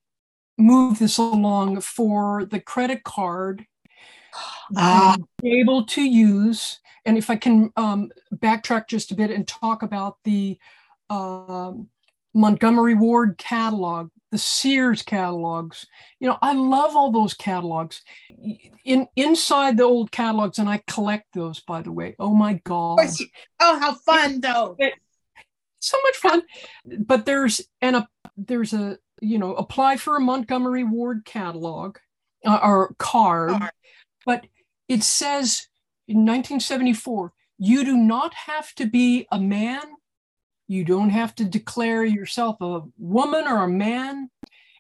move 0.58 0.99
this 0.99 1.17
along 1.17 1.82
for 1.82 2.45
the 2.45 2.60
credit 2.60 3.03
card 3.03 3.65
uh, 4.75 5.17
able 5.43 5.86
to 5.86 6.01
use 6.01 6.80
and 7.06 7.17
if 7.17 7.30
i 7.30 7.36
can 7.36 7.71
um, 7.77 8.12
backtrack 8.36 8.88
just 8.88 9.12
a 9.12 9.15
bit 9.15 9.32
and 9.32 9.47
talk 9.47 9.84
about 9.84 10.17
the 10.23 10.58
um, 11.10 11.88
montgomery 12.38 12.93
ward 12.93 13.38
catalog 13.38 14.10
the 14.32 14.38
Sears 14.38 15.02
catalogs. 15.02 15.88
You 16.19 16.28
know, 16.28 16.38
I 16.41 16.54
love 16.54 16.95
all 16.95 17.12
those 17.12 17.34
catalogs. 17.34 18.02
In 18.84 19.08
inside 19.15 19.78
the 19.78 19.84
old 19.84 20.12
catalogs, 20.12 20.60
and 20.60 20.69
I 20.69 20.82
collect 20.88 21.34
those, 21.34 21.62
by 21.62 21.82
the 21.82 21.91
way. 21.91 22.15
Oh 22.19 22.34
my 22.34 22.60
god! 22.63 23.00
Oh, 23.60 23.80
how 23.80 23.95
fun 23.95 24.41
though! 24.41 24.78
so 25.80 25.97
much 26.04 26.15
fun. 26.17 26.43
But 26.86 27.26
there's 27.26 27.62
and 27.82 27.97
a 27.97 28.08
there's 28.36 28.73
a 28.73 28.97
you 29.21 29.38
know 29.38 29.56
apply 29.56 29.97
for 29.97 30.17
a 30.17 30.21
Montgomery 30.21 30.84
Ward 30.84 31.23
catalog 31.26 31.97
uh, 32.45 32.60
or 32.62 32.95
card, 33.00 33.62
but 34.26 34.45
it 34.88 35.04
says 35.04 35.67
in 36.08 36.17
1974 36.17 37.34
you 37.60 37.84
do 37.84 37.97
not 37.97 38.34
have 38.34 38.73
to 38.75 38.85
be 38.85 39.27
a 39.31 39.40
man 39.40 39.81
you 40.68 40.84
don't 40.84 41.10
have 41.10 41.34
to 41.36 41.46
declare 41.46 42.04
yourself 42.04 42.58
a 42.62 42.82
woman 42.98 43.48
or 43.48 43.63
a 43.63 43.70
man. 43.70 44.30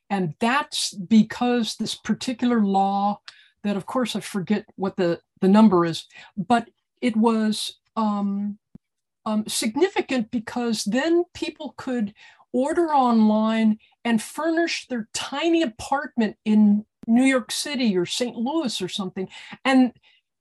And 0.09 0.35
that's 0.39 0.93
because 0.93 1.75
this 1.75 1.95
particular 1.95 2.61
law, 2.61 3.21
that 3.63 3.77
of 3.77 3.85
course 3.85 4.15
I 4.15 4.19
forget 4.19 4.65
what 4.75 4.95
the, 4.97 5.19
the 5.41 5.47
number 5.47 5.85
is, 5.85 6.05
but 6.37 6.69
it 7.01 7.15
was 7.15 7.77
um, 7.95 8.57
um, 9.25 9.45
significant 9.47 10.31
because 10.31 10.83
then 10.83 11.25
people 11.33 11.73
could 11.77 12.13
order 12.53 12.93
online 12.93 13.77
and 14.05 14.21
furnish 14.21 14.87
their 14.87 15.09
tiny 15.13 15.61
apartment 15.61 16.37
in 16.45 16.85
New 17.07 17.23
York 17.23 17.51
City 17.51 17.97
or 17.97 18.05
St. 18.05 18.35
Louis 18.35 18.81
or 18.81 18.87
something. 18.87 19.27
And 19.63 19.93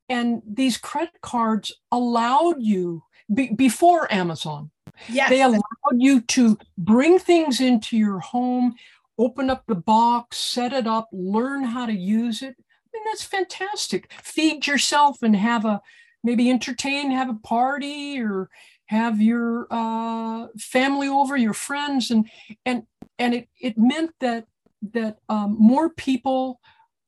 and 0.08 0.40
these 0.46 0.76
credit 0.76 1.20
cards 1.20 1.72
allowed 1.90 2.56
you 2.60 3.02
be, 3.32 3.52
before 3.52 4.12
Amazon 4.12 4.70
Yes. 5.08 5.30
They 5.30 5.42
allowed 5.42 5.62
you 5.96 6.20
to 6.22 6.58
bring 6.78 7.18
things 7.18 7.60
into 7.60 7.96
your 7.96 8.20
home, 8.20 8.76
open 9.18 9.50
up 9.50 9.64
the 9.66 9.74
box, 9.74 10.36
set 10.38 10.72
it 10.72 10.86
up, 10.86 11.08
learn 11.12 11.64
how 11.64 11.86
to 11.86 11.92
use 11.92 12.42
it. 12.42 12.54
I 12.58 12.98
mean, 12.98 13.04
that's 13.06 13.24
fantastic. 13.24 14.10
Feed 14.22 14.66
yourself 14.66 15.22
and 15.22 15.36
have 15.36 15.64
a 15.64 15.80
maybe 16.22 16.50
entertain, 16.50 17.10
have 17.10 17.28
a 17.28 17.34
party, 17.34 18.20
or 18.20 18.48
have 18.86 19.20
your 19.20 19.66
uh, 19.70 20.46
family 20.58 21.08
over, 21.08 21.36
your 21.36 21.52
friends, 21.52 22.10
and 22.10 22.28
and 22.64 22.84
and 23.18 23.34
it 23.34 23.48
it 23.60 23.76
meant 23.76 24.12
that 24.20 24.46
that 24.92 25.18
um, 25.28 25.56
more 25.58 25.90
people 25.90 26.60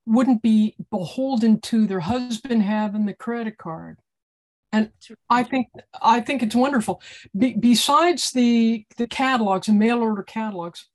wouldn't 0.06 0.42
be 0.42 0.74
beholden 0.90 1.60
to 1.60 1.86
their 1.86 2.00
husband 2.00 2.62
having 2.62 3.06
the 3.06 3.12
credit 3.12 3.58
card 3.58 3.98
and 4.72 4.90
i 5.30 5.42
think 5.42 5.68
i 6.02 6.20
think 6.20 6.42
it's 6.42 6.54
wonderful. 6.54 7.00
Be- 7.36 7.56
besides 7.58 8.32
the 8.32 8.84
the 8.96 9.06
catalogs 9.06 9.68
and 9.68 9.78
mail 9.78 10.00
order 10.00 10.22
catalogs 10.22 10.88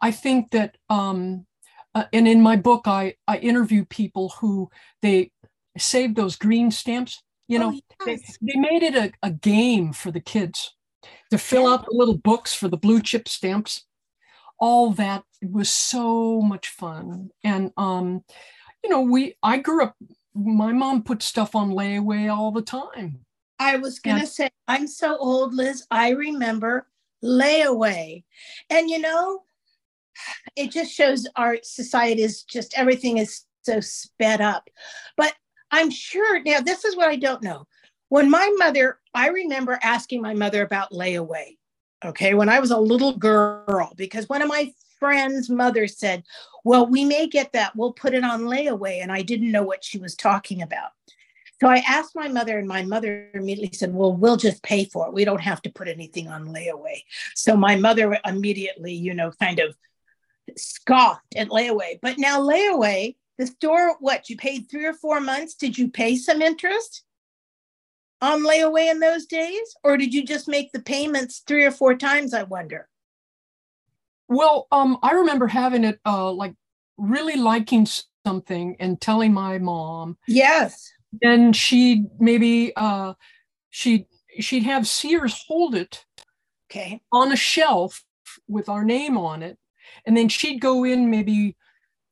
i 0.00 0.10
think 0.10 0.50
that 0.50 0.76
um 0.88 1.46
uh, 1.94 2.04
and 2.12 2.26
in 2.26 2.40
my 2.40 2.56
book 2.56 2.82
i 2.86 3.14
i 3.28 3.36
interview 3.38 3.84
people 3.84 4.34
who 4.40 4.70
they 5.02 5.30
saved 5.76 6.16
those 6.16 6.36
green 6.36 6.70
stamps 6.70 7.22
you 7.48 7.58
know 7.58 7.72
oh, 7.74 8.06
yes. 8.06 8.38
they, 8.40 8.52
they 8.52 8.60
made 8.60 8.82
it 8.82 8.94
a, 8.94 9.12
a 9.22 9.30
game 9.30 9.92
for 9.92 10.10
the 10.10 10.20
kids 10.20 10.74
to 11.30 11.38
fill 11.38 11.66
out 11.66 11.84
the 11.86 11.96
little 11.96 12.16
books 12.16 12.54
for 12.54 12.68
the 12.68 12.76
blue 12.76 13.00
chip 13.00 13.28
stamps. 13.28 13.86
All 14.58 14.90
that 14.92 15.24
was 15.42 15.70
so 15.70 16.40
much 16.40 16.68
fun. 16.68 17.30
And 17.42 17.72
um 17.76 18.24
you 18.84 18.90
know 18.90 19.00
we 19.00 19.36
i 19.42 19.58
grew 19.58 19.84
up 19.84 19.96
my 20.34 20.72
mom 20.72 21.02
put 21.02 21.22
stuff 21.22 21.54
on 21.54 21.70
layaway 21.70 22.34
all 22.34 22.50
the 22.50 22.62
time 22.62 23.24
I 23.62 23.76
was 23.76 24.00
going 24.00 24.18
to 24.18 24.26
say, 24.26 24.50
I'm 24.66 24.88
so 24.88 25.16
old, 25.16 25.54
Liz. 25.54 25.86
I 25.88 26.10
remember 26.10 26.88
layaway. 27.22 28.24
And 28.70 28.90
you 28.90 28.98
know, 28.98 29.42
it 30.56 30.72
just 30.72 30.92
shows 30.92 31.28
our 31.36 31.58
society 31.62 32.22
is 32.22 32.42
just 32.42 32.76
everything 32.76 33.18
is 33.18 33.44
so 33.62 33.78
sped 33.78 34.40
up. 34.40 34.68
But 35.16 35.34
I'm 35.70 35.90
sure 35.90 36.42
now, 36.42 36.60
this 36.60 36.84
is 36.84 36.96
what 36.96 37.08
I 37.08 37.16
don't 37.16 37.42
know. 37.42 37.68
When 38.08 38.28
my 38.28 38.52
mother, 38.58 38.98
I 39.14 39.28
remember 39.28 39.78
asking 39.80 40.20
my 40.20 40.34
mother 40.34 40.62
about 40.62 40.90
layaway, 40.90 41.56
okay, 42.04 42.34
when 42.34 42.48
I 42.48 42.58
was 42.58 42.72
a 42.72 42.78
little 42.78 43.16
girl, 43.16 43.92
because 43.96 44.28
one 44.28 44.42
of 44.42 44.48
my 44.48 44.72
friend's 45.02 45.50
mother 45.50 45.88
said, 45.88 46.22
Well, 46.62 46.86
we 46.86 47.04
may 47.04 47.26
get 47.26 47.54
that. 47.54 47.74
We'll 47.74 47.92
put 47.92 48.14
it 48.14 48.22
on 48.22 48.42
layaway. 48.42 49.02
And 49.02 49.10
I 49.10 49.22
didn't 49.22 49.50
know 49.50 49.64
what 49.64 49.82
she 49.82 49.98
was 49.98 50.14
talking 50.14 50.62
about. 50.62 50.92
So 51.60 51.68
I 51.68 51.82
asked 51.88 52.14
my 52.14 52.28
mother, 52.28 52.56
and 52.56 52.68
my 52.68 52.84
mother 52.84 53.28
immediately 53.34 53.76
said, 53.76 53.92
Well, 53.92 54.14
we'll 54.14 54.36
just 54.36 54.62
pay 54.62 54.84
for 54.84 55.08
it. 55.08 55.12
We 55.12 55.24
don't 55.24 55.40
have 55.40 55.60
to 55.62 55.70
put 55.70 55.88
anything 55.88 56.28
on 56.28 56.54
layaway. 56.54 57.02
So 57.34 57.56
my 57.56 57.74
mother 57.74 58.16
immediately, 58.24 58.92
you 58.92 59.12
know, 59.12 59.32
kind 59.40 59.58
of 59.58 59.74
scoffed 60.56 61.34
at 61.36 61.48
layaway. 61.48 61.98
But 62.00 62.18
now, 62.18 62.40
layaway, 62.40 63.16
the 63.38 63.48
store, 63.48 63.96
what 63.98 64.30
you 64.30 64.36
paid 64.36 64.70
three 64.70 64.86
or 64.86 64.94
four 64.94 65.20
months? 65.20 65.54
Did 65.54 65.76
you 65.76 65.88
pay 65.88 66.14
some 66.14 66.42
interest 66.42 67.02
on 68.20 68.44
layaway 68.44 68.88
in 68.88 69.00
those 69.00 69.26
days? 69.26 69.74
Or 69.82 69.96
did 69.96 70.14
you 70.14 70.24
just 70.24 70.46
make 70.46 70.70
the 70.70 70.82
payments 70.82 71.42
three 71.44 71.64
or 71.64 71.72
four 71.72 71.96
times? 71.96 72.34
I 72.34 72.44
wonder. 72.44 72.88
Well, 74.32 74.66
um, 74.72 74.98
I 75.02 75.12
remember 75.12 75.46
having 75.46 75.84
it 75.84 76.00
uh, 76.06 76.32
like 76.32 76.54
really 76.96 77.36
liking 77.36 77.86
something 78.26 78.76
and 78.80 79.00
telling 79.00 79.32
my 79.32 79.58
mom. 79.58 80.16
Yes. 80.26 80.90
Then 81.20 81.52
she'd 81.52 82.06
maybe 82.18 82.72
uh, 82.76 83.14
she'd 83.70 84.06
she'd 84.40 84.62
have 84.62 84.88
Sears 84.88 85.44
hold 85.46 85.74
it 85.74 86.04
Okay. 86.70 87.02
on 87.12 87.32
a 87.32 87.36
shelf 87.36 88.02
with 88.48 88.70
our 88.70 88.82
name 88.82 89.18
on 89.18 89.42
it, 89.42 89.58
and 90.06 90.16
then 90.16 90.30
she'd 90.30 90.58
go 90.60 90.84
in 90.84 91.10
maybe 91.10 91.54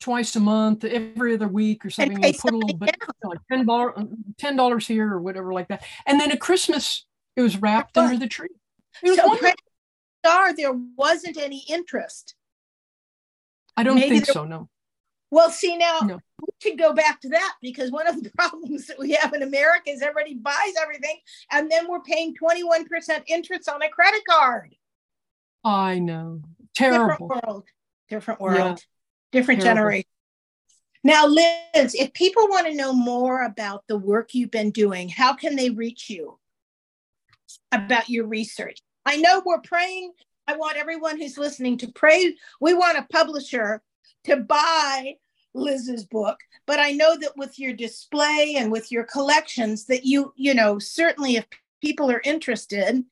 twice 0.01 0.37
a 0.37 0.41
month, 0.41 0.85
every 0.85 1.35
other 1.35 1.49
week 1.49 1.85
or 1.87 1.91
something, 1.91 2.21
pay 2.21 2.29
and 2.29 2.39
put 2.39 2.53
a 2.53 2.57
little 2.57 2.77
bit 2.77 2.95
like 3.25 3.39
ten 3.51 3.65
dollars 3.65 4.07
ten 4.37 4.57
dollars 4.57 4.87
here 4.87 5.11
or 5.11 5.21
whatever 5.23 5.55
like 5.55 5.69
that. 5.69 5.83
And 6.07 6.21
then 6.21 6.31
at 6.31 6.41
Christmas, 6.41 7.07
it 7.37 7.41
was 7.41 7.57
wrapped 7.57 7.97
under 7.97 8.19
the 8.19 8.27
tree. 8.27 8.49
It 9.03 9.09
was 9.09 9.19
So 9.19 9.29
wonderful. 9.29 9.53
Star, 10.25 10.55
there 10.55 10.73
wasn't 10.97 11.37
any 11.39 11.65
interest. 11.69 12.35
I 13.77 13.83
don't 13.83 13.95
maybe 13.97 14.11
think 14.17 14.27
there- 14.27 14.35
so. 14.35 14.45
No. 14.45 14.69
Well, 15.33 15.51
see 15.51 15.77
now 15.77 16.01
No. 16.01 16.19
we 16.41 16.49
should 16.61 16.77
go 16.79 16.93
back 16.93 17.21
to 17.21 17.29
that 17.29 17.55
because 17.63 17.91
one 17.93 18.09
of 18.09 18.21
the 18.23 18.31
problems 18.39 18.89
that 18.89 18.99
we 18.99 19.13
have 19.13 19.33
in 19.33 19.43
America 19.43 19.91
is 19.91 20.03
everybody 20.03 20.35
buys 20.35 20.75
everything 20.83 21.21
and 21.53 21.71
then 21.71 21.89
we're 21.89 22.01
paying 22.03 22.35
21% 22.35 23.23
interest 23.29 23.69
on 23.69 23.81
a 23.81 23.89
credit 23.89 24.23
card. 24.29 24.75
I 25.63 26.01
know. 26.01 26.43
Different 26.75 27.19
Terrible. 27.19 27.29
world. 27.29 27.65
Different 28.09 28.41
Yeah. 28.41 28.45
world. 28.45 28.85
Different 29.31 29.61
Terrible. 29.63 29.79
generation. 29.81 30.09
Now, 31.05 31.27
Liz, 31.27 31.95
if 31.95 32.13
people 32.13 32.49
want 32.49 32.67
to 32.67 32.75
know 32.75 32.93
more 32.93 33.45
about 33.45 33.85
the 33.87 33.97
work 33.97 34.35
you've 34.35 34.51
been 34.51 34.71
doing, 34.73 35.09
how 35.09 35.33
can 35.35 35.55
they 35.57 35.71
reach 35.71 36.11
you 36.11 36.39
about 37.73 38.09
your 38.11 38.27
research? 38.27 38.81
I 39.11 39.17
know 39.17 39.43
we're 39.45 39.61
praying. 39.61 40.13
I 40.47 40.57
want 40.57 40.77
everyone 40.77 41.19
who's 41.19 41.37
listening 41.37 41.77
to 41.79 41.91
pray. 41.91 42.37
We 42.61 42.75
want 42.75 42.97
a 42.97 43.09
publisher 43.13 43.83
to 44.23 44.37
buy 44.37 45.17
Liz's 45.53 46.05
book, 46.05 46.39
but 46.65 46.79
I 46.79 46.93
know 46.93 47.19
that 47.19 47.37
with 47.37 47.59
your 47.59 47.73
display 47.73 48.55
and 48.57 48.71
with 48.71 48.93
your 48.93 49.03
collections, 49.03 49.87
that 49.87 50.05
you, 50.05 50.33
you 50.37 50.55
know, 50.55 50.79
certainly 50.79 51.35
if 51.35 51.45
people 51.83 52.09
are 52.09 52.23
interested, 52.25 53.03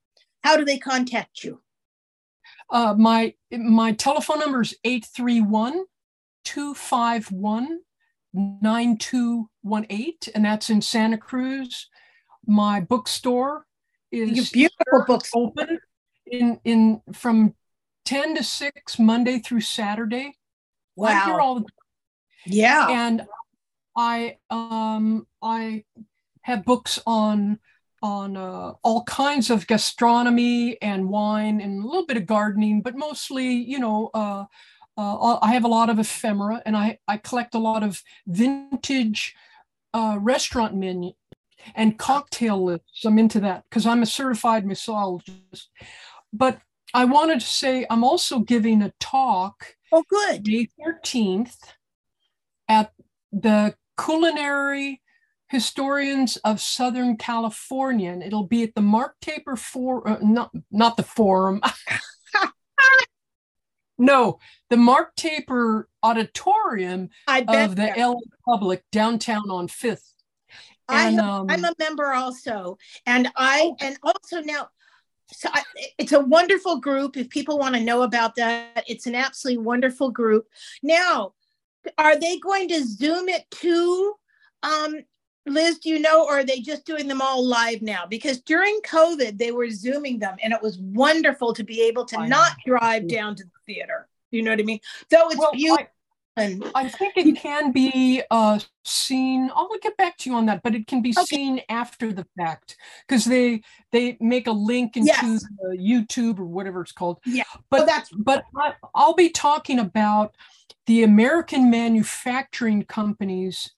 how 0.44 0.57
do 0.57 0.64
they 0.64 0.78
contact 0.78 1.42
you? 1.42 1.61
Uh, 2.70 2.94
my 2.96 3.34
my 3.51 3.90
telephone 3.90 4.38
number 4.38 4.61
is 4.61 4.76
831 4.84 5.84
251 6.44 7.80
9218, 8.32 10.32
and 10.32 10.44
that's 10.44 10.70
in 10.70 10.80
Santa 10.80 11.18
Cruz. 11.18 11.88
My 12.46 12.78
bookstore 12.78 13.66
Your 14.12 14.28
is 14.28 14.51
beautiful 14.51 15.05
books. 15.09 15.32
open 15.34 15.80
in 16.31 16.61
in 16.64 17.01
from 17.12 17.55
10 18.05 18.37
to 18.37 18.43
6 18.45 18.99
Monday 18.99 19.39
through 19.39 19.61
Saturday. 19.61 20.35
I'm 21.03 21.20
here 21.20 21.35
Wow. 21.35 21.41
all 21.41 21.55
the 21.61 21.66
Yeah. 22.47 22.89
and 22.91 23.26
I 23.97 24.39
um 24.51 25.26
I 25.43 25.85
have 26.43 26.64
books 26.64 26.99
on 27.07 27.59
on 28.01 28.37
uh, 28.37 28.72
all 28.85 29.03
kinds 29.05 29.51
of 29.51 29.66
gastronomy 29.66 30.81
and 30.81 31.09
wine 31.09 31.61
and 31.61 31.83
a 31.83 31.87
little 31.87 32.07
bit 32.07 32.16
of 32.16 32.26
gardening, 32.26 32.81
but 32.81 32.97
mostly 32.97 33.49
you 33.49 33.79
know 33.79 34.11
uh, 34.14 34.45
uh, 34.97 35.39
I 35.43 35.53
have 35.53 35.64
a 35.64 35.68
lot 35.68 35.91
of 35.91 35.99
ephemera 35.99 36.62
and 36.64 36.76
I 36.76 36.99
I 37.09 37.16
collect 37.18 37.55
a 37.55 37.59
lot 37.59 37.83
of 37.83 38.03
vintage 38.26 39.35
uh, 39.95 40.16
restaurant 40.20 40.74
menu 40.76 41.12
and 41.74 41.99
cocktail 41.99 42.64
lists. 42.64 43.05
I'm 43.05 43.18
into 43.18 43.41
that 43.41 43.64
because 43.68 43.85
I'm 43.87 44.03
a 44.03 44.07
certified 44.07 44.64
mixologist. 44.64 45.66
But 46.33 46.61
I 46.95 47.05
wanted 47.05 47.41
to 47.41 47.47
say 47.47 47.87
I'm 47.91 48.05
also 48.05 48.41
giving 48.41 48.83
a 48.83 48.93
talk 49.01 49.74
Oh, 49.91 50.05
good. 50.09 50.47
May 50.47 50.68
13th 50.79 51.57
at 52.68 52.93
the 53.33 53.74
Culinary 53.99 55.01
Historians 55.49 56.37
of 56.39 56.61
Southern 56.61 57.16
California. 57.16 58.12
And 58.12 58.22
it'll 58.22 58.47
be 58.47 58.62
at 58.62 58.74
the 58.74 58.83
Mark 58.83 59.16
Taper 59.22 59.57
for 59.57 60.07
uh, 60.07 60.18
not 60.20 60.51
not 60.70 60.99
the 60.99 61.03
forum. 61.03 61.62
no, 63.99 64.39
the 64.70 64.76
Mark 64.76 65.14
Taper 65.16 65.89
Auditorium 66.03 67.09
I 67.26 67.45
of 67.49 67.76
the. 67.76 67.93
LA 67.97 68.14
Public 68.47 68.83
downtown 68.93 69.51
on 69.51 69.68
Fifth. 69.68 70.14
I 70.89 71.09
And 71.09 71.16
have- 71.16 71.24
um, 71.24 71.47
I'm 71.51 71.64
a 71.64 71.72
member 71.79 72.12
also, 72.12 72.79
and 73.07 73.31
I 73.37 73.70
and 73.81 73.99
also 74.03 74.41
now. 74.43 74.68
So 75.33 75.49
I, 75.53 75.62
it's 75.99 76.12
a 76.12 76.20
wonderful 76.20 76.81
group. 76.81 77.16
If 77.16 77.29
people 77.29 77.59
want 77.59 77.74
to 77.74 77.81
know 77.81 78.03
about 78.03 78.35
that, 78.37 78.85
it's 78.87 79.07
an 79.07 79.14
absolutely 79.14 79.62
wonderful 79.62 80.11
group. 80.11 80.49
Now, 80.83 81.35
are 81.97 82.18
they 82.18 82.39
going 82.39 82.68
to 82.68 82.85
Zoom 82.85 83.29
it 83.29 83.45
too? 83.51 84.14
Um, 84.62 84.97
Liz, 85.47 85.79
do 85.79 85.91
you 85.91 85.99
know, 85.99 86.24
or 86.24 86.41
are 86.41 86.45
they 86.45 86.61
just 86.61 86.85
doing 86.85 87.09
them 87.09 87.22
all 87.22 87.45
live 87.47 87.83
now? 87.83 88.07
Because 88.07 88.41
during 88.41 88.81
COVID, 88.85 89.39
they 89.39 89.51
were 89.51 89.70
Zooming 89.70 90.18
them, 90.18 90.37
and 90.43 90.53
it 90.53 90.62
was 90.62 90.79
wonderful 90.79 91.55
to 91.55 91.64
be 91.64 91.83
able 91.83 92.05
to 92.07 92.18
I 92.18 92.29
not 92.29 92.53
know. 92.66 92.79
drive 92.79 93.09
down 93.09 93.35
to 93.37 93.45
the 93.45 93.51
theater. 93.66 94.09
You 94.31 94.43
know 94.43 94.51
what 94.51 94.61
I 94.61 94.64
mean? 94.64 94.81
Though 95.11 95.29
it's 95.29 95.39
well, 95.39 95.53
beautiful. 95.53 95.85
I- 95.85 95.89
and 96.39 96.64
I 96.74 96.89
think 96.89 97.14
it 97.16 97.36
can 97.36 97.72
be 97.72 98.22
uh, 98.30 98.59
seen. 98.84 99.51
I'll 99.55 99.68
get 99.82 99.97
back 99.97 100.16
to 100.18 100.30
you 100.30 100.36
on 100.36 100.47
that, 100.47 100.62
but 100.62 100.74
it 100.74 100.86
can 100.86 101.03
be 101.03 101.11
Okay. 101.11 101.24
seen 101.24 101.61
after 101.68 102.12
the 102.12 102.26
fact 102.36 102.76
because 103.07 103.24
they 103.24 103.62
they 103.93 104.16
make 104.20 104.47
a 104.47 104.53
link 104.53 104.97
into 104.97 105.09
Yes. 105.09 105.45
the 105.61 105.76
YouTube 105.78 106.39
or 106.39 106.45
whatever 106.45 106.80
it's 106.82 106.93
called. 106.93 107.18
Yeah. 107.26 107.45
but 107.70 107.82
Oh, 107.82 107.86
that's- 107.86 108.11
but 108.16 108.45
I, 108.57 108.74
I'll 108.95 109.14
be 109.14 109.30
talking 109.30 109.78
about 109.78 110.34
the 110.86 111.03
American 111.03 111.70
manufacturing 111.70 112.84
companies, 112.84 113.72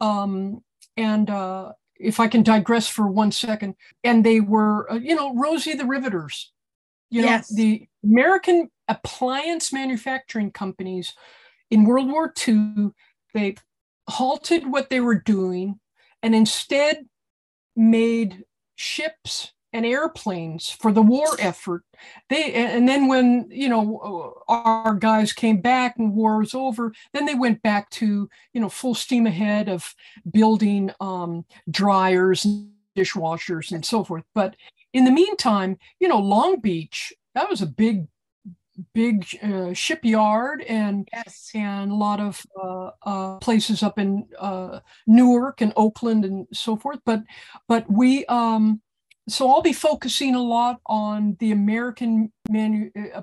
um, 0.00 0.62
and 0.96 1.28
uh, 1.28 1.72
if 1.98 2.20
I 2.20 2.28
can 2.28 2.42
digress 2.42 2.88
for 2.88 3.06
one 3.08 3.32
second, 3.32 3.74
and 4.04 4.24
they 4.24 4.40
were 4.40 4.90
uh, 4.90 4.94
you 4.96 5.14
know 5.14 5.34
Rosie 5.34 5.74
the 5.74 5.84
Riveters, 5.86 6.52
you 7.10 7.22
know 7.22 7.28
Yes. 7.28 7.48
the 7.54 7.86
American 8.04 8.70
appliance 8.90 9.70
manufacturing 9.72 10.50
companies 10.50 11.12
in 11.70 11.84
World 11.84 12.10
War 12.10 12.32
II, 12.46 12.90
they 13.34 13.56
halted 14.08 14.70
what 14.70 14.90
they 14.90 15.00
were 15.00 15.18
doing 15.18 15.78
and 16.22 16.34
instead 16.34 17.06
made 17.76 18.44
ships 18.76 19.52
and 19.72 19.84
airplanes 19.84 20.70
for 20.70 20.92
the 20.92 21.02
war 21.02 21.28
effort. 21.38 21.84
They 22.30 22.54
and 22.54 22.88
then 22.88 23.06
when 23.06 23.48
you 23.50 23.68
know 23.68 24.42
our 24.48 24.94
guys 24.94 25.32
came 25.32 25.60
back 25.60 25.98
and 25.98 26.14
war 26.14 26.38
was 26.38 26.54
over, 26.54 26.92
then 27.12 27.26
they 27.26 27.34
went 27.34 27.62
back 27.62 27.90
to 27.90 28.28
you 28.54 28.60
know 28.60 28.68
full 28.68 28.94
steam 28.94 29.26
ahead 29.26 29.68
of 29.68 29.94
building 30.30 30.90
um, 31.00 31.44
dryers 31.70 32.44
and 32.44 32.70
dishwashers 32.96 33.70
and 33.72 33.84
so 33.84 34.04
forth. 34.04 34.24
But 34.34 34.56
in 34.94 35.04
the 35.04 35.10
meantime, 35.10 35.76
you 36.00 36.08
know 36.08 36.18
Long 36.18 36.60
Beach 36.60 37.12
that 37.34 37.50
was 37.50 37.60
a 37.60 37.66
big 37.66 38.06
big 38.94 39.26
uh, 39.42 39.72
shipyard 39.72 40.62
and 40.62 41.08
yes. 41.12 41.50
and 41.54 41.90
a 41.90 41.94
lot 41.94 42.20
of 42.20 42.44
uh, 42.60 42.90
uh, 43.02 43.38
places 43.38 43.82
up 43.82 43.98
in 43.98 44.26
uh, 44.38 44.80
Newark 45.06 45.60
and 45.60 45.72
Oakland 45.76 46.24
and 46.24 46.46
so 46.52 46.76
forth. 46.76 47.00
But 47.04 47.22
but 47.66 47.90
we 47.90 48.24
um, 48.26 48.80
so 49.28 49.50
I'll 49.50 49.62
be 49.62 49.72
focusing 49.72 50.34
a 50.34 50.42
lot 50.42 50.80
on 50.86 51.36
the 51.40 51.52
American 51.52 52.32
manu- 52.48 52.90
uh, 53.14 53.22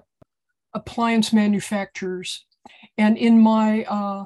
appliance 0.73 1.33
manufacturers, 1.33 2.45
and 2.97 3.17
in 3.17 3.39
my 3.39 3.83
uh, 3.85 4.25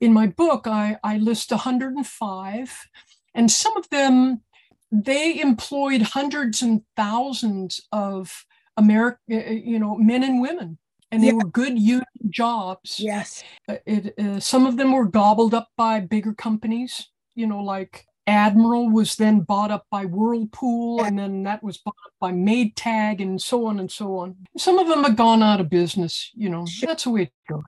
in 0.00 0.12
my 0.12 0.26
book 0.26 0.66
I 0.66 0.98
I 1.02 1.18
list 1.18 1.50
105, 1.50 2.88
and 3.34 3.50
some 3.50 3.76
of 3.76 3.88
them 3.90 4.42
they 4.90 5.40
employed 5.40 6.02
hundreds 6.02 6.62
and 6.62 6.82
thousands 6.96 7.80
of 7.90 8.44
American, 8.76 9.18
uh, 9.30 9.36
uh, 9.36 9.50
you 9.50 9.78
know, 9.78 9.96
men 9.96 10.22
and 10.24 10.40
women, 10.40 10.78
and 11.10 11.22
they 11.22 11.28
yeah. 11.28 11.34
were 11.34 11.44
good 11.44 11.78
union 11.78 12.04
jobs. 12.28 12.98
Yes. 12.98 13.44
Uh, 13.68 13.76
it, 13.86 14.18
uh, 14.18 14.40
some 14.40 14.66
of 14.66 14.76
them 14.76 14.92
were 14.92 15.06
gobbled 15.06 15.54
up 15.54 15.68
by 15.76 16.00
bigger 16.00 16.34
companies, 16.34 17.10
you 17.34 17.46
know, 17.46 17.62
like 17.62 18.06
Admiral 18.26 18.90
was 18.90 19.16
then 19.16 19.40
bought 19.40 19.70
up 19.70 19.86
by 19.90 20.04
Whirlpool, 20.06 21.04
and 21.04 21.18
then 21.18 21.42
that 21.42 21.62
was 21.62 21.78
bought 21.78 21.94
up 22.06 22.12
by 22.20 22.32
Maytag, 22.32 23.20
and 23.20 23.40
so 23.40 23.66
on 23.66 23.78
and 23.78 23.90
so 23.90 24.16
on. 24.18 24.36
Some 24.56 24.78
of 24.78 24.88
them 24.88 25.04
have 25.04 25.16
gone 25.16 25.42
out 25.42 25.60
of 25.60 25.68
business, 25.68 26.30
you 26.34 26.48
know, 26.48 26.66
that's 26.82 27.04
the 27.04 27.10
way 27.10 27.22
it 27.22 27.32
goes. 27.48 27.62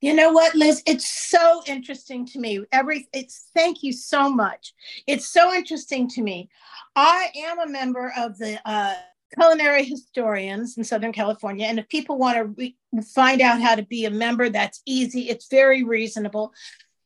You 0.00 0.12
know 0.12 0.32
what, 0.32 0.54
Liz? 0.54 0.82
It's 0.86 1.30
so 1.30 1.62
interesting 1.66 2.26
to 2.26 2.38
me. 2.38 2.62
Every 2.72 3.08
it's 3.14 3.48
thank 3.54 3.82
you 3.82 3.92
so 3.92 4.28
much. 4.28 4.74
It's 5.06 5.28
so 5.28 5.54
interesting 5.54 6.08
to 6.10 6.22
me. 6.22 6.50
I 6.94 7.28
am 7.36 7.60
a 7.60 7.66
member 7.66 8.12
of 8.16 8.36
the 8.36 8.60
uh, 8.68 8.94
culinary 9.38 9.84
historians 9.84 10.76
in 10.76 10.84
Southern 10.84 11.12
California. 11.12 11.66
And 11.66 11.78
if 11.78 11.88
people 11.88 12.18
want 12.18 12.36
to 12.36 12.44
re- 12.44 12.76
find 13.14 13.40
out 13.40 13.60
how 13.60 13.74
to 13.74 13.82
be 13.82 14.04
a 14.04 14.10
member, 14.10 14.48
that's 14.48 14.82
easy. 14.86 15.28
It's 15.28 15.48
very 15.48 15.82
reasonable. 15.82 16.52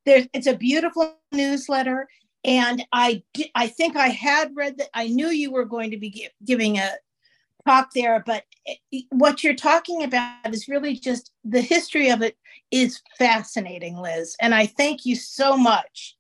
There's, 0.05 0.27
it's 0.33 0.47
a 0.47 0.57
beautiful 0.57 1.17
newsletter. 1.33 2.09
And 2.45 2.85
I, 2.93 3.23
I 3.55 3.69
think 3.69 3.97
I 3.97 4.09
had 4.09 4.53
read 4.55 4.79
that. 4.79 4.89
I 4.95 5.09
knew 5.09 5.29
you 5.29 5.51
were 5.51 5.65
going 5.65 5.91
to 5.91 5.99
be 5.99 6.11
gi- 6.11 6.29
giving 6.45 6.79
a 6.79 6.93
talk 7.67 7.91
there, 7.95 8.23
but 8.25 8.45
eh, 8.67 8.75
it, 8.93 9.05
what 9.11 9.43
you're 9.43 9.55
talking 9.55 10.03
about 10.03 10.55
is 10.55 10.69
really 10.69 10.95
just 10.95 11.33
the 11.45 11.61
history 11.61 12.11
of 12.11 12.23
it 12.23 12.37
is 12.71 13.01
fascinating, 13.19 13.97
Liz. 13.97 14.37
And 14.41 14.55
I 14.55 14.67
thank 14.67 15.05
you 15.05 15.17
so 15.17 15.57
much. 15.57 16.18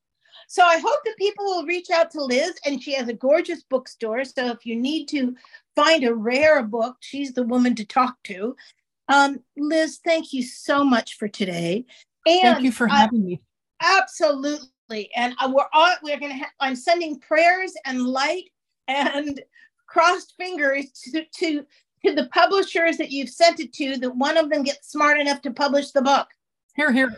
So 0.50 0.64
I 0.64 0.78
hope 0.78 1.04
that 1.04 1.14
people 1.18 1.44
will 1.44 1.66
reach 1.66 1.90
out 1.90 2.10
to 2.12 2.24
Liz, 2.24 2.58
and 2.64 2.82
she 2.82 2.94
has 2.94 3.06
a 3.06 3.12
gorgeous 3.12 3.62
bookstore. 3.64 4.24
So 4.24 4.46
if 4.46 4.64
you 4.64 4.76
need 4.76 5.06
to 5.08 5.36
find 5.76 6.04
a 6.04 6.14
rare 6.14 6.62
book, 6.62 6.96
she's 7.00 7.34
the 7.34 7.42
woman 7.42 7.74
to 7.74 7.84
talk 7.84 8.16
to. 8.24 8.56
Um, 9.08 9.40
Liz, 9.58 10.00
thank 10.02 10.32
you 10.32 10.42
so 10.42 10.82
much 10.82 11.18
for 11.18 11.28
today. 11.28 11.84
And 12.26 12.54
thank 12.54 12.62
you 12.62 12.72
for 12.72 12.86
having 12.86 13.26
me. 13.26 13.42
Absolutely, 13.82 15.10
and 15.14 15.34
uh, 15.38 15.52
we're 15.52 15.66
all 15.74 15.92
we're 16.02 16.18
gonna. 16.18 16.38
Ha- 16.38 16.52
I'm 16.60 16.76
sending 16.76 17.20
prayers 17.20 17.74
and 17.84 18.06
light 18.06 18.50
and 18.88 19.42
crossed 19.86 20.32
fingers 20.38 20.90
to, 21.12 21.24
to 21.24 21.66
to 22.06 22.14
the 22.14 22.28
publishers 22.32 22.96
that 22.96 23.10
you've 23.10 23.28
sent 23.28 23.60
it 23.60 23.74
to. 23.74 23.98
That 23.98 24.16
one 24.16 24.38
of 24.38 24.48
them 24.48 24.62
gets 24.62 24.90
smart 24.90 25.20
enough 25.20 25.42
to 25.42 25.50
publish 25.50 25.90
the 25.90 26.02
book. 26.02 26.28
Here, 26.74 26.90
here. 26.90 27.14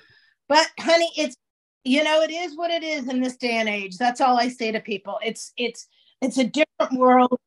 But 0.49 0.66
honey, 0.81 1.11
it's 1.16 1.37
you 1.85 2.05
know 2.05 2.22
it 2.22 2.31
is 2.31 2.57
what 2.57 2.70
it 2.70 2.83
is 2.83 3.09
in 3.09 3.20
this 3.20 3.37
day 3.37 3.59
and 3.59 3.68
age. 3.68 3.97
That's 3.97 4.20
all 4.20 4.39
I 4.39 4.49
say 4.49 4.72
to 4.72 4.81
people. 4.81 5.18
It's 5.24 5.53
it's 5.57 5.89
it's 6.20 6.39
a 6.39 6.45
different 6.45 6.99
world 6.99 7.39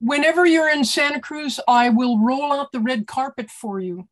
whenever 0.00 0.46
you're 0.46 0.70
in 0.70 0.84
Santa 0.84 1.20
Cruz, 1.20 1.60
I 1.68 1.88
will 1.88 2.18
roll 2.18 2.52
out 2.52 2.72
the 2.72 2.80
red 2.80 3.06
carpet 3.06 3.50
for 3.50 3.80
you. 3.80 4.08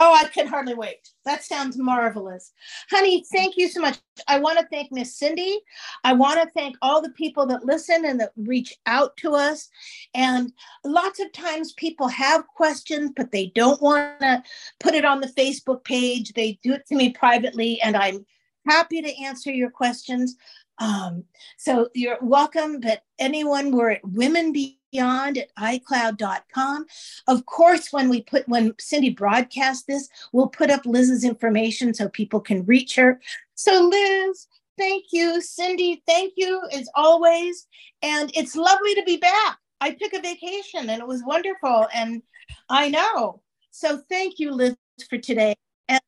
Oh, 0.00 0.12
I 0.12 0.24
can 0.24 0.48
hardly 0.48 0.74
wait. 0.74 1.08
That 1.24 1.44
sounds 1.44 1.78
marvelous. 1.78 2.52
Honey, 2.90 3.24
thank 3.32 3.56
you 3.56 3.68
so 3.68 3.80
much. 3.80 3.98
I 4.26 4.40
want 4.40 4.58
to 4.58 4.66
thank 4.66 4.90
Miss 4.90 5.16
Cindy. 5.16 5.60
I 6.02 6.12
want 6.12 6.42
to 6.42 6.50
thank 6.50 6.76
all 6.82 7.00
the 7.00 7.10
people 7.10 7.46
that 7.46 7.64
listen 7.64 8.04
and 8.04 8.18
that 8.18 8.32
reach 8.36 8.74
out 8.86 9.16
to 9.18 9.34
us. 9.34 9.68
And 10.12 10.52
lots 10.84 11.20
of 11.20 11.32
times 11.32 11.74
people 11.74 12.08
have 12.08 12.46
questions, 12.48 13.12
but 13.14 13.30
they 13.30 13.52
don't 13.54 13.80
want 13.80 14.18
to 14.20 14.42
put 14.80 14.94
it 14.94 15.04
on 15.04 15.20
the 15.20 15.28
Facebook 15.28 15.84
page. 15.84 16.32
They 16.32 16.58
do 16.64 16.72
it 16.72 16.86
to 16.88 16.96
me 16.96 17.10
privately, 17.10 17.80
and 17.80 17.96
I'm 17.96 18.26
happy 18.66 19.02
to 19.02 19.22
answer 19.22 19.50
your 19.50 19.70
questions. 19.70 20.36
Um, 20.78 21.24
so 21.56 21.88
you're 21.94 22.18
welcome, 22.20 22.80
but 22.80 23.02
anyone, 23.18 23.70
we're 23.70 23.90
at 23.90 24.04
Women 24.04 24.52
Beyond 24.52 25.38
at 25.38 25.54
iCloud.com. 25.56 26.86
Of 27.28 27.46
course, 27.46 27.92
when 27.92 28.08
we 28.08 28.22
put 28.22 28.48
when 28.48 28.74
Cindy 28.78 29.10
broadcasts 29.10 29.84
this, 29.84 30.08
we'll 30.32 30.48
put 30.48 30.70
up 30.70 30.84
Liz's 30.84 31.24
information 31.24 31.94
so 31.94 32.08
people 32.08 32.40
can 32.40 32.64
reach 32.64 32.96
her. 32.96 33.20
So 33.54 33.88
Liz, 33.88 34.46
thank 34.78 35.06
you. 35.12 35.40
Cindy, 35.40 36.02
thank 36.06 36.34
you 36.36 36.62
as 36.72 36.88
always. 36.94 37.66
And 38.02 38.30
it's 38.34 38.56
lovely 38.56 38.94
to 38.94 39.02
be 39.04 39.16
back. 39.16 39.58
I 39.80 39.90
took 39.90 40.12
a 40.12 40.20
vacation 40.20 40.88
and 40.90 41.00
it 41.00 41.06
was 41.06 41.22
wonderful. 41.24 41.86
And 41.94 42.22
I 42.68 42.88
know. 42.88 43.42
So 43.70 44.02
thank 44.08 44.38
you, 44.38 44.52
Liz, 44.52 44.76
for 45.08 45.18
today. 45.18 45.54
And 45.88 46.00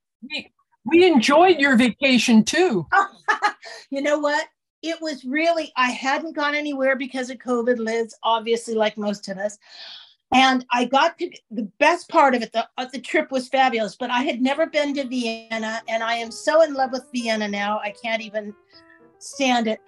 we, 0.87 1.07
enjoyed 1.07 1.59
your 1.59 1.77
vacation 1.77 2.45
too. 2.45 2.87
you 3.91 4.03
know 4.03 4.19
what? 4.19 4.49
it 4.83 5.01
was 5.01 5.25
really, 5.25 5.73
I 5.77 5.91
hadn't 5.91 6.37
gone 6.37 6.55
anywhere 6.55 6.97
because 6.97 7.31
of 7.31 7.39
COVID, 7.39 7.79
Liz, 7.79 8.15
obviously, 8.23 8.75
like 8.75 8.97
most 8.97 9.29
of 9.29 9.39
us. 9.39 9.59
And 10.35 10.67
I 10.73 10.87
got 10.87 11.19
to 11.19 11.31
the 11.51 11.71
best 11.79 12.09
part 12.09 12.35
of 12.35 12.43
it. 12.43 12.53
The, 12.53 12.69
uh, 12.77 12.87
the 12.93 13.01
trip 13.01 13.31
was 13.31 13.49
fabulous, 13.49 13.97
but 13.97 14.11
I 14.11 14.23
had 14.23 14.43
never 14.43 14.67
been 14.67 14.95
to 14.95 15.07
Vienna, 15.07 15.83
and 15.89 16.03
I 16.03 16.15
am 16.15 16.31
so 16.31 16.63
in 16.63 16.75
love 16.75 16.91
with 16.93 17.07
Vienna 17.13 17.49
now. 17.49 17.79
I 17.79 17.91
can't 18.03 18.23
even 18.23 18.55
stand 19.19 19.69
it. 19.69 19.81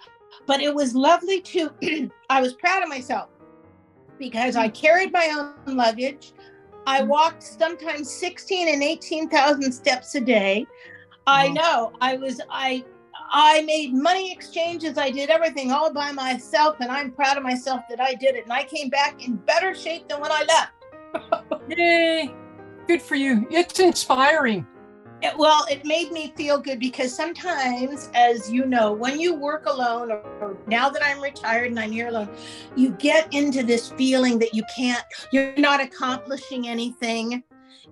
But 0.46 0.60
it 0.60 0.74
was 0.74 0.94
lovely 0.94 1.40
to, 1.40 1.70
I 2.30 2.40
was 2.40 2.54
proud 2.54 2.82
of 2.82 2.88
myself 2.88 3.30
because 4.18 4.56
I 4.56 4.68
carried 4.68 5.12
my 5.12 5.54
own 5.66 5.76
luggage. 5.76 6.32
I 6.88 7.02
walked 7.02 7.42
sometimes 7.42 8.10
16 8.10 8.66
and 8.66 8.82
18,000 8.82 9.70
steps 9.70 10.14
a 10.14 10.22
day. 10.22 10.66
I 11.26 11.48
know 11.48 11.92
I 12.00 12.16
was, 12.16 12.40
I 12.48 12.82
I 13.30 13.60
made 13.60 13.92
money 13.92 14.32
exchanges. 14.32 14.96
I 14.96 15.10
did 15.10 15.28
everything 15.28 15.70
all 15.70 15.92
by 15.92 16.12
myself, 16.12 16.76
and 16.80 16.90
I'm 16.90 17.12
proud 17.12 17.36
of 17.36 17.42
myself 17.42 17.82
that 17.90 18.00
I 18.00 18.14
did 18.14 18.36
it. 18.36 18.44
And 18.44 18.52
I 18.54 18.64
came 18.64 18.88
back 18.88 19.22
in 19.22 19.36
better 19.36 19.74
shape 19.74 20.08
than 20.08 20.18
when 20.18 20.32
I 20.32 20.44
left. 20.44 21.62
Yay! 21.68 22.34
Good 22.86 23.02
for 23.02 23.16
you. 23.16 23.46
It's 23.50 23.80
inspiring. 23.80 24.66
It, 25.20 25.36
well, 25.36 25.66
it 25.68 25.84
made 25.84 26.12
me 26.12 26.32
feel 26.36 26.58
good 26.58 26.78
because 26.78 27.14
sometimes, 27.14 28.08
as 28.14 28.50
you 28.50 28.66
know, 28.66 28.92
when 28.92 29.18
you 29.18 29.34
work 29.34 29.66
alone, 29.66 30.12
or, 30.12 30.20
or 30.40 30.56
now 30.68 30.88
that 30.88 31.04
I'm 31.04 31.20
retired 31.20 31.70
and 31.70 31.80
I'm 31.80 31.90
here 31.90 32.08
alone, 32.08 32.28
you 32.76 32.90
get 32.92 33.32
into 33.34 33.64
this 33.64 33.88
feeling 33.90 34.38
that 34.38 34.54
you 34.54 34.62
can't, 34.74 35.04
you're 35.32 35.56
not 35.56 35.80
accomplishing 35.80 36.68
anything, 36.68 37.42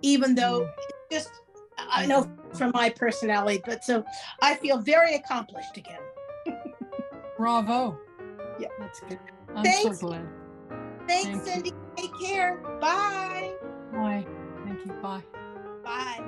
even 0.02 0.36
though 0.36 0.60
mm. 0.60 0.72
it's 1.10 1.26
just 1.26 1.40
I 1.78 2.06
know 2.06 2.30
from 2.54 2.70
my 2.74 2.90
personality, 2.90 3.62
but 3.64 3.84
so 3.84 4.04
I 4.40 4.54
feel 4.54 4.78
very 4.78 5.14
accomplished 5.14 5.76
again. 5.76 6.00
Bravo. 7.36 7.98
Yeah. 8.58 8.68
That's 8.78 9.00
good. 9.00 9.18
I'm 9.54 9.64
Thanks. 9.64 9.98
so 9.98 10.06
glad. 10.06 10.26
Thanks, 11.06 11.24
Thank 11.24 11.44
Cindy. 11.44 11.70
You. 11.70 11.92
Take 11.96 12.20
care. 12.20 12.58
Bye. 12.80 13.52
Bye. 13.92 14.26
Thank 14.64 14.86
you. 14.86 14.92
Bye. 15.02 15.22
Bye. 15.84 16.24